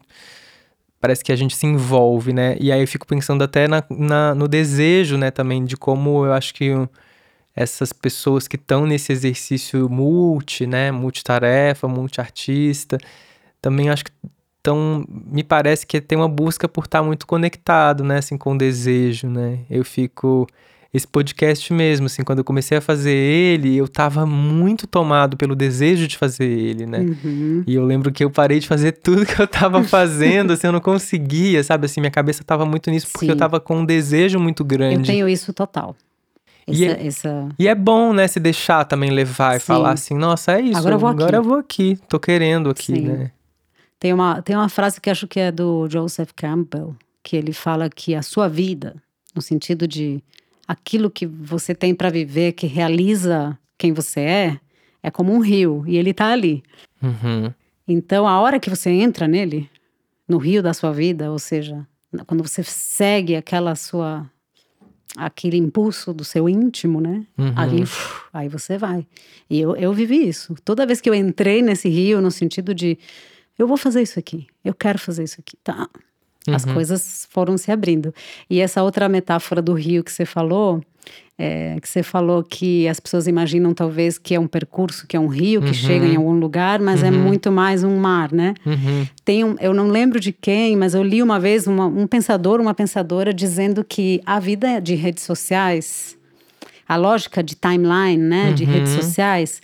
parece 1.00 1.24
que 1.24 1.32
a 1.32 1.36
gente 1.36 1.56
se 1.56 1.66
envolve, 1.66 2.32
né? 2.34 2.56
E 2.60 2.72
aí 2.72 2.82
eu 2.82 2.88
fico 2.88 3.06
pensando 3.08 3.44
até 3.44 3.68
na, 3.68 3.84
na- 3.89 4.36
no 4.36 4.48
desejo, 4.48 5.18
né, 5.18 5.32
também, 5.32 5.64
de 5.66 5.76
como 5.78 6.26
eu 6.26 6.34
acho 6.34 6.54
que 6.54 6.72
essas 7.56 7.94
pessoas 7.94 8.48
que 8.48 8.56
estão 8.56 8.86
nesse 8.86 9.12
exercício 9.12 9.89
multi, 9.89 10.66
né, 10.66 10.91
multitarefa, 10.91 11.88
multiartista, 11.88 12.98
também 13.62 13.89
acho 13.89 14.06
que 14.06 14.12
estão, 14.64 15.03
me 15.09 15.43
parece 15.43 15.86
que 15.86 15.99
tem 15.99 16.18
uma 16.18 16.30
busca 16.30 16.70
por 16.70 16.86
estar 16.86 17.03
muito 17.03 17.28
conectado, 17.28 18.01
né, 18.03 18.20
assim, 18.20 18.38
com 18.38 18.53
o 18.53 18.57
desejo, 18.57 19.28
né? 19.28 19.59
Eu 19.70 19.84
fico 19.84 20.47
esse 20.93 21.05
podcast 21.07 21.74
mesmo, 21.74 22.05
assim, 22.05 22.24
quando 22.24 22.38
eu 22.39 22.43
comecei 22.45 22.78
a 22.78 22.82
fazer 22.82 23.11
ele, 23.14 23.76
eu 23.76 23.88
tava 23.88 24.26
muito 24.26 24.86
tomado 24.88 25.36
pelo 25.36 25.55
desejo 25.55 26.07
de 26.07 26.18
fazer 26.18 26.45
ele, 26.45 26.86
né? 26.86 26.99
Uhum. 26.99 27.64
E 27.68 27.74
eu 27.76 27.84
lembro 27.84 28.11
que 28.11 28.24
eu 28.24 28.30
parei 28.30 28.59
de 28.59 28.68
fazer 28.68 28.93
tudo 29.03 29.26
que 29.26 29.38
eu 29.41 29.47
tava 29.47 29.84
fazendo, 29.84 30.53
assim, 30.53 30.68
eu 30.68 30.74
não 30.74 30.80
conseguia, 30.80 31.61
sabe? 31.64 31.86
Assim, 31.88 31.99
minha 31.99 32.11
cabeça 32.11 32.41
tava 32.43 32.66
muito 32.66 32.89
nisso 32.89 33.07
porque 33.11 33.26
eu 33.26 33.32
Sim. 33.34 33.39
tava 33.39 33.59
com 33.59 33.80
um 33.80 33.86
desejo 33.86 34.39
muito 34.39 34.61
Eu 34.64 34.68
grande. 34.68 35.07
tenho 35.11 35.28
isso 35.28 35.51
total. 35.51 35.93
E 36.66 36.86
Essa, 36.86 37.01
é- 37.01 37.07
essa- 37.07 37.49
E 37.59 37.68
é 37.68 37.76
bom, 37.76 38.14
né, 38.14 38.26
se 38.28 38.39
deixar 38.39 38.86
também 38.86 39.09
levar 39.09 39.57
e 39.57 39.59
Sim. 39.59 39.66
falar 39.66 39.91
assim, 39.93 40.14
nossa, 40.16 40.53
é 40.53 40.61
isso, 40.61 40.78
Agora 40.78 40.95
eu 40.95 40.99
vou 40.99 41.09
aqui. 41.09 41.22
agora 41.22 41.38
eu 41.38 41.43
vou 41.43 41.57
aqui, 41.57 41.97
tô 42.07 42.18
querendo 42.20 42.70
aqui, 42.70 42.95
Sim. 42.95 43.01
né? 43.01 43.32
Tem 44.04 44.12
uma, 44.12 44.41
tem 44.41 44.54
uma 44.54 44.68
frase 44.68 44.99
que 44.99 45.10
acho 45.10 45.26
que 45.30 45.39
é 45.39 45.49
do 45.49 45.88
Joseph 45.89 46.32
Campbell, 46.36 46.93
que 47.24 47.38
ele 47.38 47.54
fala 47.54 47.89
que 47.89 48.14
a 48.14 48.22
sua 48.22 48.49
vida, 48.49 49.01
no 49.34 49.41
sentido 49.41 49.88
de 49.88 50.22
aquilo 50.68 51.10
que 51.10 51.26
você 51.26 51.74
tem 51.74 51.95
para 51.95 52.10
viver, 52.10 52.51
que 52.51 52.68
realiza 52.68 53.58
quem 53.78 53.93
você 53.93 54.20
é, 54.20 54.60
é 55.01 55.10
como 55.10 55.32
um 55.32 55.39
rio 55.39 55.86
e 55.88 55.95
ele 55.95 56.14
tá 56.14 56.34
ali. 56.34 56.62
Uhum. 57.01 57.49
Então, 57.88 58.28
a 58.28 58.41
hora 58.41 58.60
que 58.60 58.70
você 58.70 58.89
entra 58.89 59.26
nele, 59.26 59.70
no 60.28 60.38
rio 60.38 60.62
da 60.62 60.74
sua 60.74 60.91
vida, 60.91 61.32
ou 61.32 61.39
seja, 61.39 61.88
quando 62.28 62.45
você 62.45 62.62
segue 62.62 63.38
aquela 63.38 63.74
sua 63.74 64.30
aquele 65.16 65.56
impulso 65.56 66.14
do 66.14 66.26
seu 66.26 66.49
íntimo, 66.49 66.99
né? 66.99 67.26
Uhum. 67.38 67.54
Ali, 67.56 67.84
aí 68.34 68.49
você 68.49 68.78
vai. 68.78 69.08
E 69.49 69.62
eu, 69.62 69.78
eu 69.78 69.93
vivi 69.93 70.28
isso. 70.28 70.56
Toda 70.66 70.86
vez 70.86 70.99
que 70.99 71.10
eu 71.10 71.14
entrei 71.14 71.62
nesse 71.62 71.88
rio, 71.88 72.20
no 72.20 72.32
sentido 72.32 72.76
de 72.76 72.97
eu 73.58 73.68
vou 73.68 73.78
fazer 73.78 74.01
isso 74.01 74.18
aqui, 74.20 74.47
eu 74.64 74.74
quero 74.74 74.97
fazer 74.99 75.24
isso 75.24 75.38
aqui, 75.39 75.56
tá? 75.64 75.88
As 76.47 76.66
Uhum. 76.66 76.74
coisas 76.74 77.28
foram 77.32 77.58
se 77.58 77.72
abrindo. 77.72 78.14
E 78.49 78.60
essa 78.60 78.84
outra 78.84 79.08
metáfora 79.08 79.62
do 79.62 79.74
rio 79.74 80.04
que 80.04 80.12
você 80.12 80.26
falou, 80.26 80.82
é, 81.38 81.78
que 81.82 81.88
você 81.88 82.04
falou 82.04 82.43
que 82.43 82.88
as 82.88 82.99
pessoas 82.99 83.28
imaginam 83.28 83.74
talvez 83.74 84.18
que 84.18 84.36
é 84.36 84.39
um 84.39 84.47
percurso, 84.47 85.08
que 85.08 85.16
é 85.16 85.20
um 85.20 85.28
rio 85.28 85.62
que 85.62 85.68
Uhum. 85.70 85.74
chega 85.74 86.06
em 86.06 86.16
algum 86.18 86.34
lugar, 86.34 86.80
mas 86.82 87.01
é 87.01 87.10
muito 87.12 87.51
mais 87.51 87.84
um 87.84 87.95
mar, 87.97 88.32
né? 88.32 88.54
Uhum. 88.66 89.08
Tem 89.24 89.43
um, 89.43 89.56
eu 89.62 89.74
não 89.74 89.88
lembro 89.88 90.20
de 90.20 90.32
quem, 90.34 90.76
mas 90.76 90.93
eu 90.93 91.01
li 91.04 91.24
uma 91.24 91.39
vez 91.39 91.66
uma- 91.66 91.88
um 91.88 92.06
pensador, 92.08 92.60
uma 92.60 92.74
pensadora 92.74 93.34
dizendo 93.34 93.84
que 93.84 94.22
a 94.26 94.38
vida 94.39 94.80
de 94.82 94.95
redes 94.95 95.24
sociais, 95.24 96.18
a 96.88 96.97
lógica 96.97 97.41
de 97.41 97.56
timeline, 97.56 98.18
né, 98.18 98.51
de 98.51 98.66
redes 98.66 98.95
Uhum. 98.95 99.01
sociais, 99.01 99.62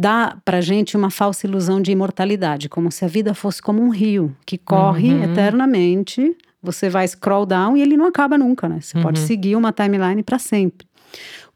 dá 0.00 0.38
pra 0.44 0.60
gente 0.60 0.96
uma 0.96 1.10
falsa 1.10 1.44
ilusão 1.44 1.82
de 1.82 1.90
imortalidade, 1.90 2.68
como 2.68 2.90
se 2.92 3.04
a 3.04 3.08
vida 3.08 3.34
fosse 3.34 3.60
como 3.60 3.82
um 3.82 3.88
rio 3.90 4.34
que 4.46 4.56
corre 4.56 5.12
Uhum. 5.12 5.24
eternamente. 5.24 6.36
Você 6.62 6.88
vai 6.88 7.06
scroll 7.08 7.44
down 7.44 7.76
e 7.76 7.82
ele 7.82 7.96
não 7.96 8.06
acaba 8.06 8.38
nunca, 8.38 8.68
né? 8.68 8.80
Você 8.80 8.96
Uhum. 8.96 9.02
pode 9.02 9.18
seguir 9.18 9.56
uma 9.56 9.72
timeline 9.72 10.22
para 10.22 10.38
sempre. 10.38 10.86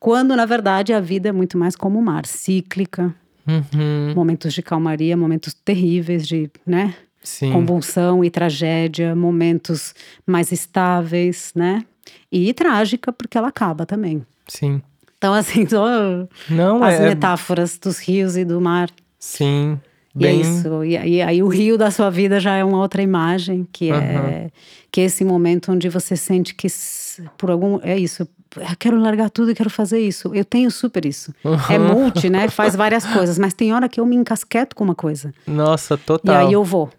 Quando, 0.00 0.34
na 0.34 0.44
verdade, 0.44 0.92
a 0.92 0.98
vida 1.00 1.28
é 1.28 1.32
muito 1.32 1.56
mais 1.56 1.76
como 1.76 1.98
o 1.98 2.02
mar, 2.02 2.26
cíclica, 2.26 3.14
Uhum. 3.46 4.12
momentos 4.14 4.52
de 4.54 4.62
calmaria, 4.62 5.16
momentos 5.16 5.54
terríveis 5.54 6.26
de, 6.26 6.50
né, 6.66 6.94
Sim. 7.22 7.52
convulsão 7.52 8.24
e 8.24 8.30
tragédia, 8.30 9.14
momentos 9.14 9.94
mais 10.26 10.50
estáveis, 10.52 11.52
né? 11.54 11.84
E 12.30 12.52
trágica, 12.54 13.12
porque 13.12 13.38
ela 13.38 13.48
acaba 13.48 13.86
também. 13.86 14.24
Sim. 14.48 14.82
Então, 15.22 15.32
assim, 15.34 15.64
só 15.70 15.86
Não, 16.50 16.82
as 16.82 16.94
é. 16.94 17.08
metáforas 17.10 17.78
dos 17.78 18.00
rios 18.00 18.36
e 18.36 18.44
do 18.44 18.60
mar. 18.60 18.90
Sim. 19.20 19.78
E 20.18 20.26
é 20.26 20.30
Bem. 20.32 20.40
isso. 20.40 20.82
E, 20.84 20.96
e 20.96 21.22
aí 21.22 21.40
o 21.44 21.46
rio 21.48 21.78
da 21.78 21.92
sua 21.92 22.10
vida 22.10 22.40
já 22.40 22.56
é 22.56 22.64
uma 22.64 22.78
outra 22.78 23.00
imagem, 23.00 23.66
que 23.72 23.90
é 23.92 24.50
que 24.90 25.00
é 25.00 25.04
esse 25.04 25.24
momento 25.24 25.70
onde 25.72 25.88
você 25.88 26.16
sente 26.16 26.54
que 26.54 26.66
por 27.38 27.50
algum 27.52 27.78
é 27.82 27.96
isso. 27.96 28.28
Eu 28.56 28.76
quero 28.78 28.98
largar 29.00 29.30
tudo 29.30 29.52
e 29.52 29.54
quero 29.54 29.70
fazer 29.70 30.00
isso. 30.00 30.34
Eu 30.34 30.44
tenho 30.44 30.70
super 30.70 31.06
isso. 31.06 31.32
É 31.70 31.78
multi, 31.78 32.28
né? 32.28 32.48
Faz 32.50 32.74
várias 32.76 33.06
coisas, 33.06 33.38
mas 33.38 33.54
tem 33.54 33.72
hora 33.72 33.88
que 33.88 33.98
eu 34.00 34.04
me 34.04 34.16
encasqueto 34.16 34.74
com 34.76 34.84
uma 34.84 34.94
coisa. 34.94 35.32
Nossa, 35.46 35.94
E 35.94 35.98
total. 35.98 36.46
aí 36.48 36.52
eu 36.52 36.62
vou, 36.62 36.90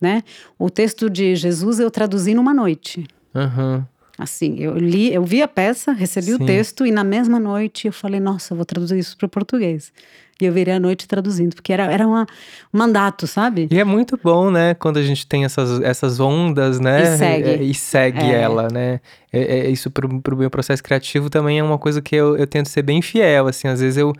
né? 0.00 0.22
O 0.56 0.68
texto 0.70 1.08
de 1.10 1.34
Jesus 1.34 1.80
eu 1.80 1.90
traduzi 1.90 2.34
numa 2.34 2.54
noite. 2.54 3.08
Uhum. 3.34 3.82
Assim, 4.16 4.56
eu 4.60 4.76
li, 4.78 5.12
eu 5.12 5.24
vi 5.24 5.42
a 5.42 5.48
peça, 5.48 5.92
recebi 5.92 6.26
Sim. 6.28 6.34
o 6.34 6.46
texto 6.46 6.86
e 6.86 6.92
na 6.92 7.02
mesma 7.02 7.40
noite 7.40 7.88
eu 7.88 7.92
falei, 7.92 8.20
nossa, 8.20 8.52
eu 8.52 8.56
vou 8.56 8.64
traduzir 8.64 8.98
isso 8.98 9.16
para 9.16 9.26
o 9.26 9.28
português. 9.28 9.92
E 10.40 10.44
eu 10.44 10.52
virei 10.52 10.74
a 10.74 10.80
noite 10.80 11.06
traduzindo, 11.06 11.54
porque 11.54 11.72
era, 11.72 11.84
era 11.92 12.06
uma, 12.06 12.26
um 12.72 12.78
mandato, 12.78 13.26
sabe? 13.26 13.68
E 13.70 13.78
é 13.78 13.84
muito 13.84 14.18
bom, 14.22 14.50
né, 14.50 14.74
quando 14.74 14.98
a 14.98 15.02
gente 15.02 15.26
tem 15.26 15.44
essas, 15.44 15.80
essas 15.80 16.20
ondas, 16.20 16.78
né? 16.80 17.14
E 17.14 17.18
segue. 17.18 17.48
é, 17.48 17.62
e 17.62 17.74
segue 17.74 18.32
É. 18.32 18.40
ela, 18.40 18.68
né? 18.68 19.00
É, 19.32 19.66
é- 19.66 19.70
isso 19.70 19.90
pro, 19.90 20.20
pro 20.20 20.36
meu 20.36 20.50
processo 20.50 20.82
criativo 20.82 21.28
também 21.28 21.58
é 21.58 21.62
uma 21.62 21.78
coisa 21.78 22.00
que 22.00 22.14
eu, 22.14 22.36
eu 22.36 22.46
tento 22.46 22.68
ser 22.68 22.82
bem 22.82 23.02
fiel, 23.02 23.46
assim, 23.48 23.66
às 23.68 23.80
vezes 23.80 23.96
eu, 23.96 24.12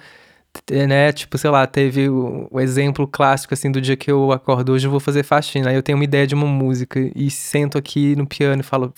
né, 0.88 1.12
tipo, 1.12 1.36
sei 1.38 1.50
lá, 1.50 1.66
teve 1.66 2.08
o, 2.08 2.46
o 2.50 2.60
exemplo 2.60 3.06
clássico, 3.08 3.54
assim, 3.54 3.70
do 3.70 3.80
dia 3.80 3.96
que 3.96 4.10
eu 4.10 4.30
acordo, 4.32 4.72
hoje 4.72 4.86
eu 4.86 4.90
vou 4.90 5.00
fazer 5.00 5.22
faxina, 5.24 5.70
aí 5.70 5.76
eu 5.76 5.82
tenho 5.82 5.98
uma 5.98 6.04
ideia 6.04 6.26
de 6.26 6.34
uma 6.34 6.46
música 6.46 6.98
e 7.14 7.30
sento 7.30 7.76
aqui 7.78 8.16
no 8.16 8.26
piano 8.26 8.60
e 8.60 8.64
falo... 8.64 8.92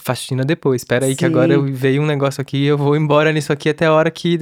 Faxina 0.00 0.44
depois, 0.44 0.82
espera 0.82 1.06
aí 1.06 1.14
que 1.14 1.20
Sim. 1.24 1.26
agora 1.26 1.54
eu 1.54 1.62
veio 1.64 2.02
um 2.02 2.06
negócio 2.06 2.40
aqui 2.40 2.58
e 2.58 2.66
eu 2.66 2.76
vou 2.76 2.94
embora 2.96 3.32
nisso 3.32 3.52
aqui 3.52 3.68
até 3.70 3.86
a 3.86 3.92
hora 3.92 4.10
que 4.10 4.38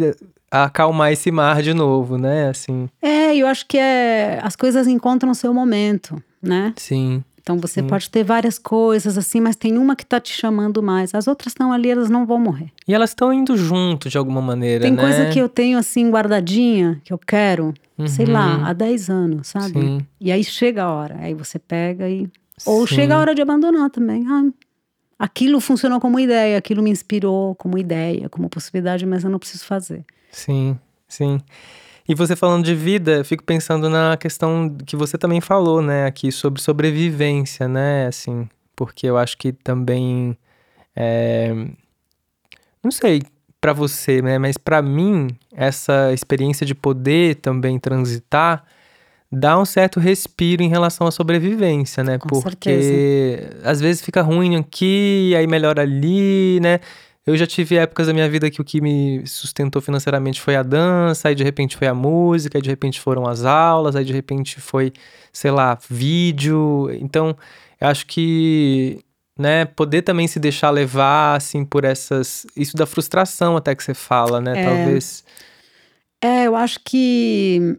acalmar 0.50 1.12
esse 1.12 1.30
mar 1.30 1.62
de 1.62 1.72
novo, 1.74 2.16
né? 2.18 2.48
Assim, 2.48 2.88
É, 3.02 3.34
eu 3.36 3.46
acho 3.46 3.66
que 3.66 3.78
é, 3.78 4.40
as 4.42 4.56
coisas 4.56 4.86
encontram 4.86 5.30
o 5.30 5.34
seu 5.34 5.52
momento, 5.54 6.20
né? 6.42 6.72
sim. 6.76 7.22
Então 7.40 7.58
você 7.58 7.80
Sim. 7.80 7.86
pode 7.86 8.10
ter 8.10 8.24
várias 8.24 8.58
coisas 8.58 9.16
assim, 9.16 9.40
mas 9.40 9.54
tem 9.54 9.78
uma 9.78 9.94
que 9.94 10.04
tá 10.04 10.18
te 10.18 10.32
chamando 10.32 10.82
mais. 10.82 11.14
As 11.14 11.28
outras 11.28 11.52
estão 11.52 11.72
ali, 11.72 11.88
elas 11.88 12.10
não 12.10 12.26
vão 12.26 12.40
morrer. 12.40 12.72
E 12.88 12.92
elas 12.92 13.10
estão 13.10 13.32
indo 13.32 13.56
junto 13.56 14.08
de 14.08 14.18
alguma 14.18 14.42
maneira, 14.42 14.82
Tem 14.82 14.90
né? 14.92 15.00
coisa 15.00 15.26
que 15.26 15.38
eu 15.38 15.48
tenho 15.48 15.78
assim 15.78 16.10
guardadinha, 16.10 17.00
que 17.04 17.12
eu 17.12 17.18
quero, 17.18 17.72
sei 18.04 18.26
Uhum. 18.26 18.32
lá, 18.32 18.66
há 18.68 18.72
10 18.72 19.08
anos, 19.08 19.46
sabe? 19.46 19.74
Sim. 19.80 20.00
E 20.20 20.32
aí 20.32 20.42
chega 20.42 20.82
a 20.82 20.90
hora, 20.92 21.18
aí 21.20 21.34
você 21.34 21.56
pega 21.56 22.08
e 22.10 22.28
ou 22.64 22.84
Sim. 22.84 22.96
chega 22.96 23.14
a 23.14 23.20
hora 23.20 23.32
de 23.32 23.42
abandonar 23.42 23.90
também. 23.90 24.26
Ah, 24.28 24.42
aquilo 25.18 25.60
funcionou 25.60 26.00
como 26.00 26.20
ideia, 26.20 26.58
aquilo 26.58 26.82
me 26.82 26.90
inspirou 26.90 27.54
como 27.54 27.78
ideia, 27.78 28.28
como 28.28 28.48
possibilidade, 28.48 29.06
mas 29.06 29.24
eu 29.24 29.30
não 29.30 29.38
preciso 29.38 29.64
fazer. 29.64 30.04
Sim, 30.30 30.78
sim. 31.08 31.40
E 32.08 32.14
você 32.14 32.36
falando 32.36 32.64
de 32.64 32.74
vida, 32.74 33.24
fico 33.24 33.42
pensando 33.42 33.90
na 33.90 34.16
questão 34.16 34.76
que 34.86 34.94
você 34.94 35.18
também 35.18 35.40
falou, 35.40 35.82
né, 35.82 36.06
aqui 36.06 36.30
sobre 36.30 36.62
sobrevivência, 36.62 37.66
né, 37.66 38.06
assim, 38.06 38.48
porque 38.76 39.06
eu 39.06 39.16
acho 39.16 39.36
que 39.36 39.52
também, 39.52 40.36
é, 40.94 41.52
não 42.82 42.92
sei 42.92 43.22
pra 43.60 43.72
você, 43.72 44.22
né, 44.22 44.38
mas 44.38 44.56
pra 44.56 44.80
mim 44.80 45.28
essa 45.52 46.12
experiência 46.12 46.64
de 46.64 46.74
poder 46.74 47.36
também 47.36 47.78
transitar 47.78 48.64
dá 49.30 49.58
um 49.58 49.64
certo 49.64 49.98
respiro 49.98 50.62
em 50.62 50.68
relação 50.68 51.06
à 51.06 51.10
sobrevivência, 51.10 52.04
né, 52.04 52.18
Com 52.18 52.40
porque 52.40 53.50
às 53.62 53.80
vezes 53.80 54.02
fica 54.02 54.22
ruim 54.22 54.56
aqui, 54.56 55.34
aí 55.36 55.46
melhora 55.46 55.82
ali, 55.82 56.60
né. 56.60 56.80
Eu 57.26 57.36
já 57.36 57.44
tive 57.44 57.76
épocas 57.76 58.06
da 58.06 58.12
minha 58.12 58.28
vida 58.30 58.48
que 58.48 58.60
o 58.60 58.64
que 58.64 58.80
me 58.80 59.26
sustentou 59.26 59.82
financeiramente 59.82 60.40
foi 60.40 60.54
a 60.54 60.62
dança, 60.62 61.28
aí 61.28 61.34
de 61.34 61.42
repente 61.42 61.76
foi 61.76 61.88
a 61.88 61.94
música, 61.94 62.56
aí 62.56 62.62
de 62.62 62.70
repente 62.70 63.00
foram 63.00 63.26
as 63.26 63.44
aulas, 63.44 63.96
aí 63.96 64.04
de 64.04 64.12
repente 64.12 64.60
foi, 64.60 64.92
sei 65.32 65.50
lá, 65.50 65.76
vídeo. 65.90 66.88
Então, 67.00 67.36
eu 67.80 67.88
acho 67.88 68.06
que, 68.06 69.00
né, 69.36 69.64
poder 69.64 70.02
também 70.02 70.28
se 70.28 70.38
deixar 70.38 70.70
levar, 70.70 71.34
assim, 71.34 71.64
por 71.64 71.84
essas. 71.84 72.46
Isso 72.56 72.76
da 72.76 72.86
frustração 72.86 73.56
até 73.56 73.74
que 73.74 73.82
você 73.82 73.92
fala, 73.92 74.40
né? 74.40 74.62
É. 74.62 74.64
Talvez. 74.64 75.24
É, 76.22 76.46
eu 76.46 76.54
acho 76.54 76.78
que 76.84 77.76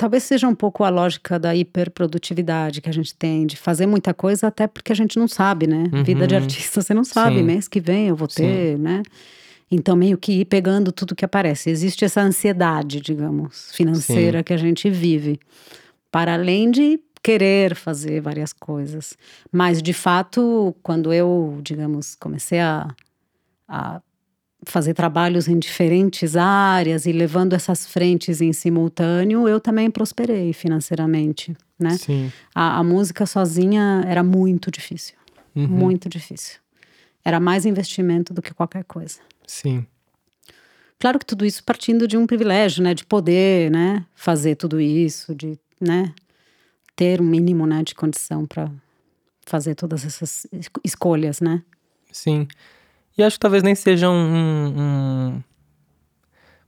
talvez 0.00 0.22
seja 0.22 0.48
um 0.48 0.54
pouco 0.54 0.82
a 0.82 0.88
lógica 0.88 1.38
da 1.38 1.54
hiperprodutividade 1.54 2.80
que 2.80 2.88
a 2.88 2.92
gente 2.92 3.14
tem, 3.14 3.46
de 3.46 3.54
fazer 3.54 3.84
muita 3.84 4.14
coisa, 4.14 4.46
até 4.46 4.66
porque 4.66 4.92
a 4.92 4.96
gente 4.96 5.18
não 5.18 5.28
sabe, 5.28 5.66
né? 5.66 5.90
Vida 6.02 6.26
de 6.26 6.34
Uhum. 6.34 6.40
artista, 6.40 6.80
você 6.80 6.94
não 6.94 7.04
sabe, 7.04 7.36
Sim. 7.36 7.42
mês 7.42 7.68
que 7.68 7.80
vem 7.80 8.08
eu 8.08 8.16
vou 8.16 8.26
ter, 8.26 8.78
né? 8.78 9.02
Então, 9.70 9.94
meio 9.94 10.16
que 10.16 10.40
ir 10.40 10.46
pegando 10.46 10.90
tudo 10.90 11.14
que 11.14 11.22
aparece. 11.22 11.68
Existe 11.68 12.02
essa 12.02 12.22
ansiedade, 12.22 12.98
digamos, 12.98 13.70
financeira 13.74 14.42
que 14.42 14.54
a 14.54 14.56
gente 14.56 14.88
vive. 14.88 15.38
Para 16.10 16.32
além 16.32 16.70
de 16.70 16.98
querer 17.22 17.74
fazer 17.74 18.22
várias 18.22 18.54
coisas. 18.54 19.12
Mas, 19.52 19.82
de 19.82 19.92
fato, 19.92 20.74
quando 20.82 21.12
eu, 21.12 21.60
digamos, 21.62 22.14
comecei 22.14 22.58
a, 22.58 22.88
a 23.68 24.00
fazer 24.64 24.94
trabalhos 24.94 25.48
em 25.48 25.58
diferentes 25.58 26.36
áreas 26.36 27.06
e 27.06 27.12
levando 27.12 27.54
essas 27.54 27.86
frentes 27.86 28.40
em 28.40 28.52
simultâneo, 28.52 29.48
eu 29.48 29.58
também 29.60 29.90
prosperei 29.90 30.52
financeiramente, 30.52 31.56
né? 31.78 31.96
Sim. 31.96 32.30
A, 32.54 32.78
a 32.78 32.84
música 32.84 33.24
sozinha 33.26 34.02
era 34.06 34.22
muito 34.22 34.70
difícil, 34.70 35.14
Uhum. 35.54 35.66
muito 35.66 36.08
difícil. 36.08 36.58
Era 37.24 37.40
mais 37.40 37.64
investimento 37.66 38.32
do 38.34 38.40
que 38.42 38.52
qualquer 38.54 38.84
coisa. 38.84 39.18
Sim. 39.46 39.84
Claro 40.98 41.18
que 41.18 41.24
tudo 41.26 41.44
isso 41.46 41.64
partindo 41.64 42.06
de 42.06 42.16
um 42.16 42.26
privilégio, 42.26 42.82
né, 42.82 42.92
de 42.94 43.04
poder, 43.04 43.70
né, 43.70 44.04
fazer 44.14 44.54
tudo 44.56 44.78
isso, 44.80 45.34
de, 45.34 45.58
né, 45.80 46.12
ter 46.94 47.20
um 47.20 47.24
mínimo, 47.24 47.66
né, 47.66 47.82
de 47.82 47.94
condição 47.94 48.44
para 48.46 48.70
fazer 49.46 49.74
todas 49.74 50.04
essas 50.04 50.46
es- 50.52 50.68
escolhas, 50.84 51.40
né? 51.40 51.62
Sim. 52.12 52.46
E 53.16 53.22
acho 53.22 53.36
que 53.36 53.40
talvez 53.40 53.62
nem 53.62 53.74
seja 53.74 54.08
um, 54.08 54.14
um- 55.36 55.42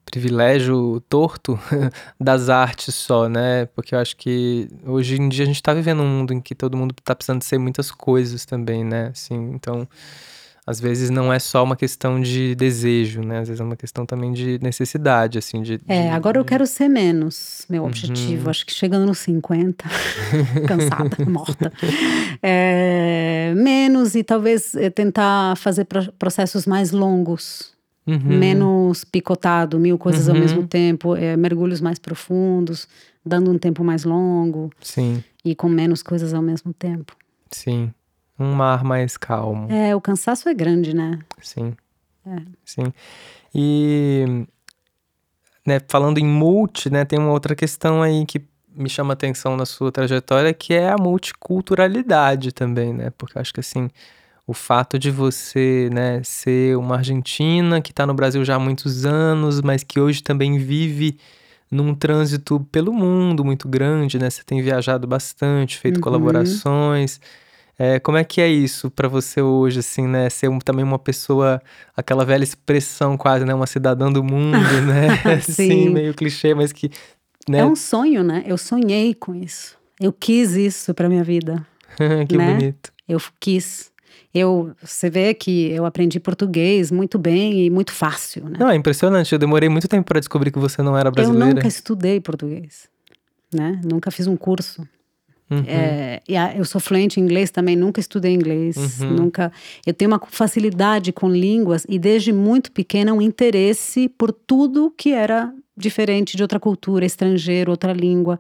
privilégio 0.05 1.01
torto 1.09 1.59
das 2.21 2.49
artes 2.51 2.95
só, 2.95 3.29
né? 3.29 3.67
Porque 3.67 3.95
eu 3.95 3.99
acho 3.99 4.17
que 4.17 4.69
hoje 4.85 5.17
em 5.17 5.29
dia 5.29 5.45
a 5.45 5.47
gente 5.47 5.63
tá 5.63 5.73
vivendo 5.73 6.03
um 6.03 6.09
mundo 6.09 6.35
em 6.35 6.41
que 6.41 6.55
todo 6.55 6.77
mundo 6.77 6.95
tá 7.03 7.15
precisando 7.15 7.43
ser 7.43 7.57
muitas 7.59 7.91
coisas 7.91 8.45
também, 8.45 8.85
né? 8.85 9.09
Assim, 9.09 9.35
então, 9.55 9.89
às 10.67 10.79
vezes 10.81 11.11
não 11.11 11.33
é 11.33 11.39
só 11.39 11.65
uma 11.65 11.75
questão 11.75 12.21
de 12.21 12.55
desejo, 12.55 13.21
né? 13.23 13.41
Às 13.41 13.49
vezes 13.49 13.61
é 13.61 13.65
uma 13.65 13.77
questão 13.77 14.07
também 14.07 14.33
de 14.33 14.59
necessidade, 14.63 15.37
assim, 15.39 15.61
de... 15.61 15.81
É, 15.89 16.03
de- 16.03 16.09
agora 16.11 16.39
eu 16.39 16.45
quero 16.45 16.65
ser 16.67 16.89
menos, 16.89 17.67
meu 17.69 17.83
Uhum. 17.83 17.89
objetivo. 17.89 18.49
Acho 18.49 18.65
que 18.65 18.73
chegando 18.73 19.05
nos 19.07 19.19
50, 19.19 19.85
cansada, 20.69 21.17
morta. 21.29 21.73
É, 22.41 23.53
menos 23.57 24.15
e 24.15 24.23
talvez 24.23 24.75
é, 24.75 24.91
tentar 24.91 25.57
fazer 25.57 25.85
pro- 25.85 26.13
processos 26.19 26.67
mais 26.67 26.91
longos, 26.93 27.71
Uhum. 28.07 28.19
menos 28.19 29.05
picotado, 29.05 29.79
mil 29.79 29.97
coisas 29.97 30.29
ao 30.29 30.35
Uhum. 30.35 30.41
mesmo 30.41 30.67
tempo, 30.67 31.15
é, 31.15 31.37
mergulhos 31.37 31.81
mais 31.81 31.99
profundos, 32.01 32.89
dando 33.25 33.51
um 33.51 33.57
tempo 33.59 33.85
mais 33.85 34.03
longo 34.05 34.71
Sim, 34.81 35.23
e 35.45 35.55
com 35.55 35.69
menos 35.69 36.03
coisas 36.03 36.35
ao 36.35 36.43
mesmo 36.43 36.73
tempo. 36.73 37.17
sim. 37.51 37.93
Um 38.43 38.53
mar 38.55 38.83
mais 38.85 39.17
calmo. 39.17 39.71
É, 39.71 39.95
o 39.95 40.01
cansaço 40.01 40.49
é 40.49 40.55
grande, 40.55 40.95
né? 40.95 41.19
Sim. 41.41 41.75
É. 42.27 42.37
Sim. 42.65 42.93
E 43.55 44.47
né, 45.67 45.81
falando 45.89 46.19
em 46.19 46.27
multi, 46.27 46.91
né, 46.91 47.05
tem 47.05 47.19
uma 47.19 47.31
outra 47.31 47.55
questão 47.55 48.03
aí 48.03 48.27
que 48.27 48.43
me 48.75 48.89
chama 48.89 49.13
atenção 49.13 49.57
na 49.57 49.67
sua 49.67 49.93
trajetória, 49.93 50.53
que 50.55 50.73
é 50.75 50.89
a 50.91 50.97
multiculturalidade 50.99 52.53
também, 52.53 52.93
né? 52.93 53.11
Porque 53.17 53.37
eu 53.37 53.41
acho 53.41 53.53
que 53.53 53.61
assim, 53.61 53.91
o 54.47 54.55
fato 54.55 54.99
de 54.99 55.11
você, 55.11 55.89
né, 55.93 56.23
ser 56.25 56.77
uma 56.79 56.97
argentina 56.97 57.81
que 57.83 57.93
está 57.93 58.07
no 58.07 58.15
Brasil 58.15 58.45
já 58.45 58.57
há 58.57 58.59
muitos 58.59 59.05
anos, 59.05 59.61
mas 59.61 59.83
que 59.85 60.01
hoje 60.01 60.23
também 60.23 60.59
vive 60.59 61.19
num 61.71 61.95
trânsito 61.95 62.61
pelo 62.73 62.93
mundo 62.93 63.45
muito 63.45 63.69
grande, 63.69 64.19
né? 64.19 64.29
Você 64.31 64.43
tem 64.43 64.61
viajado 64.63 65.07
bastante, 65.07 65.79
feito 65.79 65.97
Uhum. 65.97 66.03
colaborações. 66.03 67.21
É, 67.79 67.99
como 67.99 68.19
é 68.19 68.25
que 68.25 68.41
é 68.41 68.49
isso 68.49 68.91
pra 68.91 69.09
você 69.09 69.41
hoje, 69.41 69.81
assim, 69.81 70.07
né? 70.07 70.29
Ser 70.31 70.49
um- 70.49 70.59
também 70.59 70.85
uma 70.85 70.99
pessoa, 70.99 71.61
aquela 71.97 72.25
velha 72.25 72.45
expressão 72.45 73.17
quase, 73.17 73.45
né? 73.45 73.55
Uma 73.55 73.67
cidadã 73.67 74.11
do 74.13 74.23
mundo, 74.23 74.57
né? 74.83 75.09
assim, 75.39 75.53
Sim. 75.67 75.89
meio 75.91 76.15
clichê, 76.15 76.55
mas 76.55 76.73
que, 76.73 76.91
né? 77.49 77.59
É 77.61 77.65
um 77.65 77.75
sonho, 77.75 78.23
né? 78.23 78.43
Eu 78.47 78.59
sonhei 78.59 79.15
com 79.15 79.35
isso. 79.35 79.77
Eu 80.01 80.13
quis 80.13 80.53
isso 80.53 80.93
para 80.95 81.09
minha 81.09 81.25
vida. 81.25 81.67
que 82.29 82.37
né? 82.37 82.55
bonito. 82.55 82.93
Eu 83.09 83.21
quis. 83.41 83.91
Eu, 84.35 84.73
você 84.83 85.11
vê 85.11 85.35
que 85.35 85.71
eu 85.71 85.85
aprendi 85.85 86.19
português 86.19 86.91
muito 86.91 87.19
bem 87.19 87.67
e 87.67 87.71
muito 87.71 87.93
fácil, 87.93 88.49
né? 88.49 88.57
Não, 88.59 88.71
é 88.71 88.75
impressionante. 88.77 89.33
Eu 89.33 89.39
demorei 89.39 89.69
muito 89.69 89.87
tempo 89.89 90.07
pra 90.07 90.19
descobrir 90.21 90.51
que 90.51 90.59
você 90.59 90.83
não 90.83 90.97
era 90.97 91.09
eu 91.09 91.13
brasileira. 91.13 91.55
nunca 91.55 91.69
estudei 91.69 92.19
português, 92.21 92.89
né? 93.53 93.81
Nunca 93.85 94.11
fiz 94.11 94.27
um 94.27 94.37
curso. 94.37 94.87
Uhum. 95.51 95.65
É, 95.67 96.23
eu 96.57 96.65
sou 96.65 96.81
fluente 96.81 97.21
em 97.21 97.23
inglês 97.23 97.51
também, 97.51 97.77
nunca 97.77 98.01
estudei 98.01 98.33
inglês, 98.33 99.01
Uhum. 99.03 99.11
nunca. 99.17 99.53
Eu 99.87 99.93
tenho 99.93 100.11
uma 100.11 100.21
facilidade 100.31 101.13
com 101.13 101.29
línguas 101.29 101.85
e 101.89 101.99
desde 101.99 102.33
muito 102.33 102.73
pequena 102.73 103.13
um 103.13 103.21
interesse 103.21 104.09
por 104.09 104.33
tudo 104.33 104.93
que 104.97 105.13
era 105.13 105.53
diferente 105.77 106.37
de 106.37 106.43
outra 106.43 106.59
cultura, 106.59 107.05
estrangeiro, 107.05 107.71
outra 107.71 107.93
língua. 107.93 108.39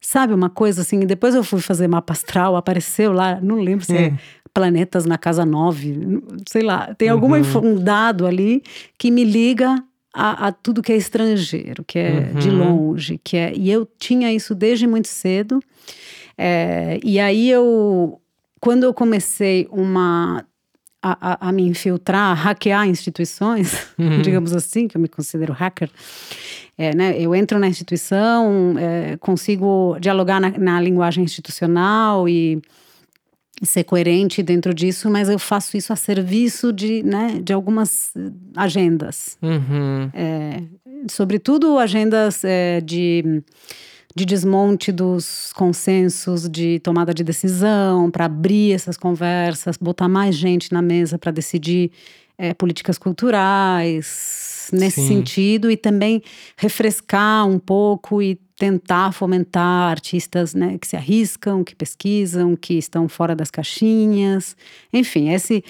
Sabe 0.00 0.34
uma 0.34 0.50
coisa 0.50 0.82
assim? 0.82 1.00
Depois 1.00 1.34
eu 1.34 1.42
fui 1.42 1.60
fazer 1.60 1.88
mapa 1.88 2.12
astral, 2.12 2.54
apareceu 2.54 3.12
lá, 3.12 3.40
não 3.40 3.56
lembro 3.56 3.84
se 3.84 3.96
é 3.96 4.08
Hum. 4.10 4.16
planetas 4.52 5.04
na 5.06 5.16
casa 5.18 5.44
9, 5.44 6.22
sei 6.48 6.62
lá. 6.62 6.94
Tem 6.96 7.08
algum 7.08 7.32
Uhum. 7.34 7.72
um 7.72 7.74
dado 7.82 8.26
ali 8.26 8.62
que 8.98 9.10
me 9.10 9.24
liga 9.24 9.82
a, 10.14 10.46
a 10.48 10.52
tudo 10.52 10.82
que 10.82 10.92
é 10.92 10.96
estrangeiro, 10.96 11.84
que 11.84 11.98
é 11.98 12.20
de 12.34 12.48
Uhum. 12.50 12.58
longe, 12.58 13.20
que 13.22 13.36
é. 13.36 13.52
E 13.54 13.70
eu 13.70 13.86
tinha 13.98 14.32
isso 14.32 14.54
desde 14.54 14.86
muito 14.86 15.08
cedo. 15.08 15.60
É, 16.38 16.98
e 17.02 17.18
aí 17.18 17.50
eu, 17.50 18.20
quando 18.60 18.84
eu 18.84 18.92
comecei 18.94 19.66
uma 19.70 20.44
a, 21.02 21.48
a, 21.48 21.52
me 21.52 21.62
infiltrar, 21.62 22.30
a 22.32 22.34
hackear 22.34 22.86
instituições, 22.88 23.86
Uhum. 23.98 24.20
digamos 24.22 24.52
assim, 24.52 24.88
que 24.88 24.96
eu 24.96 25.00
me 25.00 25.08
considero 25.08 25.52
hacker, 25.52 25.88
é, 26.76 26.94
né, 26.94 27.16
eu 27.18 27.34
entro 27.34 27.58
na 27.58 27.68
instituição, 27.68 28.74
é, 28.78 29.16
consigo 29.18 29.96
dialogar 30.00 30.40
na, 30.40 30.50
na 30.50 30.80
linguagem 30.80 31.22
institucional 31.24 32.28
e 32.28 32.60
ser 33.62 33.84
coerente 33.84 34.42
dentro 34.42 34.74
disso, 34.74 35.08
mas 35.08 35.30
eu 35.30 35.38
faço 35.38 35.76
isso 35.76 35.90
a 35.92 35.96
serviço 35.96 36.72
de, 36.72 37.02
né, 37.02 37.40
de 37.42 37.52
algumas 37.54 38.12
agendas 38.54 39.38
Uhum. 39.40 40.10
é, 40.12 40.62
sobretudo 41.08 41.78
agendas 41.78 42.42
é, 42.44 42.80
de, 42.82 43.42
de 44.16 44.24
desmonte 44.24 44.90
dos 44.90 45.52
consensos 45.52 46.48
de 46.48 46.80
tomada 46.80 47.12
de 47.12 47.22
decisão, 47.22 48.10
para 48.10 48.24
abrir 48.24 48.72
essas 48.72 48.96
conversas, 48.96 49.76
botar 49.76 50.08
mais 50.08 50.34
gente 50.34 50.72
na 50.72 50.80
mesa 50.80 51.18
para 51.18 51.30
decidir 51.30 51.92
é, 52.38 52.54
políticas 52.54 52.96
culturais 52.96 54.70
nesse 54.72 55.02
Sim. 55.02 55.08
sentido 55.08 55.70
e 55.70 55.76
também 55.76 56.22
refrescar 56.56 57.46
um 57.46 57.58
pouco 57.58 58.22
e 58.22 58.40
tentar 58.58 59.12
fomentar 59.12 59.90
artistas 59.90 60.54
né, 60.54 60.78
que 60.78 60.86
se 60.86 60.96
arriscam, 60.96 61.62
que 61.62 61.76
pesquisam, 61.76 62.56
que 62.56 62.78
estão 62.78 63.06
fora 63.06 63.36
das 63.36 63.50
caixinhas. 63.50 64.56
Enfim, 64.90 65.28
esse 65.28 65.62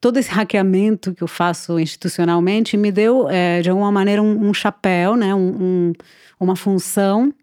todo 0.00 0.18
esse 0.18 0.30
hackeamento 0.30 1.12
que 1.12 1.22
eu 1.22 1.26
faço 1.26 1.80
institucionalmente 1.80 2.76
me 2.76 2.92
deu, 2.92 3.28
é, 3.28 3.60
de 3.60 3.68
alguma 3.68 3.90
maneira, 3.90 4.22
um, 4.22 4.50
um 4.50 4.54
chapéu, 4.54 5.16
né, 5.16 5.34
um, 5.34 5.48
um, 5.60 5.92
uma 6.38 6.54
função 6.54 7.34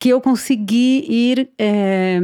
que 0.00 0.10
eu 0.10 0.20
consegui 0.20 1.04
ir 1.08 1.48
é, 1.58 2.20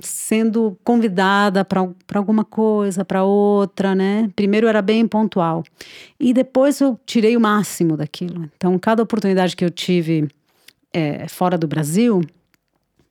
sendo 0.00 0.78
convidada 0.84 1.64
para 1.64 1.80
alguma 2.14 2.44
coisa, 2.44 3.04
para 3.04 3.24
outra, 3.24 3.94
né? 3.96 4.30
Primeiro 4.36 4.68
era 4.68 4.80
bem 4.80 5.06
pontual. 5.08 5.64
E 6.20 6.32
depois 6.32 6.80
eu 6.80 6.98
tirei 7.04 7.36
o 7.36 7.40
máximo 7.40 7.96
daquilo. 7.96 8.48
Então, 8.56 8.78
cada 8.78 9.02
oportunidade 9.02 9.56
que 9.56 9.64
eu 9.64 9.70
tive 9.70 10.28
é, 10.92 11.26
fora 11.26 11.58
do 11.58 11.66
Brasil, 11.66 12.22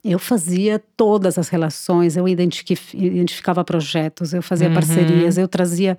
eu 0.02 0.18
fazia 0.20 0.82
todas 0.96 1.38
as 1.38 1.50
relações, 1.50 2.16
eu 2.16 2.26
identificava 2.28 3.66
projetos, 3.66 4.34
eu 4.34 4.42
fazia 4.42 4.68
Uhum. 4.68 4.74
parcerias, 4.74 5.38
eu 5.38 5.48
trazia 5.48 5.98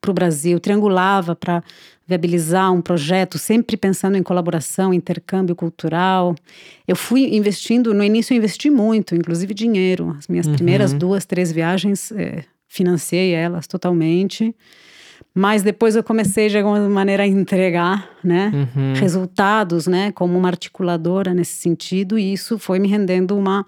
para 0.00 0.10
o 0.10 0.14
Brasil, 0.14 0.58
triangulava 0.58 1.36
para 1.36 1.62
viabilizar 2.06 2.72
um 2.72 2.80
projeto, 2.80 3.38
sempre 3.38 3.76
pensando 3.76 4.16
em 4.16 4.22
colaboração, 4.22 4.92
intercâmbio 4.92 5.54
cultural. 5.54 6.34
Eu 6.88 6.96
fui 6.96 7.34
investindo, 7.36 7.92
no 7.94 8.02
início 8.02 8.32
eu 8.34 8.38
investi 8.38 8.70
muito, 8.70 9.14
inclusive 9.14 9.54
dinheiro. 9.54 10.16
As 10.18 10.26
minhas 10.26 10.48
primeiras 10.48 10.92
duas, 10.92 11.24
três 11.24 11.52
viagens, 11.52 12.10
eh, 12.12 12.42
financiei 12.66 13.32
elas 13.32 13.66
totalmente. 13.66 14.54
Mas 15.32 15.62
depois 15.62 15.94
eu 15.94 16.02
comecei 16.02 16.48
de 16.48 16.58
alguma 16.58 16.80
maneira 16.88 17.22
a 17.22 17.26
entregar, 17.26 18.08
né, 18.24 18.50
Uhum. 18.52 18.94
resultados, 18.94 19.86
né, 19.86 20.10
como 20.12 20.36
uma 20.36 20.48
articuladora 20.48 21.32
nesse 21.32 21.52
sentido, 21.60 22.18
e 22.18 22.32
isso 22.32 22.58
foi 22.58 22.80
me 22.80 22.88
rendendo 22.88 23.36
uma, 23.38 23.64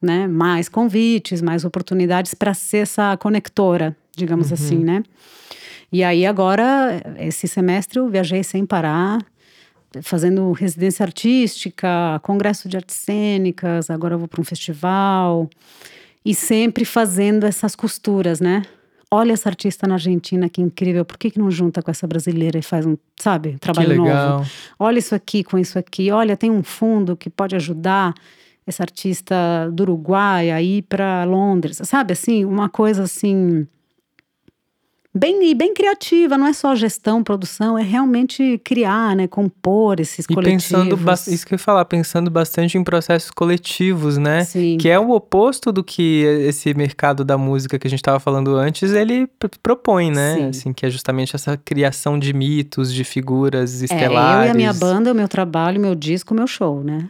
né, 0.00 0.26
mais 0.26 0.68
convites, 0.70 1.42
mais 1.42 1.64
oportunidades 1.66 2.32
para 2.32 2.54
ser 2.54 2.78
essa 2.78 3.14
conectora, 3.18 3.94
digamos 4.16 4.52
assim, 4.52 4.78
né? 4.78 5.02
E 5.92 6.02
aí 6.02 6.26
agora 6.26 7.00
esse 7.18 7.46
semestre 7.46 7.98
eu 7.98 8.08
viajei 8.08 8.42
sem 8.42 8.66
parar, 8.66 9.24
fazendo 10.02 10.50
residência 10.52 11.04
artística, 11.04 12.20
congresso 12.22 12.68
de 12.68 12.76
artes 12.76 12.96
cênicas, 12.96 13.90
agora 13.90 14.14
eu 14.14 14.18
vou 14.18 14.28
para 14.28 14.40
um 14.40 14.44
festival 14.44 15.48
e 16.24 16.34
sempre 16.34 16.84
fazendo 16.84 17.44
essas 17.44 17.76
costuras, 17.76 18.40
né? 18.40 18.64
Olha 19.08 19.32
essa 19.32 19.48
artista 19.48 19.86
na 19.86 19.94
Argentina, 19.94 20.48
que 20.48 20.60
incrível. 20.60 21.04
Por 21.04 21.16
que, 21.16 21.30
que 21.30 21.38
não 21.38 21.48
junta 21.48 21.80
com 21.80 21.90
essa 21.90 22.06
brasileira 22.08 22.58
e 22.58 22.62
faz 22.62 22.84
um, 22.84 22.96
sabe, 23.16 23.56
trabalho 23.60 23.96
novo? 23.96 24.10
Olha 24.78 24.98
isso 24.98 25.14
aqui 25.14 25.44
com 25.44 25.56
isso 25.56 25.78
aqui. 25.78 26.10
Olha, 26.10 26.36
tem 26.36 26.50
um 26.50 26.64
fundo 26.64 27.16
que 27.16 27.30
pode 27.30 27.54
ajudar 27.54 28.12
essa 28.66 28.82
artista 28.82 29.70
do 29.72 29.84
Uruguai 29.84 30.50
a 30.50 30.60
ir 30.60 30.82
para 30.82 31.22
Londres. 31.22 31.80
Sabe 31.84 32.14
assim, 32.14 32.44
uma 32.44 32.68
coisa 32.68 33.04
assim 33.04 33.68
bem 35.18 35.50
e 35.50 35.54
bem 35.54 35.72
criativa, 35.72 36.36
não 36.36 36.46
é 36.46 36.52
só 36.52 36.74
gestão, 36.74 37.22
produção, 37.24 37.78
é 37.78 37.82
realmente 37.82 38.60
criar, 38.64 39.16
né, 39.16 39.26
compor 39.26 39.98
esses 39.98 40.26
E 40.28 40.34
coletivos. 40.34 40.64
pensando, 40.68 41.12
isso 41.32 41.46
que 41.46 41.54
eu 41.54 41.56
ia 41.56 41.58
falar, 41.58 41.84
pensando 41.86 42.30
bastante 42.30 42.76
em 42.76 42.84
processos 42.84 43.30
coletivos, 43.30 44.18
né? 44.18 44.44
Sim. 44.44 44.76
Que 44.78 44.88
é 44.88 44.98
o 44.98 45.10
oposto 45.10 45.72
do 45.72 45.82
que 45.82 46.22
esse 46.46 46.74
mercado 46.74 47.24
da 47.24 47.38
música 47.38 47.78
que 47.78 47.86
a 47.86 47.90
gente 47.90 48.00
estava 48.00 48.20
falando 48.20 48.54
antes, 48.56 48.92
ele 48.92 49.26
pr- 49.38 49.48
propõe, 49.62 50.10
né? 50.10 50.34
Sim. 50.36 50.48
Assim, 50.48 50.72
que 50.72 50.84
é 50.84 50.90
justamente 50.90 51.34
essa 51.34 51.56
criação 51.56 52.18
de 52.18 52.32
mitos, 52.32 52.92
de 52.92 53.02
figuras 53.04 53.80
É, 53.80 53.84
estelares. 53.86 54.40
eu 54.42 54.46
e 54.48 54.50
a 54.50 54.54
minha 54.54 54.72
banda, 54.74 55.12
o 55.12 55.14
meu 55.14 55.28
trabalho, 55.28 55.78
o 55.78 55.82
meu 55.82 55.94
disco, 55.94 56.34
o 56.34 56.36
meu 56.36 56.46
show, 56.46 56.84
né? 56.84 57.08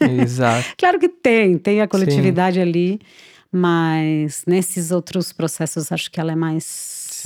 É, 0.00 0.12
exato. 0.22 0.66
Claro 0.78 0.98
que 1.00 1.08
tem, 1.08 1.58
tem 1.58 1.80
a 1.80 1.88
coletividade 1.88 2.60
ali, 2.60 3.00
mas 3.50 4.42
nesses 4.46 4.90
outros 4.90 5.32
processos 5.32 5.90
acho 5.90 6.10
que 6.10 6.20
ela 6.20 6.32
é 6.32 6.36
mais, 6.36 6.64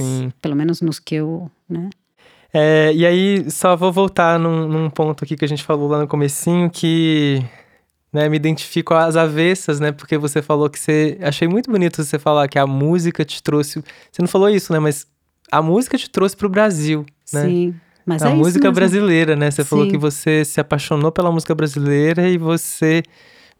Sim. 0.02 0.32
pelo 0.40 0.56
menos 0.56 0.80
nos 0.80 0.98
que 0.98 1.16
eu, 1.16 1.50
né? 1.68 1.90
É, 2.52 2.92
e 2.92 3.06
aí, 3.06 3.50
só 3.50 3.76
vou 3.76 3.92
voltar 3.92 4.38
num, 4.38 4.66
num 4.66 4.90
ponto 4.90 5.24
aqui 5.24 5.36
que 5.36 5.44
a 5.44 5.48
gente 5.48 5.62
falou 5.62 5.88
lá 5.88 6.00
no 6.00 6.08
comecinho, 6.08 6.68
que 6.68 7.44
né, 8.12 8.28
me 8.28 8.36
identifico 8.36 8.92
às 8.92 9.16
avessas, 9.16 9.78
né? 9.78 9.92
Porque 9.92 10.18
você 10.18 10.42
falou 10.42 10.68
que 10.68 10.78
você... 10.78 11.16
Achei 11.22 11.46
muito 11.46 11.70
bonito 11.70 12.02
você 12.02 12.18
falar 12.18 12.48
que 12.48 12.58
a 12.58 12.66
música 12.66 13.24
te 13.24 13.40
trouxe... 13.40 13.82
Você 14.10 14.20
não 14.20 14.26
falou 14.26 14.48
isso, 14.48 14.72
né? 14.72 14.80
Mas 14.80 15.06
a 15.50 15.62
música 15.62 15.96
te 15.96 16.10
trouxe 16.10 16.36
pro 16.36 16.48
Brasil, 16.48 17.06
né? 17.32 17.44
Sim, 17.44 17.74
mas 18.04 18.22
a 18.22 18.30
é 18.30 18.34
música 18.34 18.70
brasileira, 18.72 19.36
né? 19.36 19.50
Você 19.50 19.64
falou 19.64 19.84
Sim. 19.84 19.92
que 19.92 19.98
você 19.98 20.44
se 20.44 20.60
apaixonou 20.60 21.12
pela 21.12 21.30
música 21.30 21.54
brasileira 21.54 22.28
e 22.28 22.36
você 22.36 23.02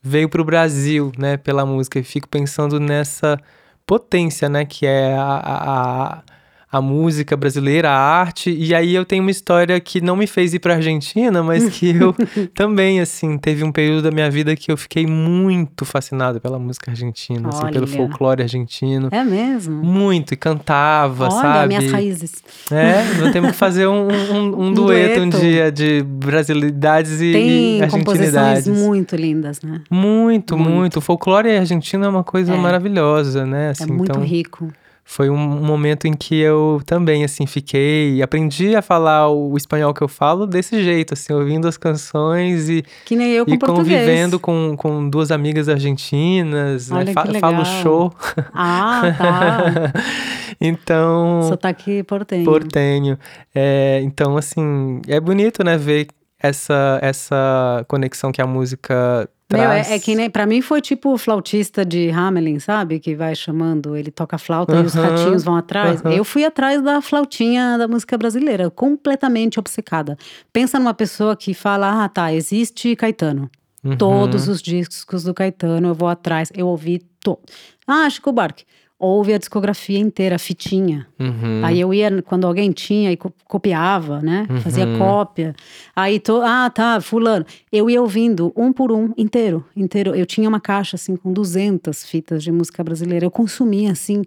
veio 0.03 0.28
pro 0.28 0.45
Brasil, 0.45 1.12
né? 1.16 1.36
Pela 1.36 1.64
música. 1.64 1.99
E 2.01 2.03
fico 2.03 2.28
pensando 2.28 2.80
nessa 2.80 3.38
potência, 3.87 4.49
né? 4.49 4.64
Que 4.64 4.87
é 4.87 5.14
a, 5.14 6.18
a, 6.18 6.22
a, 6.71 6.81
música 6.81 7.37
brasileira, 7.37 7.91
a 7.91 7.97
arte. 7.99 8.51
E 8.51 8.75
aí 8.75 8.95
eu 8.95 9.05
tenho 9.05 9.23
uma 9.23 9.31
história 9.31 9.79
que 9.81 10.01
não 10.01 10.16
me 10.16 10.27
fez 10.27 10.55
ir 10.55 10.59
pra 10.59 10.75
Argentina, 10.75 11.43
mas 11.43 11.68
que 11.71 11.91
eu 11.97 12.14
também, 12.55 13.01
assim, 13.01 13.37
teve 13.39 13.64
um 13.64 13.73
período 13.73 14.03
da 14.03 14.11
minha 14.11 14.31
vida 14.31 14.55
que 14.57 14.71
eu 14.71 14.77
fiquei 14.77 15.07
muito 15.07 15.85
fascinado 15.85 16.41
pela 16.41 16.59
música 16.59 16.91
argentina, 16.91 17.49
assim, 17.49 17.66
pelo 17.73 17.87
folclore 17.87 18.43
argentino. 18.43 19.09
É 19.11 19.25
mesmo? 19.25 19.75
Muito, 19.83 20.35
e 20.35 20.37
cantava, 20.37 21.25
Olha, 21.25 21.31
sabe? 21.33 21.68
minhas 21.77 21.91
raízes. 21.93 22.43
É, 22.71 23.03
nós 23.21 23.33
temos 23.33 23.51
que 23.53 23.57
fazer 23.57 23.87
um, 23.87 24.09
um, 24.09 24.66
um 24.66 24.73
dueto 24.75 25.21
um 25.21 25.29
dia 25.29 25.71
de 25.73 26.03
brasilidades 26.03 27.21
e, 27.21 27.33
Tem 27.33 27.83
e 27.83 27.89
composições 27.89 28.35
argentinidades. 28.37 28.68
muito 28.87 29.16
lindas, 29.16 29.61
né? 29.62 29.81
Muito, 29.91 30.57
muito, 30.57 30.71
Muito. 30.71 30.97
O 30.99 31.01
folclore 31.01 31.51
argentino 31.57 32.05
é 32.05 32.09
uma 32.09 32.25
coisa 32.25 32.55
É. 32.55 32.57
maravilhosa, 32.57 33.45
né? 33.47 33.68
É 33.68 33.71
Assim, 33.71 33.87
muito 33.93 34.11
então, 34.11 34.23
rico. 34.23 34.73
Foi 35.05 35.28
um 35.28 35.36
momento 35.36 36.07
em 36.07 36.12
que 36.14 36.36
eu 36.38 36.80
também, 36.86 37.24
assim, 37.24 37.44
fiquei... 37.46 38.22
Aprendi 38.22 38.76
a 38.76 38.82
falar 38.82 39.28
o 39.28 39.57
espanhol 39.57 39.92
que 39.92 40.03
eu 40.03 40.07
falo 40.09 40.46
desse 40.46 40.82
jeito, 40.84 41.14
assim, 41.14 41.32
ouvindo 41.32 41.66
as 41.66 41.76
canções 41.76 42.68
e, 42.68 42.84
Que 43.05 43.16
nem 43.16 43.32
eu 43.32 43.44
com 43.44 43.53
e 43.53 43.59
português. 43.59 43.98
convivendo 43.98 44.38
com, 44.38 44.76
com 44.76 45.09
duas 45.11 45.30
amigas 45.32 45.68
argentinas, 45.68 46.90
né? 46.90 46.96
Olha 46.98 47.07
que 47.07 47.12
Fa- 47.12 47.24
legal. 47.24 47.51
Falo 47.53 47.64
show. 47.82 48.12
Ah, 48.55 49.03
tá. 49.18 49.92
então... 50.61 51.42
Sotaque 51.48 52.03
portenho. 52.05 52.44
portenho. 52.44 53.18
É, 53.55 54.01
então, 54.05 54.36
assim, 54.36 55.01
é 55.09 55.18
bonito, 55.18 55.64
né, 55.64 55.76
ver 55.76 56.07
essa, 56.40 56.98
essa 57.03 57.84
conexão 57.88 58.30
que 58.32 58.40
a 58.40 58.46
música 58.46 59.28
Meu, 59.59 59.70
é, 59.70 59.94
é 59.94 59.98
que 59.98 60.14
nem, 60.14 60.30
pra 60.30 60.46
mim 60.46 60.61
foi 60.61 60.80
tipo 60.80 61.12
o 61.12 61.18
flautista 61.18 61.84
de 61.84 62.11
Hamelin, 62.11 62.59
sabe? 62.59 63.01
Que 63.01 63.14
vai 63.14 63.34
chamando, 63.34 63.96
ele 63.96 64.11
toca 64.11 64.38
flauta 64.38 64.76
e 64.76 64.84
os 64.84 64.94
ratinhos 64.94 65.42
vão 65.42 65.57
atrás. 65.57 66.01
aham. 66.05 66.12
Eu 66.14 66.24
fui 66.24 66.44
atrás 66.44 66.80
da 66.82 67.01
flautinha 67.01 67.76
da 67.76 67.88
música 67.88 68.16
brasileira, 68.16 68.70
completamente 68.70 69.59
obcecada. 69.59 70.16
Pensa 70.53 70.78
numa 70.78 70.94
pessoa 70.94 71.36
que 71.36 71.53
fala, 71.53 72.05
ah, 72.05 72.09
tá, 72.09 72.32
existe 72.32 72.94
Caetano. 72.94 73.51
Uhum. 73.82 73.96
Todos 73.96 74.46
os 74.46 74.61
discos 74.61 75.24
do 75.24 75.32
Caetano 75.32 75.88
eu 75.88 75.94
vou 75.94 76.09
atrás, 76.09 76.53
eu 76.55 76.68
ouvi 76.68 77.01
todo. 77.20 77.40
Ah, 77.86 78.09
Chico 78.09 78.30
Buarque. 78.30 78.64
Ouve 79.03 79.32
a 79.32 79.38
discografia 79.38 79.98
inteira, 79.98 80.36
a 80.36 80.38
fitinha. 80.38 81.07
Uhum. 81.18 81.62
Aí 81.64 81.80
eu 81.80 81.92
ia, 81.94 82.20
quando 82.20 82.46
alguém 82.46 82.70
tinha, 82.70 83.11
e 83.11 83.16
co- 83.16 83.32
copiava, 83.48 84.20
né? 84.20 84.46
Fazia 84.62 84.84
Uhum. 84.86 84.98
cópia. 84.98 85.57
Aí, 85.96 86.20
to, 86.20 86.42
ah, 86.44 86.68
tá, 86.68 87.01
fulano. 87.01 87.46
Eu 87.72 87.88
ia 87.88 88.01
ouvindo 88.03 88.53
um 88.55 88.70
por 88.74 88.92
um, 88.92 89.14
inteiro, 89.16 89.64
inteiro. 89.74 90.14
Eu 90.14 90.26
tinha 90.26 90.46
uma 90.46 90.61
caixa, 90.61 90.96
assim, 90.96 91.16
com 91.16 91.32
200 91.32 92.05
fitas 92.05 92.42
de 92.44 92.53
música 92.53 92.84
brasileira. 92.84 93.24
Eu 93.24 93.30
consumia, 93.30 93.90
assim, 93.92 94.22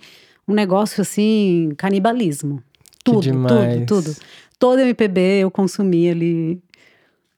um 0.48 0.56
negócio, 0.56 1.02
assim, 1.04 1.72
canibalismo. 1.78 2.64
Tudo, 3.04 3.22
tudo, 3.22 3.86
tudo. 3.86 4.16
Todo 4.58 4.80
MPB 4.80 5.20
eu 5.42 5.52
consumia 5.52 6.14
ali 6.14 6.60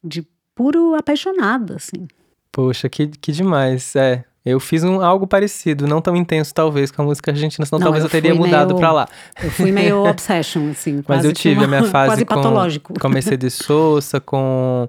de 0.01 0.25
puro 0.55 0.95
apaixonada, 0.95 1.75
assim. 1.75 2.07
Poxa, 2.49 2.87
que, 2.87 3.07
que 3.07 3.33
demais. 3.33 3.93
É, 3.95 4.23
eu 4.45 4.59
fiz 4.59 4.83
um, 4.83 5.01
algo 5.01 5.25
parecido, 5.25 5.87
não 5.87 5.99
tão 5.99 6.15
intenso, 6.15 6.53
talvez, 6.53 6.91
com 6.91 7.01
a 7.01 7.05
música 7.05 7.31
argentina, 7.31 7.65
senão 7.65 7.79
Não, 7.79 7.85
talvez 7.85 8.03
eu, 8.03 8.07
eu 8.07 8.11
teria 8.11 8.35
mudado 8.35 8.67
meio- 8.69 8.79
pra 8.79 8.91
lá. 8.91 9.07
Eu 9.43 9.49
fui 9.49 9.71
meio 9.71 10.03
obsession, 10.07 10.69
assim. 10.71 11.03
Mas 11.07 11.25
eu 11.25 11.33
tive 11.33 11.55
a 11.55 11.67
uma- 11.67 11.67
minha 11.67 11.83
fase 11.91 12.09
Quase 12.11 12.25
com, 12.25 12.35
patológico. 12.35 12.93
com 12.99 13.07
a 13.07 13.09
Mercedes 13.09 13.55
Sosa, 13.55 14.19
com 14.19 14.87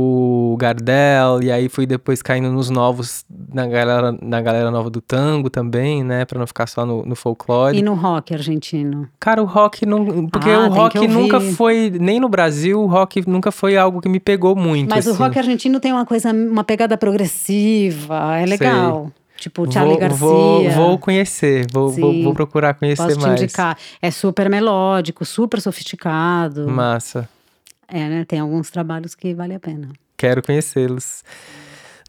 o 0.00 0.56
Gardel, 0.56 1.42
e 1.42 1.50
aí 1.50 1.68
fui 1.68 1.84
depois 1.84 2.22
caindo 2.22 2.52
nos 2.52 2.70
novos, 2.70 3.24
na 3.52 3.66
galera, 3.66 4.16
na 4.22 4.40
galera 4.40 4.70
nova 4.70 4.88
do 4.88 5.00
tango 5.00 5.50
também, 5.50 6.04
né? 6.04 6.24
Pra 6.24 6.38
não 6.38 6.46
ficar 6.46 6.68
só 6.68 6.86
no, 6.86 7.04
no 7.04 7.16
folclore. 7.16 7.76
E 7.76 7.82
no 7.82 7.94
rock 7.94 8.32
argentino. 8.32 9.08
Cara, 9.18 9.42
o 9.42 9.44
rock 9.44 9.84
não. 9.84 10.28
Porque 10.28 10.48
Ah, 10.48 10.68
o 10.68 10.68
rock 10.68 11.08
nunca 11.08 11.40
foi. 11.40 11.90
Nem 11.90 12.20
no 12.20 12.28
Brasil, 12.28 12.80
o 12.80 12.86
rock 12.86 13.28
nunca 13.28 13.50
foi 13.50 13.76
algo 13.76 14.00
que 14.00 14.08
me 14.08 14.20
pegou 14.20 14.54
muito. 14.54 14.88
Mas 14.88 15.06
o 15.06 15.10
assim. 15.10 15.18
rock 15.18 15.36
argentino 15.36 15.80
tem 15.80 15.92
uma 15.92 16.06
coisa, 16.06 16.32
uma 16.32 16.62
pegada 16.62 16.96
progressiva, 16.96 18.38
é 18.38 18.46
legal. 18.46 19.10
Tipo 19.36 19.70
Charlie 19.70 19.92
vou, 19.92 20.00
Garcia. 20.00 20.18
Vou, 20.18 20.70
vou 20.70 20.98
conhecer, 20.98 21.66
vou, 21.72 21.90
vou, 21.90 22.22
vou 22.22 22.34
procurar 22.34 22.74
conhecer 22.74 23.02
Posso 23.02 23.18
te 23.18 23.22
mais. 23.26 23.40
indicar. 23.40 23.76
É 24.00 24.10
super 24.12 24.48
melódico, 24.48 25.24
super 25.24 25.60
sofisticado. 25.60 26.68
Massa. 26.68 27.28
É, 27.88 28.08
né? 28.08 28.24
Tem 28.24 28.38
alguns 28.40 28.70
trabalhos 28.70 29.14
que 29.14 29.34
vale 29.34 29.54
a 29.54 29.60
pena. 29.60 29.88
Quero 30.16 30.42
conhecê-los. 30.42 31.22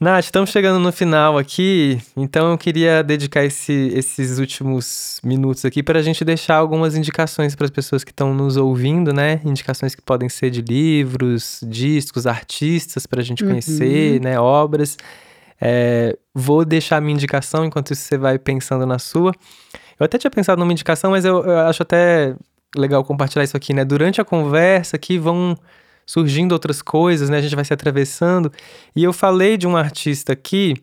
Nath, 0.02 0.24
estamos 0.26 0.50
chegando 0.50 0.80
no 0.80 0.94
final 0.94 1.38
aqui, 1.38 2.00
então 2.16 2.52
eu 2.52 2.58
queria 2.58 3.04
dedicar 3.04 3.44
esse- 3.44 3.92
esses 3.94 4.40
últimos 4.40 5.20
minutos 5.22 5.66
aqui 5.66 5.84
para 5.84 6.00
a 6.00 6.02
gente 6.02 6.24
deixar 6.24 6.56
algumas 6.56 6.96
indicações 6.96 7.54
para 7.54 7.66
as 7.66 7.70
pessoas 7.72 8.06
que 8.06 8.12
estão 8.12 8.34
nos 8.34 8.56
ouvindo, 8.56 9.14
né? 9.14 9.42
Indicações 9.44 9.96
que 9.96 10.02
podem 10.02 10.30
ser 10.30 10.52
de 10.52 10.62
livros, 10.62 11.60
discos, 11.68 12.26
artistas 12.26 13.06
para 13.06 13.20
a 13.20 13.24
gente 13.24 13.44
conhecer, 13.44 14.22
né? 14.22 14.40
Obras. 14.40 14.96
É, 15.60 16.18
vou 16.34 16.64
deixar 16.64 16.96
a 16.98 17.02
minha 17.02 17.14
indicação 17.16 17.66
enquanto 17.66 17.92
isso 17.92 18.04
você 18.04 18.18
vai 18.18 18.40
pensando 18.40 18.86
na 18.86 19.00
sua. 19.00 19.34
Eu 20.00 20.06
até 20.06 20.18
tinha 20.18 20.32
pensado 20.32 20.62
numa 20.62 20.72
indicação, 20.72 21.12
mas 21.12 21.26
eu, 21.26 21.44
eu 21.44 21.60
acho 21.60 21.84
até 21.84 22.34
legal 22.76 23.04
compartilhar 23.04 23.44
isso 23.44 23.58
aqui, 23.58 23.74
né? 23.74 23.84
Durante 23.84 24.22
a 24.22 24.26
conversa 24.26 24.96
aqui 24.96 25.18
vão 25.18 25.58
surgindo 26.06 26.54
outras 26.54 26.82
coisas, 26.82 27.30
né? 27.30 27.38
A 27.38 27.42
gente 27.42 27.56
vai 27.56 27.66
se 27.66 27.74
atravessando. 27.74 28.52
E 28.96 29.04
eu 29.04 29.14
falei 29.14 29.58
de 29.58 29.68
um 29.68 29.78
artista 29.78 30.34
aqui, 30.34 30.76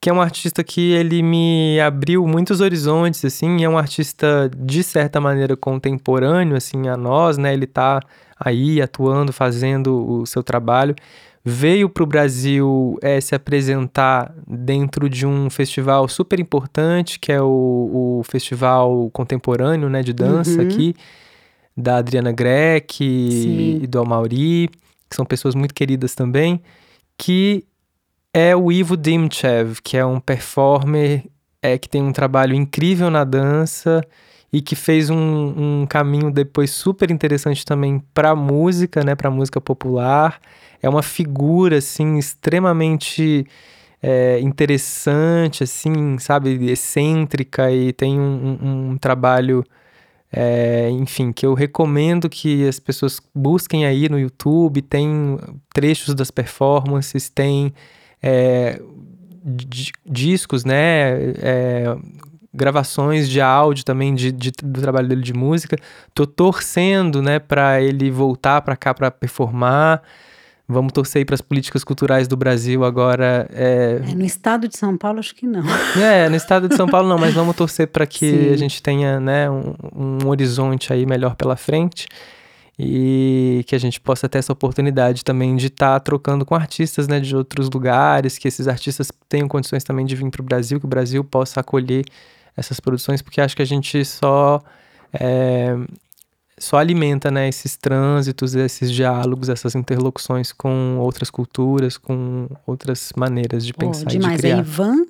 que 0.00 0.08
é 0.08 0.12
um 0.12 0.20
artista 0.20 0.64
que 0.64 0.92
ele 0.92 1.22
me 1.22 1.78
abriu 1.80 2.26
muitos 2.26 2.60
horizontes, 2.60 3.24
assim, 3.24 3.64
é 3.64 3.68
um 3.68 3.76
artista 3.76 4.50
de 4.56 4.82
certa 4.82 5.20
maneira 5.20 5.56
contemporâneo, 5.56 6.56
assim, 6.56 6.88
a 6.88 6.96
nós, 6.96 7.36
né? 7.36 7.52
Ele 7.52 7.66
tá 7.66 8.00
aí 8.38 8.80
atuando, 8.80 9.32
fazendo 9.32 10.08
o 10.08 10.26
seu 10.26 10.42
trabalho. 10.42 10.94
Veio 11.42 11.88
para 11.88 12.02
o 12.02 12.06
Brasil 12.06 12.98
eh, 13.00 13.20
se 13.20 13.34
apresentar 13.34 14.34
dentro 14.46 15.08
de 15.08 15.26
um 15.26 15.48
festival 15.48 16.06
super 16.06 16.38
importante, 16.38 17.18
que 17.18 17.32
é 17.32 17.40
o, 17.40 18.18
o 18.20 18.22
Festival 18.24 19.08
Contemporâneo 19.10 19.88
né, 19.88 20.02
de 20.02 20.12
Dança 20.12 20.60
Uhum. 20.60 20.68
aqui, 20.68 20.94
da 21.74 21.96
Adriana 21.96 22.30
Greck 22.30 22.96
Sim. 22.98 23.80
e 23.82 23.86
do 23.86 24.00
Amauri, 24.00 24.68
que 25.08 25.16
são 25.16 25.24
pessoas 25.24 25.54
muito 25.54 25.72
queridas 25.72 26.14
também, 26.14 26.60
que 27.16 27.64
é 28.34 28.54
o 28.54 28.70
Ivo 28.70 28.96
Dimchev, 28.96 29.80
que 29.82 29.96
é 29.96 30.04
um 30.04 30.20
performer 30.20 31.24
é, 31.62 31.78
que 31.78 31.88
tem 31.88 32.02
um 32.02 32.12
trabalho 32.12 32.54
incrível 32.54 33.10
na 33.10 33.24
dança 33.24 34.02
e 34.52 34.60
que 34.60 34.76
fez 34.76 35.10
um, 35.10 35.80
um 35.82 35.86
caminho 35.86 36.30
depois 36.30 36.70
super 36.70 37.10
interessante 37.10 37.64
também 37.64 38.02
para 38.12 38.34
música, 38.34 39.02
né, 39.02 39.14
para 39.14 39.30
música 39.30 39.60
popular. 39.60 40.38
É 40.82 40.88
uma 40.88 41.02
figura 41.02 41.78
assim 41.78 42.18
extremamente 42.18 43.46
é, 44.02 44.40
interessante, 44.40 45.62
assim, 45.62 46.18
sabe, 46.18 46.70
excêntrica 46.70 47.70
e 47.70 47.92
tem 47.92 48.18
um, 48.18 48.58
um- 48.62 48.90
um 48.92 48.96
trabalho 48.98 49.64
é, 50.32 50.88
enfim, 50.90 51.32
que 51.32 51.44
eu 51.44 51.54
recomendo 51.54 52.28
que 52.28 52.66
as 52.68 52.78
pessoas 52.78 53.20
busquem 53.34 53.84
aí 53.84 54.08
no 54.08 54.18
YouTube, 54.18 54.80
tem 54.80 55.38
trechos 55.74 56.14
das 56.14 56.30
performances, 56.30 57.28
tem 57.28 57.72
é, 58.22 58.80
di- 59.44 59.92
discos, 60.06 60.64
né? 60.64 61.32
é, 61.42 61.96
gravações 62.54 63.28
de 63.28 63.40
áudio 63.40 63.84
também 63.84 64.14
de, 64.14 64.30
de- 64.32 64.52
do 64.62 64.80
trabalho 64.80 65.08
dele 65.08 65.22
de 65.22 65.32
música. 65.34 65.76
Tô 66.14 66.26
torcendo, 66.26 67.20
né, 67.22 67.38
para 67.38 67.80
ele 67.82 68.10
voltar 68.10 68.60
para 68.62 68.76
cá 68.76 68.94
para 68.94 69.10
performar. 69.10 70.02
Vamos 70.70 70.92
torcer 70.92 71.20
aí 71.20 71.24
para 71.24 71.34
as 71.34 71.40
políticas 71.40 71.82
culturais 71.82 72.28
do 72.28 72.36
Brasil 72.36 72.84
agora. 72.84 73.48
É, 73.52 74.00
É, 74.10 74.14
no 74.14 74.24
estado 74.24 74.68
de 74.68 74.78
São 74.78 74.96
Paulo, 74.96 75.18
acho 75.18 75.34
que 75.34 75.46
não. 75.46 75.62
é, 76.00 76.28
no 76.28 76.36
estado 76.36 76.68
de 76.68 76.76
São 76.76 76.86
Paulo 76.86 77.08
não, 77.08 77.18
mas 77.18 77.34
vamos 77.34 77.56
torcer 77.56 77.88
para 77.88 78.06
que 78.06 78.30
Sim. 78.30 78.52
a 78.52 78.56
gente 78.56 78.80
tenha 78.80 79.18
né, 79.18 79.50
um, 79.50 79.74
um 79.94 80.28
horizonte 80.28 80.92
aí 80.92 81.04
melhor 81.04 81.34
pela 81.34 81.56
frente 81.56 82.06
e 82.78 83.62
que 83.66 83.74
a 83.74 83.78
gente 83.78 84.00
possa 84.00 84.28
ter 84.28 84.38
essa 84.38 84.52
oportunidade 84.52 85.22
também 85.24 85.54
de 85.56 85.66
estar 85.66 85.98
trocando 86.00 86.46
com 86.46 86.54
artistas 86.54 87.06
né, 87.08 87.20
de 87.20 87.36
outros 87.36 87.68
lugares, 87.68 88.38
que 88.38 88.48
esses 88.48 88.66
artistas 88.68 89.10
tenham 89.28 89.48
condições 89.48 89.84
também 89.84 90.06
de 90.06 90.14
vir 90.14 90.30
para 90.30 90.40
o 90.40 90.44
Brasil, 90.44 90.78
que 90.78 90.86
o 90.86 90.88
Brasil 90.88 91.22
possa 91.22 91.60
acolher 91.60 92.04
essas 92.56 92.80
produções, 92.80 93.20
porque 93.20 93.40
acho 93.40 93.54
que 93.54 93.62
a 93.62 93.66
gente 93.66 94.02
só 94.04 94.62
é, 95.12 95.76
só 96.60 96.76
alimenta 96.76 97.30
né, 97.30 97.48
esses 97.48 97.76
trânsitos, 97.76 98.54
esses 98.54 98.92
diálogos, 98.92 99.48
essas 99.48 99.74
interlocuções 99.74 100.52
com 100.52 100.98
outras 100.98 101.30
culturas, 101.30 101.96
com 101.96 102.46
outras 102.66 103.12
maneiras 103.16 103.64
de 103.66 103.72
pensar 103.72 104.02
e 104.04 104.06
de 104.06 104.18
demais. 104.18 104.38
É 104.38 104.42
criar. 104.42 104.58
Ivan 104.58 105.04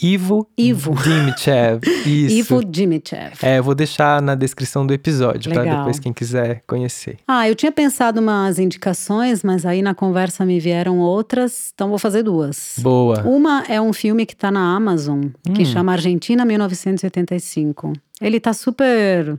Ivo, 0.00 0.48
Ivo. 0.56 0.94
Dimichev. 0.94 1.80
Isso. 2.06 2.34
Ivo 2.34 2.64
Dimichev. 2.64 3.34
É, 3.42 3.58
eu 3.58 3.62
vou 3.62 3.74
deixar 3.74 4.22
na 4.22 4.34
descrição 4.34 4.86
do 4.86 4.94
episódio, 4.94 5.52
para 5.52 5.62
Legal. 5.62 5.78
depois 5.78 5.98
quem 5.98 6.12
quiser 6.14 6.62
conhecer. 6.66 7.18
Ah, 7.28 7.46
eu 7.46 7.54
tinha 7.54 7.70
pensado 7.70 8.18
umas 8.18 8.58
indicações, 8.58 9.44
mas 9.44 9.66
aí 9.66 9.82
na 9.82 9.94
conversa 9.94 10.46
me 10.46 10.58
vieram 10.58 10.98
outras, 10.98 11.70
então 11.74 11.90
vou 11.90 11.98
fazer 11.98 12.22
duas. 12.22 12.76
Boa. 12.78 13.22
Uma 13.22 13.64
é 13.68 13.78
um 13.80 13.92
filme 13.92 14.24
que 14.24 14.34
tá 14.34 14.50
na 14.50 14.74
Amazon, 14.74 15.26
que 15.54 15.62
Hum. 15.62 15.66
chama 15.66 15.92
Argentina 15.92 16.42
1985. 16.44 17.92
Ele 18.20 18.40
tá 18.40 18.54
super 18.54 19.38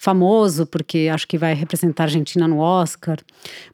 famoso, 0.00 0.64
porque 0.64 1.10
acho 1.12 1.28
que 1.28 1.36
vai 1.36 1.52
representar 1.52 2.04
a 2.04 2.06
Argentina 2.06 2.48
no 2.48 2.58
Oscar. 2.58 3.18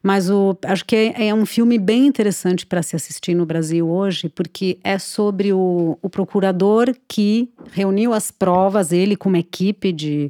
Mas 0.03 0.29
o, 0.29 0.57
acho 0.65 0.83
que 0.83 1.13
é, 1.15 1.29
é 1.29 1.33
um 1.33 1.45
filme 1.45 1.79
bem 1.79 2.05
interessante 2.05 2.65
para 2.65 2.83
se 2.83 2.97
assistir 2.97 3.33
no 3.33 3.45
Brasil 3.45 3.89
hoje, 3.89 4.27
porque 4.27 4.77
é 4.83 4.99
sobre 4.99 5.53
o, 5.53 5.97
o 6.01 6.09
procurador 6.09 6.93
que 7.07 7.49
reuniu 7.71 8.13
as 8.13 8.29
provas, 8.29 8.91
ele 8.91 9.15
com 9.15 9.29
uma 9.29 9.39
equipe 9.39 9.93
de, 9.93 10.29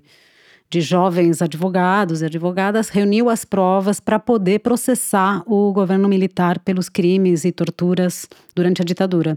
de 0.69 0.81
jovens 0.81 1.41
advogados 1.41 2.21
e 2.21 2.25
advogadas, 2.25 2.89
reuniu 2.89 3.27
as 3.27 3.43
provas 3.43 3.99
para 3.99 4.19
poder 4.19 4.59
processar 4.59 5.41
o 5.47 5.73
governo 5.73 6.07
militar 6.07 6.59
pelos 6.59 6.89
crimes 6.89 7.43
e 7.43 7.51
torturas 7.51 8.27
durante 8.53 8.83
a 8.83 8.85
ditadura. 8.85 9.35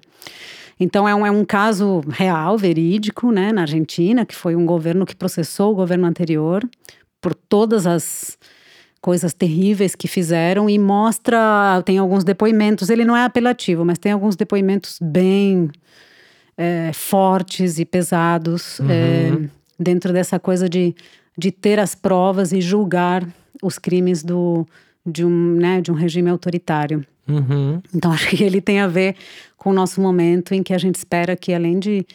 Então 0.81 1.07
é 1.07 1.15
um, 1.15 1.27
é 1.27 1.31
um 1.31 1.45
caso 1.45 2.01
real, 2.09 2.57
verídico, 2.57 3.31
né, 3.31 3.53
na 3.53 3.61
Argentina, 3.61 4.25
que 4.25 4.35
foi 4.35 4.57
um 4.57 4.65
governo 4.65 5.05
que 5.05 5.15
processou 5.15 5.73
o 5.73 5.77
governo 5.77 6.07
anterior 6.07 6.67
por 7.21 7.35
todas 7.35 7.87
as 7.87 8.39
coisas 9.01 9.35
terríveis 9.35 9.95
que 9.95 10.09
fizeram 10.09 10.69
e 10.69 10.79
mostra, 10.79 11.83
tem 11.85 11.99
alguns 11.99 12.25
depoimentos, 12.25 12.89
ele 12.89 13.05
não 13.05 13.17
é 13.17 13.25
apelativo, 13.25 13.85
mas 13.85 13.99
tem 13.99 14.13
alguns 14.13 14.37
depoimentos 14.37 14.99
bem 15.01 15.71
é, 16.57 16.93
fortes 16.93 17.79
e 17.79 17.85
pesados 17.85 18.81
é, 18.81 19.49
dentro 19.79 20.13
dessa 20.13 20.39
coisa 20.39 20.69
de, 20.69 20.95
de 21.37 21.51
ter 21.51 21.79
as 21.79 21.95
provas 21.95 22.53
e 22.53 22.61
julgar 22.61 23.27
os 23.63 23.79
crimes 23.79 24.23
do, 24.23 24.67
de, 25.05 25.25
um, 25.25 25.55
né, 25.57 25.81
de 25.81 25.91
um 25.91 25.95
regime 25.95 26.31
autoritário. 26.31 27.05
Uhum. 27.29 27.81
Então, 27.95 28.13
acho 28.13 28.29
que 28.29 28.43
ele 28.43 28.61
tem 28.61 28.81
a 28.81 28.87
ver 28.87 29.17
com 29.57 29.71
o 29.71 29.73
nosso 29.73 30.01
momento 30.01 30.55
em 30.55 30.63
que 30.63 30.73
a 30.73 30.79
gente 30.79 30.97
espera 30.97 31.37
que, 31.37 31.53
além 31.53 31.79
de 31.79 32.07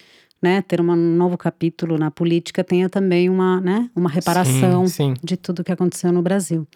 né, 0.42 0.62
ter 0.62 0.80
um 0.80 0.96
novo 0.96 1.38
capítulo 1.38 1.98
na 1.98 2.12
política, 2.12 2.64
tenha 2.64 2.88
também 2.88 3.30
uma, 3.30 3.60
né, 3.62 3.90
uma 3.96 4.10
reparação 4.10 4.88
Sim, 4.88 5.16
sim. 5.16 5.22
de 5.24 5.36
tudo 5.36 5.64
que 5.64 5.72
aconteceu 5.72 6.12
no 6.12 6.22
Brasil. 6.22 6.68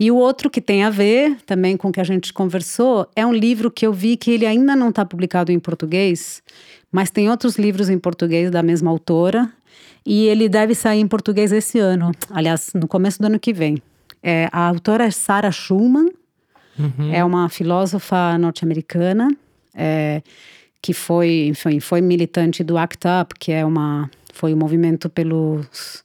E 0.00 0.10
o 0.10 0.16
outro 0.16 0.48
que 0.48 0.60
tem 0.62 0.82
a 0.82 0.88
ver 0.88 1.36
também 1.44 1.76
com 1.76 1.88
o 1.88 1.92
que 1.92 2.00
a 2.00 2.04
gente 2.04 2.32
conversou 2.32 3.06
é 3.14 3.26
um 3.26 3.32
livro 3.32 3.70
que 3.70 3.86
eu 3.86 3.92
vi 3.92 4.16
que 4.16 4.30
ele 4.30 4.46
ainda 4.46 4.74
não 4.74 4.88
está 4.88 5.04
publicado 5.04 5.52
em 5.52 5.58
português, 5.58 6.42
mas 6.90 7.10
tem 7.10 7.28
outros 7.28 7.56
livros 7.56 7.90
em 7.90 7.98
português 7.98 8.50
da 8.50 8.62
mesma 8.62 8.90
autora 8.90 9.50
e 10.06 10.26
ele 10.26 10.48
deve 10.48 10.74
sair 10.74 11.00
em 11.00 11.06
português 11.06 11.52
esse 11.52 11.78
ano, 11.78 12.12
aliás, 12.30 12.70
no 12.74 12.88
começo 12.88 13.18
do 13.18 13.26
ano 13.26 13.38
que 13.38 13.52
vem. 13.52 13.82
É, 14.22 14.48
a 14.52 14.68
autora 14.68 15.04
é 15.04 15.10
Sarah 15.10 15.52
Schulman, 16.76 17.14
é 17.14 17.24
uma 17.24 17.48
filósofa 17.48 18.36
norte-americana 18.38 19.28
é, 19.74 20.22
que 20.80 20.92
foi, 20.92 21.46
enfim, 21.48 21.80
foi 21.80 22.00
militante 22.00 22.64
do 22.64 22.76
ACT 22.76 23.06
UP, 23.22 23.34
que 23.38 23.52
é 23.52 23.64
uma, 23.64 24.10
foi 24.32 24.52
um 24.52 24.56
movimento 24.56 25.08
pelos 25.08 26.02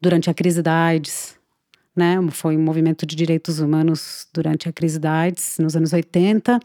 durante 0.00 0.28
a 0.28 0.34
crise 0.34 0.62
da 0.62 0.74
AIDS, 0.74 1.36
né? 1.94 2.16
Foi 2.30 2.56
um 2.56 2.62
movimento 2.62 3.04
de 3.06 3.14
direitos 3.14 3.60
humanos 3.60 4.26
durante 4.32 4.68
a 4.68 4.72
crise 4.72 4.98
da 4.98 5.12
AIDS 5.12 5.58
nos 5.60 5.76
anos 5.76 5.92
80. 5.92 6.58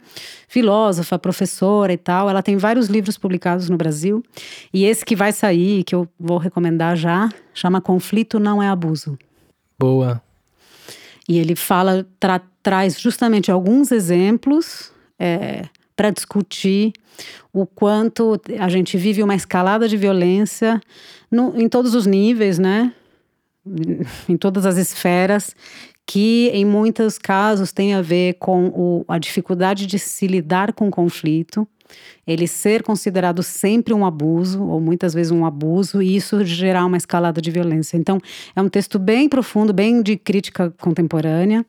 Filósofa, 0.48 1.18
professora 1.18 1.92
e 1.92 1.96
tal. 1.96 2.28
Ela 2.30 2.42
tem 2.42 2.56
vários 2.56 2.88
livros 2.88 3.18
publicados 3.18 3.68
no 3.68 3.76
Brasil 3.76 4.24
e 4.72 4.84
esse 4.84 5.04
que 5.04 5.14
vai 5.14 5.32
sair, 5.32 5.84
que 5.84 5.94
eu 5.94 6.08
vou 6.18 6.38
recomendar 6.38 6.96
já, 6.96 7.28
chama 7.54 7.80
Conflito 7.80 8.40
não 8.40 8.62
é 8.62 8.68
abuso. 8.68 9.18
Boa. 9.78 10.20
E 11.28 11.38
ele 11.38 11.54
fala, 11.54 12.06
tra- 12.18 12.40
traz 12.68 13.00
justamente 13.00 13.50
alguns 13.50 13.90
exemplos 13.90 14.92
para 15.96 16.10
discutir 16.10 16.92
o 17.50 17.64
quanto 17.66 18.38
a 18.60 18.68
gente 18.68 18.98
vive 18.98 19.22
uma 19.22 19.34
escalada 19.34 19.88
de 19.88 19.96
violência 19.96 20.78
no- 21.30 21.58
em 21.58 21.66
todos 21.66 21.94
os 21.94 22.04
níveis, 22.06 22.58
né? 22.58 22.92
Em 24.28 24.36
todas 24.36 24.66
as 24.66 24.76
esferas, 24.76 25.56
que 26.06 26.50
em 26.52 26.64
muitos 26.66 27.16
casos 27.16 27.72
tem 27.72 27.94
a 27.94 28.02
ver 28.02 28.34
com 28.34 28.66
o- 28.66 29.04
a 29.08 29.18
dificuldade 29.18 29.86
de 29.86 29.98
se 29.98 30.26
lidar 30.26 30.74
com 30.74 30.88
o 30.88 30.90
conflito. 30.90 31.66
Ele 32.26 32.46
ser 32.46 32.82
considerado 32.82 33.42
sempre 33.42 33.94
um 33.94 34.04
abuso, 34.04 34.62
ou 34.62 34.80
muitas 34.80 35.14
vezes 35.14 35.32
um 35.32 35.44
abuso, 35.44 36.02
e 36.02 36.16
isso 36.16 36.44
gerar 36.44 36.84
uma 36.84 36.96
escalada 36.96 37.40
de 37.40 37.50
violência. 37.50 37.96
Então, 37.96 38.20
é 38.54 38.60
um 38.60 38.68
texto 38.68 38.98
bem 38.98 39.28
profundo, 39.28 39.72
bem 39.72 40.02
de 40.02 40.16
crítica 40.16 40.72
contemporânea, 40.78 41.64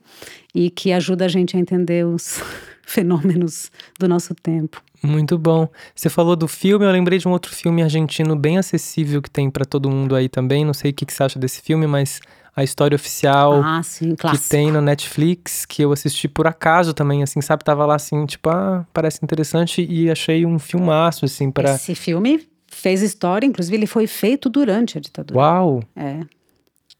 e 0.54 0.70
que 0.70 0.92
ajuda 0.92 1.26
a 1.26 1.28
gente 1.28 1.56
a 1.56 1.60
entender 1.60 2.06
os 2.06 2.42
fenômenos 2.86 3.72
do 4.00 4.08
nosso 4.08 4.36
tempo. 4.36 4.82
Muito 5.02 5.38
bom. 5.38 5.70
Você 5.96 6.10
falou 6.10 6.36
do 6.36 6.48
filme, 6.48 6.86
eu 6.86 6.92
lembrei 6.92 7.18
de 7.18 7.28
um 7.28 7.32
outro 7.32 7.56
filme 7.56 7.82
argentino 7.82 8.36
bem 8.36 8.58
acessível 8.58 9.22
que 9.22 9.30
tem 9.30 9.50
para 9.50 9.64
todo 9.64 9.90
mundo 9.90 10.14
aí 10.14 10.28
também. 10.28 10.66
Não 10.66 10.74
sei 10.74 10.92
o 10.92 10.94
que, 10.94 11.06
que 11.06 11.14
você 11.14 11.24
acha 11.24 11.40
desse 11.40 11.62
filme, 11.62 11.88
mas 11.88 12.20
a 12.60 12.64
história 12.64 12.95
oficial 12.95 13.62
Ah, 13.64 13.82
sim, 13.84 14.16
que 14.16 14.38
tem 14.49 14.72
no 14.72 14.82
Netflix, 14.82 15.66
que 15.66 15.82
eu 15.82 15.91
assisti 15.91 16.28
por 16.28 16.45
acaso 16.45 16.93
também, 16.93 17.24
assim, 17.24 17.41
sabe? 17.41 17.64
Tava 17.64 17.86
lá 17.86 17.95
assim, 17.95 18.26
tipo, 18.26 18.49
ah, 18.49 18.86
parece 18.93 19.20
interessante 19.24 19.86
e 19.89 20.10
achei 20.12 20.45
um 20.45 20.60
filmaço, 20.60 21.26
assim, 21.26 21.49
para 21.51 21.76
Esse 21.76 21.95
filme 21.95 22.47
fez 22.68 23.01
história, 23.01 23.45
inclusive 23.47 23.76
ele 23.76 23.88
foi 23.88 24.07
feito 24.07 24.49
durante 24.49 24.97
a 24.97 25.01
ditadura. 25.01 25.39
Uau! 25.39 25.84
É. 25.95 26.20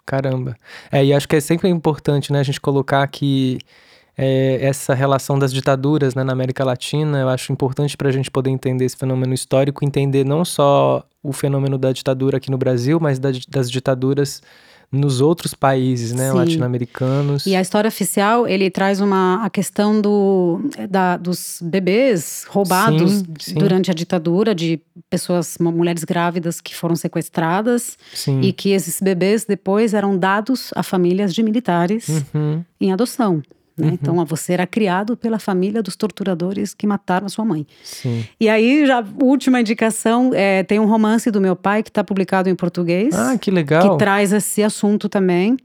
Caramba. 0.05 0.55
É, 0.91 1.03
e 1.05 1.14
acho 1.14 1.28
que 1.28 1.36
é 1.36 1.39
sempre 1.41 1.70
importante, 1.70 2.32
né, 2.34 2.39
a 2.39 2.43
gente 2.43 2.60
colocar 2.60 3.05
que 3.07 3.60
é, 4.18 4.57
essa 4.62 4.93
relação 4.93 5.38
das 5.38 5.53
ditaduras 5.53 6.16
né, 6.16 6.24
na 6.24 6.34
América 6.34 6.64
Latina, 6.66 7.20
eu 7.20 7.30
acho 7.30 7.51
importante 7.53 7.95
para 7.95 8.10
a 8.10 8.12
gente 8.12 8.30
poder 8.32 8.49
entender 8.49 8.86
esse 8.86 8.97
fenômeno 8.97 9.34
histórico, 9.34 9.86
entender 9.86 10.26
não 10.26 10.43
só 10.43 11.03
o 11.22 11.32
fenômeno 11.32 11.78
da 11.78 11.91
ditadura 11.91 12.38
aqui 12.38 12.49
no 12.49 12.57
Brasil, 12.57 12.99
mas 12.99 13.20
da- 13.20 13.30
das 13.47 13.70
ditaduras 13.70 14.41
nos 14.92 15.22
outros 15.22 15.54
países, 15.54 16.14
né, 16.14 16.32
latino-americanos. 16.32 17.46
E 17.46 17.56
a 17.56 17.62
história 17.62 17.88
oficial, 17.88 18.48
ele 18.48 18.70
traz 18.72 19.00
uma, 19.00 19.46
a 19.46 19.50
questão 19.50 20.02
do, 20.02 20.60
da, 20.90 21.16
dos 21.18 21.60
bebês 21.62 22.46
roubados 22.50 23.12
Sim, 23.12 23.26
sim. 23.40 23.54
durante 23.56 23.92
a 23.92 23.94
ditadura, 23.94 24.56
de 24.56 24.80
pessoas, 25.10 25.58
mulheres 25.60 26.04
grávidas 26.04 26.60
que 26.60 26.76
foram 26.76 26.96
sequestradas, 26.96 27.98
Sim. 28.14 28.42
e 28.42 28.52
que 28.52 28.70
esses 28.72 29.00
bebês 29.02 29.46
depois 29.46 29.94
eram 29.94 30.18
dados 30.18 30.72
a 30.76 30.82
famílias 30.84 31.34
de 31.34 31.44
militares 31.44 32.08
Uhum. 32.34 32.64
em 32.82 32.92
adoção. 32.92 33.42
Né? 33.80 33.98
Então, 34.02 34.24
você 34.26 34.54
era 34.54 34.68
criado 34.68 35.16
pela 35.18 35.40
família 35.40 35.82
dos 35.82 35.96
torturadores 35.96 36.74
que 36.74 36.86
mataram 36.88 37.26
a 37.26 37.30
sua 37.30 37.46
mãe. 37.46 37.66
Sim. 37.84 38.26
E 38.40 38.48
aí, 38.50 38.86
já 38.86 39.04
última 39.22 39.60
indicação, 39.62 40.32
é, 40.34 40.64
tem 40.64 40.80
um 40.80 40.86
romance 40.86 41.30
do 41.32 41.40
meu 41.42 41.56
pai 41.56 41.82
que 41.84 41.90
está 41.90 42.04
publicado 42.04 42.50
em 42.50 42.56
português, 42.56 43.14
Ah, 43.16 43.38
que 43.38 43.50
legal. 43.52 43.92
que 43.92 43.98
traz 43.98 44.34
esse 44.34 44.62
assunto 44.64 45.08
também 45.10 45.58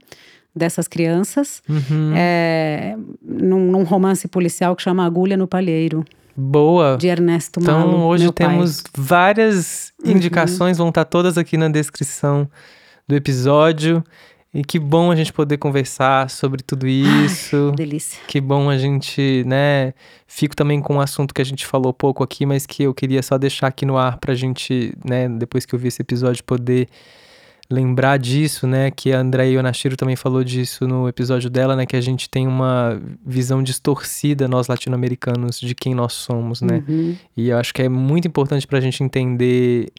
dessas 0.55 0.87
crianças, 0.87 1.61
Uhum. 1.67 2.13
é, 2.15 2.95
num, 3.21 3.71
num 3.71 3.83
romance 3.83 4.27
policial 4.27 4.75
que 4.75 4.81
chama 4.81 5.05
Agulha 5.05 5.35
no 5.35 5.47
Palheiro, 5.47 6.05
Boa. 6.35 6.97
de 6.97 7.07
Ernesto 7.07 7.59
Então, 7.61 7.79
Malo, 7.87 8.03
hoje 8.05 8.23
meu 8.23 8.31
pai. 8.33 8.47
Uhum. 8.47 8.53
temos 8.53 8.83
várias 8.97 9.91
indicações, 10.03 10.77
vão 10.77 10.89
estar 10.89 11.03
todas 11.05 11.37
aqui 11.37 11.57
na 11.57 11.67
descrição 11.67 12.49
do 13.07 13.15
episódio. 13.15 14.03
E 14.55 14.63
que 14.63 14.79
bom 14.79 15.11
a 15.11 15.15
gente 15.17 15.33
poder 15.33 15.57
conversar 15.57 16.29
sobre 16.29 16.63
tudo 16.63 16.87
isso. 16.87 17.73
Delícia. 17.75 18.21
Que 18.25 18.39
bom 18.39 18.69
a 18.69 18.77
gente, 18.77 19.43
né? 19.45 19.93
Fico 20.25 20.55
também 20.55 20.79
com 20.79 20.95
um 20.95 21.01
assunto 21.01 21.33
que 21.33 21.41
a 21.41 21.45
gente 21.45 21.65
falou 21.65 21.93
pouco 21.93 22.23
aqui, 22.23 22.45
mas 22.45 22.65
que 22.65 22.83
eu 22.83 22.93
queria 22.93 23.21
só 23.21 23.37
deixar 23.37 23.67
aqui 23.67 23.85
no 23.85 23.97
ar 23.97 24.17
pra 24.17 24.33
gente, 24.33 24.93
né, 25.03 25.27
depois 25.27 25.65
que 25.65 25.75
eu 25.75 25.79
vi 25.79 25.89
esse 25.89 26.01
episódio, 26.01 26.41
poder 26.41 26.87
lembrar 27.69 28.17
disso, 28.17 28.65
né? 28.65 28.91
Que 28.91 29.11
a 29.11 29.19
Andrea 29.19 29.45
Yonashiro 29.45 29.97
também 29.97 30.15
falou 30.15 30.41
disso 30.41 30.87
no 30.87 31.09
episódio 31.09 31.49
dela, 31.49 31.75
né? 31.75 31.85
Que 31.85 31.97
a 31.97 32.01
gente 32.01 32.29
tem 32.29 32.47
uma 32.47 33.01
visão 33.25 33.61
distorcida, 33.61 34.47
nós 34.47 34.67
latino-americanos, 34.67 35.59
de 35.59 35.75
quem 35.75 35.93
nós 35.93 36.13
somos, 36.13 36.61
né? 36.61 36.81
Uhum. 36.87 37.15
E 37.35 37.49
eu 37.49 37.57
acho 37.57 37.73
que 37.73 37.81
é 37.81 37.89
muito 37.89 38.25
importante 38.25 38.65
para 38.65 38.77
a 38.77 38.81
gente 38.81 39.03
entender 39.03 39.91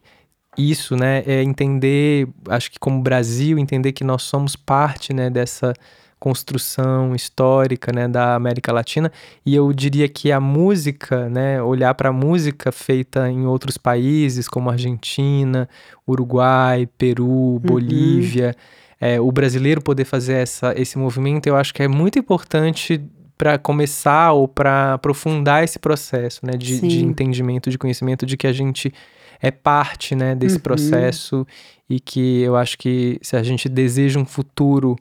isso, 0.57 0.95
né? 0.95 1.23
É 1.25 1.43
entender, 1.43 2.27
acho 2.49 2.71
que 2.71 2.79
como 2.79 3.01
Brasil, 3.01 3.59
entender 3.59 3.91
que 3.91 4.03
nós 4.03 4.23
somos 4.23 4.55
parte, 4.55 5.13
né, 5.13 5.29
dessa 5.29 5.73
construção 6.19 7.15
histórica, 7.15 7.91
né, 7.93 8.07
da 8.07 8.35
América 8.35 8.73
Latina. 8.73 9.11
E 9.45 9.55
eu 9.55 9.71
diria 9.71 10.09
que 10.09 10.31
a 10.31 10.39
música, 10.39 11.29
né, 11.29 11.61
olhar 11.61 11.93
para 11.93 12.09
a 12.09 12.13
música 12.13 12.71
feita 12.71 13.29
em 13.29 13.45
outros 13.45 13.77
países, 13.77 14.47
como 14.47 14.69
Argentina, 14.69 15.69
Uruguai, 16.07 16.87
Peru, 16.97 17.59
Bolívia, 17.63 18.55
é, 18.99 19.21
o 19.21 19.31
brasileiro 19.31 19.81
poder 19.81 20.05
fazer 20.05 20.33
essa, 20.33 20.73
esse 20.75 20.97
movimento, 20.97 21.45
eu 21.45 21.55
acho 21.55 21.71
que 21.71 21.83
é 21.83 21.87
muito 21.87 22.17
importante 22.17 22.99
para 23.37 23.59
começar 23.59 24.31
ou 24.31 24.47
para 24.47 24.95
aprofundar 24.95 25.63
esse 25.63 25.77
processo, 25.77 26.43
né, 26.43 26.53
de, 26.53 26.81
de 26.81 27.05
entendimento, 27.05 27.69
de 27.69 27.77
conhecimento 27.77 28.25
de 28.25 28.35
que 28.35 28.47
a 28.47 28.53
gente 28.53 28.91
é 29.41 29.51
parte, 29.51 30.15
né, 30.15 30.33
desse 30.35 30.55
Uhum. 30.55 30.61
processo 30.61 31.45
e 31.89 31.99
que 31.99 32.41
eu 32.41 32.55
acho 32.55 32.77
que 32.77 33.19
se 33.21 33.35
a 33.35 33.43
gente 33.43 33.69
deseja 33.69 34.19
um 34.19 34.25
futuro 34.25 34.95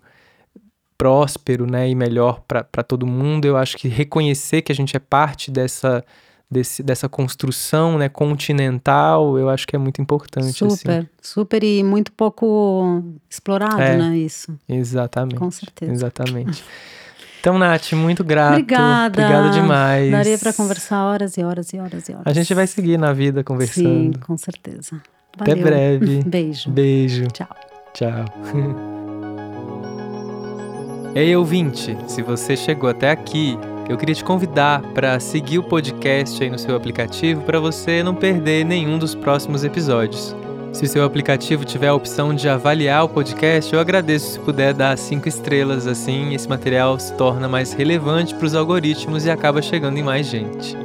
próspero, 0.98 1.66
né, 1.66 1.88
e 1.88 1.94
melhor 1.94 2.40
para 2.46 2.82
todo 2.82 3.06
mundo, 3.06 3.44
eu 3.44 3.56
acho 3.56 3.76
que 3.76 3.86
reconhecer 3.88 4.62
que 4.62 4.72
a 4.72 4.74
gente 4.74 4.96
é 4.96 5.00
parte 5.00 5.50
dessa 5.50 6.04
desse, 6.48 6.80
dessa 6.80 7.08
construção, 7.08 7.98
né, 7.98 8.08
continental, 8.08 9.36
eu 9.36 9.48
acho 9.50 9.66
que 9.66 9.74
é 9.74 9.78
muito 9.80 10.00
importante, 10.00 10.64
assim. 10.64 10.76
Super, 10.76 11.10
super 11.20 11.64
e 11.64 11.82
muito 11.82 12.12
pouco 12.12 13.02
explorado, 13.28 13.82
É. 13.82 13.96
né? 13.96 14.16
Isso, 14.16 14.56
Exatamente. 14.68 15.34
com 15.34 15.50
certeza. 15.50 15.90
Exatamente. 15.92 16.62
Então, 17.46 17.60
Nath, 17.60 17.92
muito 17.92 18.24
grato. 18.24 18.54
Obrigada. 18.54 19.22
Obrigado 19.22 19.52
demais. 19.52 20.10
Daria 20.10 20.36
para 20.36 20.52
conversar 20.52 21.04
horas 21.04 21.36
e 21.36 21.44
horas 21.44 21.72
e 21.72 21.78
horas 21.78 22.08
e 22.08 22.12
horas. 22.12 22.26
A 22.26 22.32
gente 22.32 22.52
vai 22.52 22.66
seguir 22.66 22.98
na 22.98 23.12
vida 23.12 23.38
Sim, 23.38 23.44
conversando. 23.44 24.18
com 24.18 24.36
certeza. 24.36 25.00
Até 25.38 25.54
Valeu. 25.54 25.64
breve. 25.64 26.24
Beijo. 26.26 26.68
Beijo. 26.68 27.28
Tchau. 27.28 27.46
Tchau. 27.94 28.24
Ei, 31.14 31.36
ouvinte, 31.36 31.96
se 32.08 32.20
você 32.20 32.56
chegou 32.56 32.90
até 32.90 33.12
aqui, 33.12 33.56
eu 33.88 33.96
queria 33.96 34.16
te 34.16 34.24
convidar 34.24 34.82
para 34.92 35.20
seguir 35.20 35.60
o 35.60 35.62
podcast 35.62 36.42
aí 36.42 36.50
no 36.50 36.58
seu 36.58 36.74
aplicativo 36.74 37.42
para 37.42 37.60
você 37.60 38.02
não 38.02 38.16
perder 38.16 38.64
nenhum 38.64 38.98
dos 38.98 39.14
próximos 39.14 39.62
episódios. 39.62 40.34
Se 40.76 40.86
seu 40.86 41.06
aplicativo 41.06 41.64
tiver 41.64 41.88
a 41.88 41.94
opção 41.94 42.34
de 42.34 42.50
avaliar 42.50 43.02
o 43.02 43.08
podcast, 43.08 43.72
eu 43.72 43.80
agradeço 43.80 44.32
se 44.32 44.38
puder 44.38 44.74
dar 44.74 44.98
cinco 44.98 45.26
estrelas, 45.26 45.86
assim 45.86 46.34
esse 46.34 46.46
material 46.46 46.98
se 46.98 47.14
torna 47.14 47.48
mais 47.48 47.72
relevante 47.72 48.34
para 48.34 48.44
os 48.44 48.54
algoritmos 48.54 49.24
e 49.24 49.30
acaba 49.30 49.62
chegando 49.62 49.96
em 49.96 50.02
mais 50.02 50.26
gente. 50.26 50.76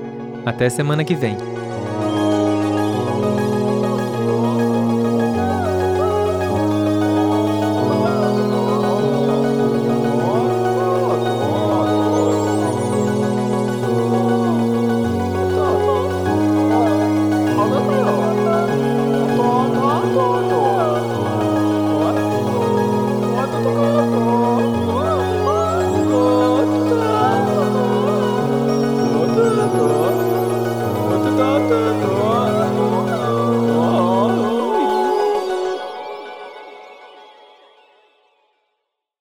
Até 0.45 0.69
semana 0.69 1.03
que 1.03 1.13
vem. 1.13 1.35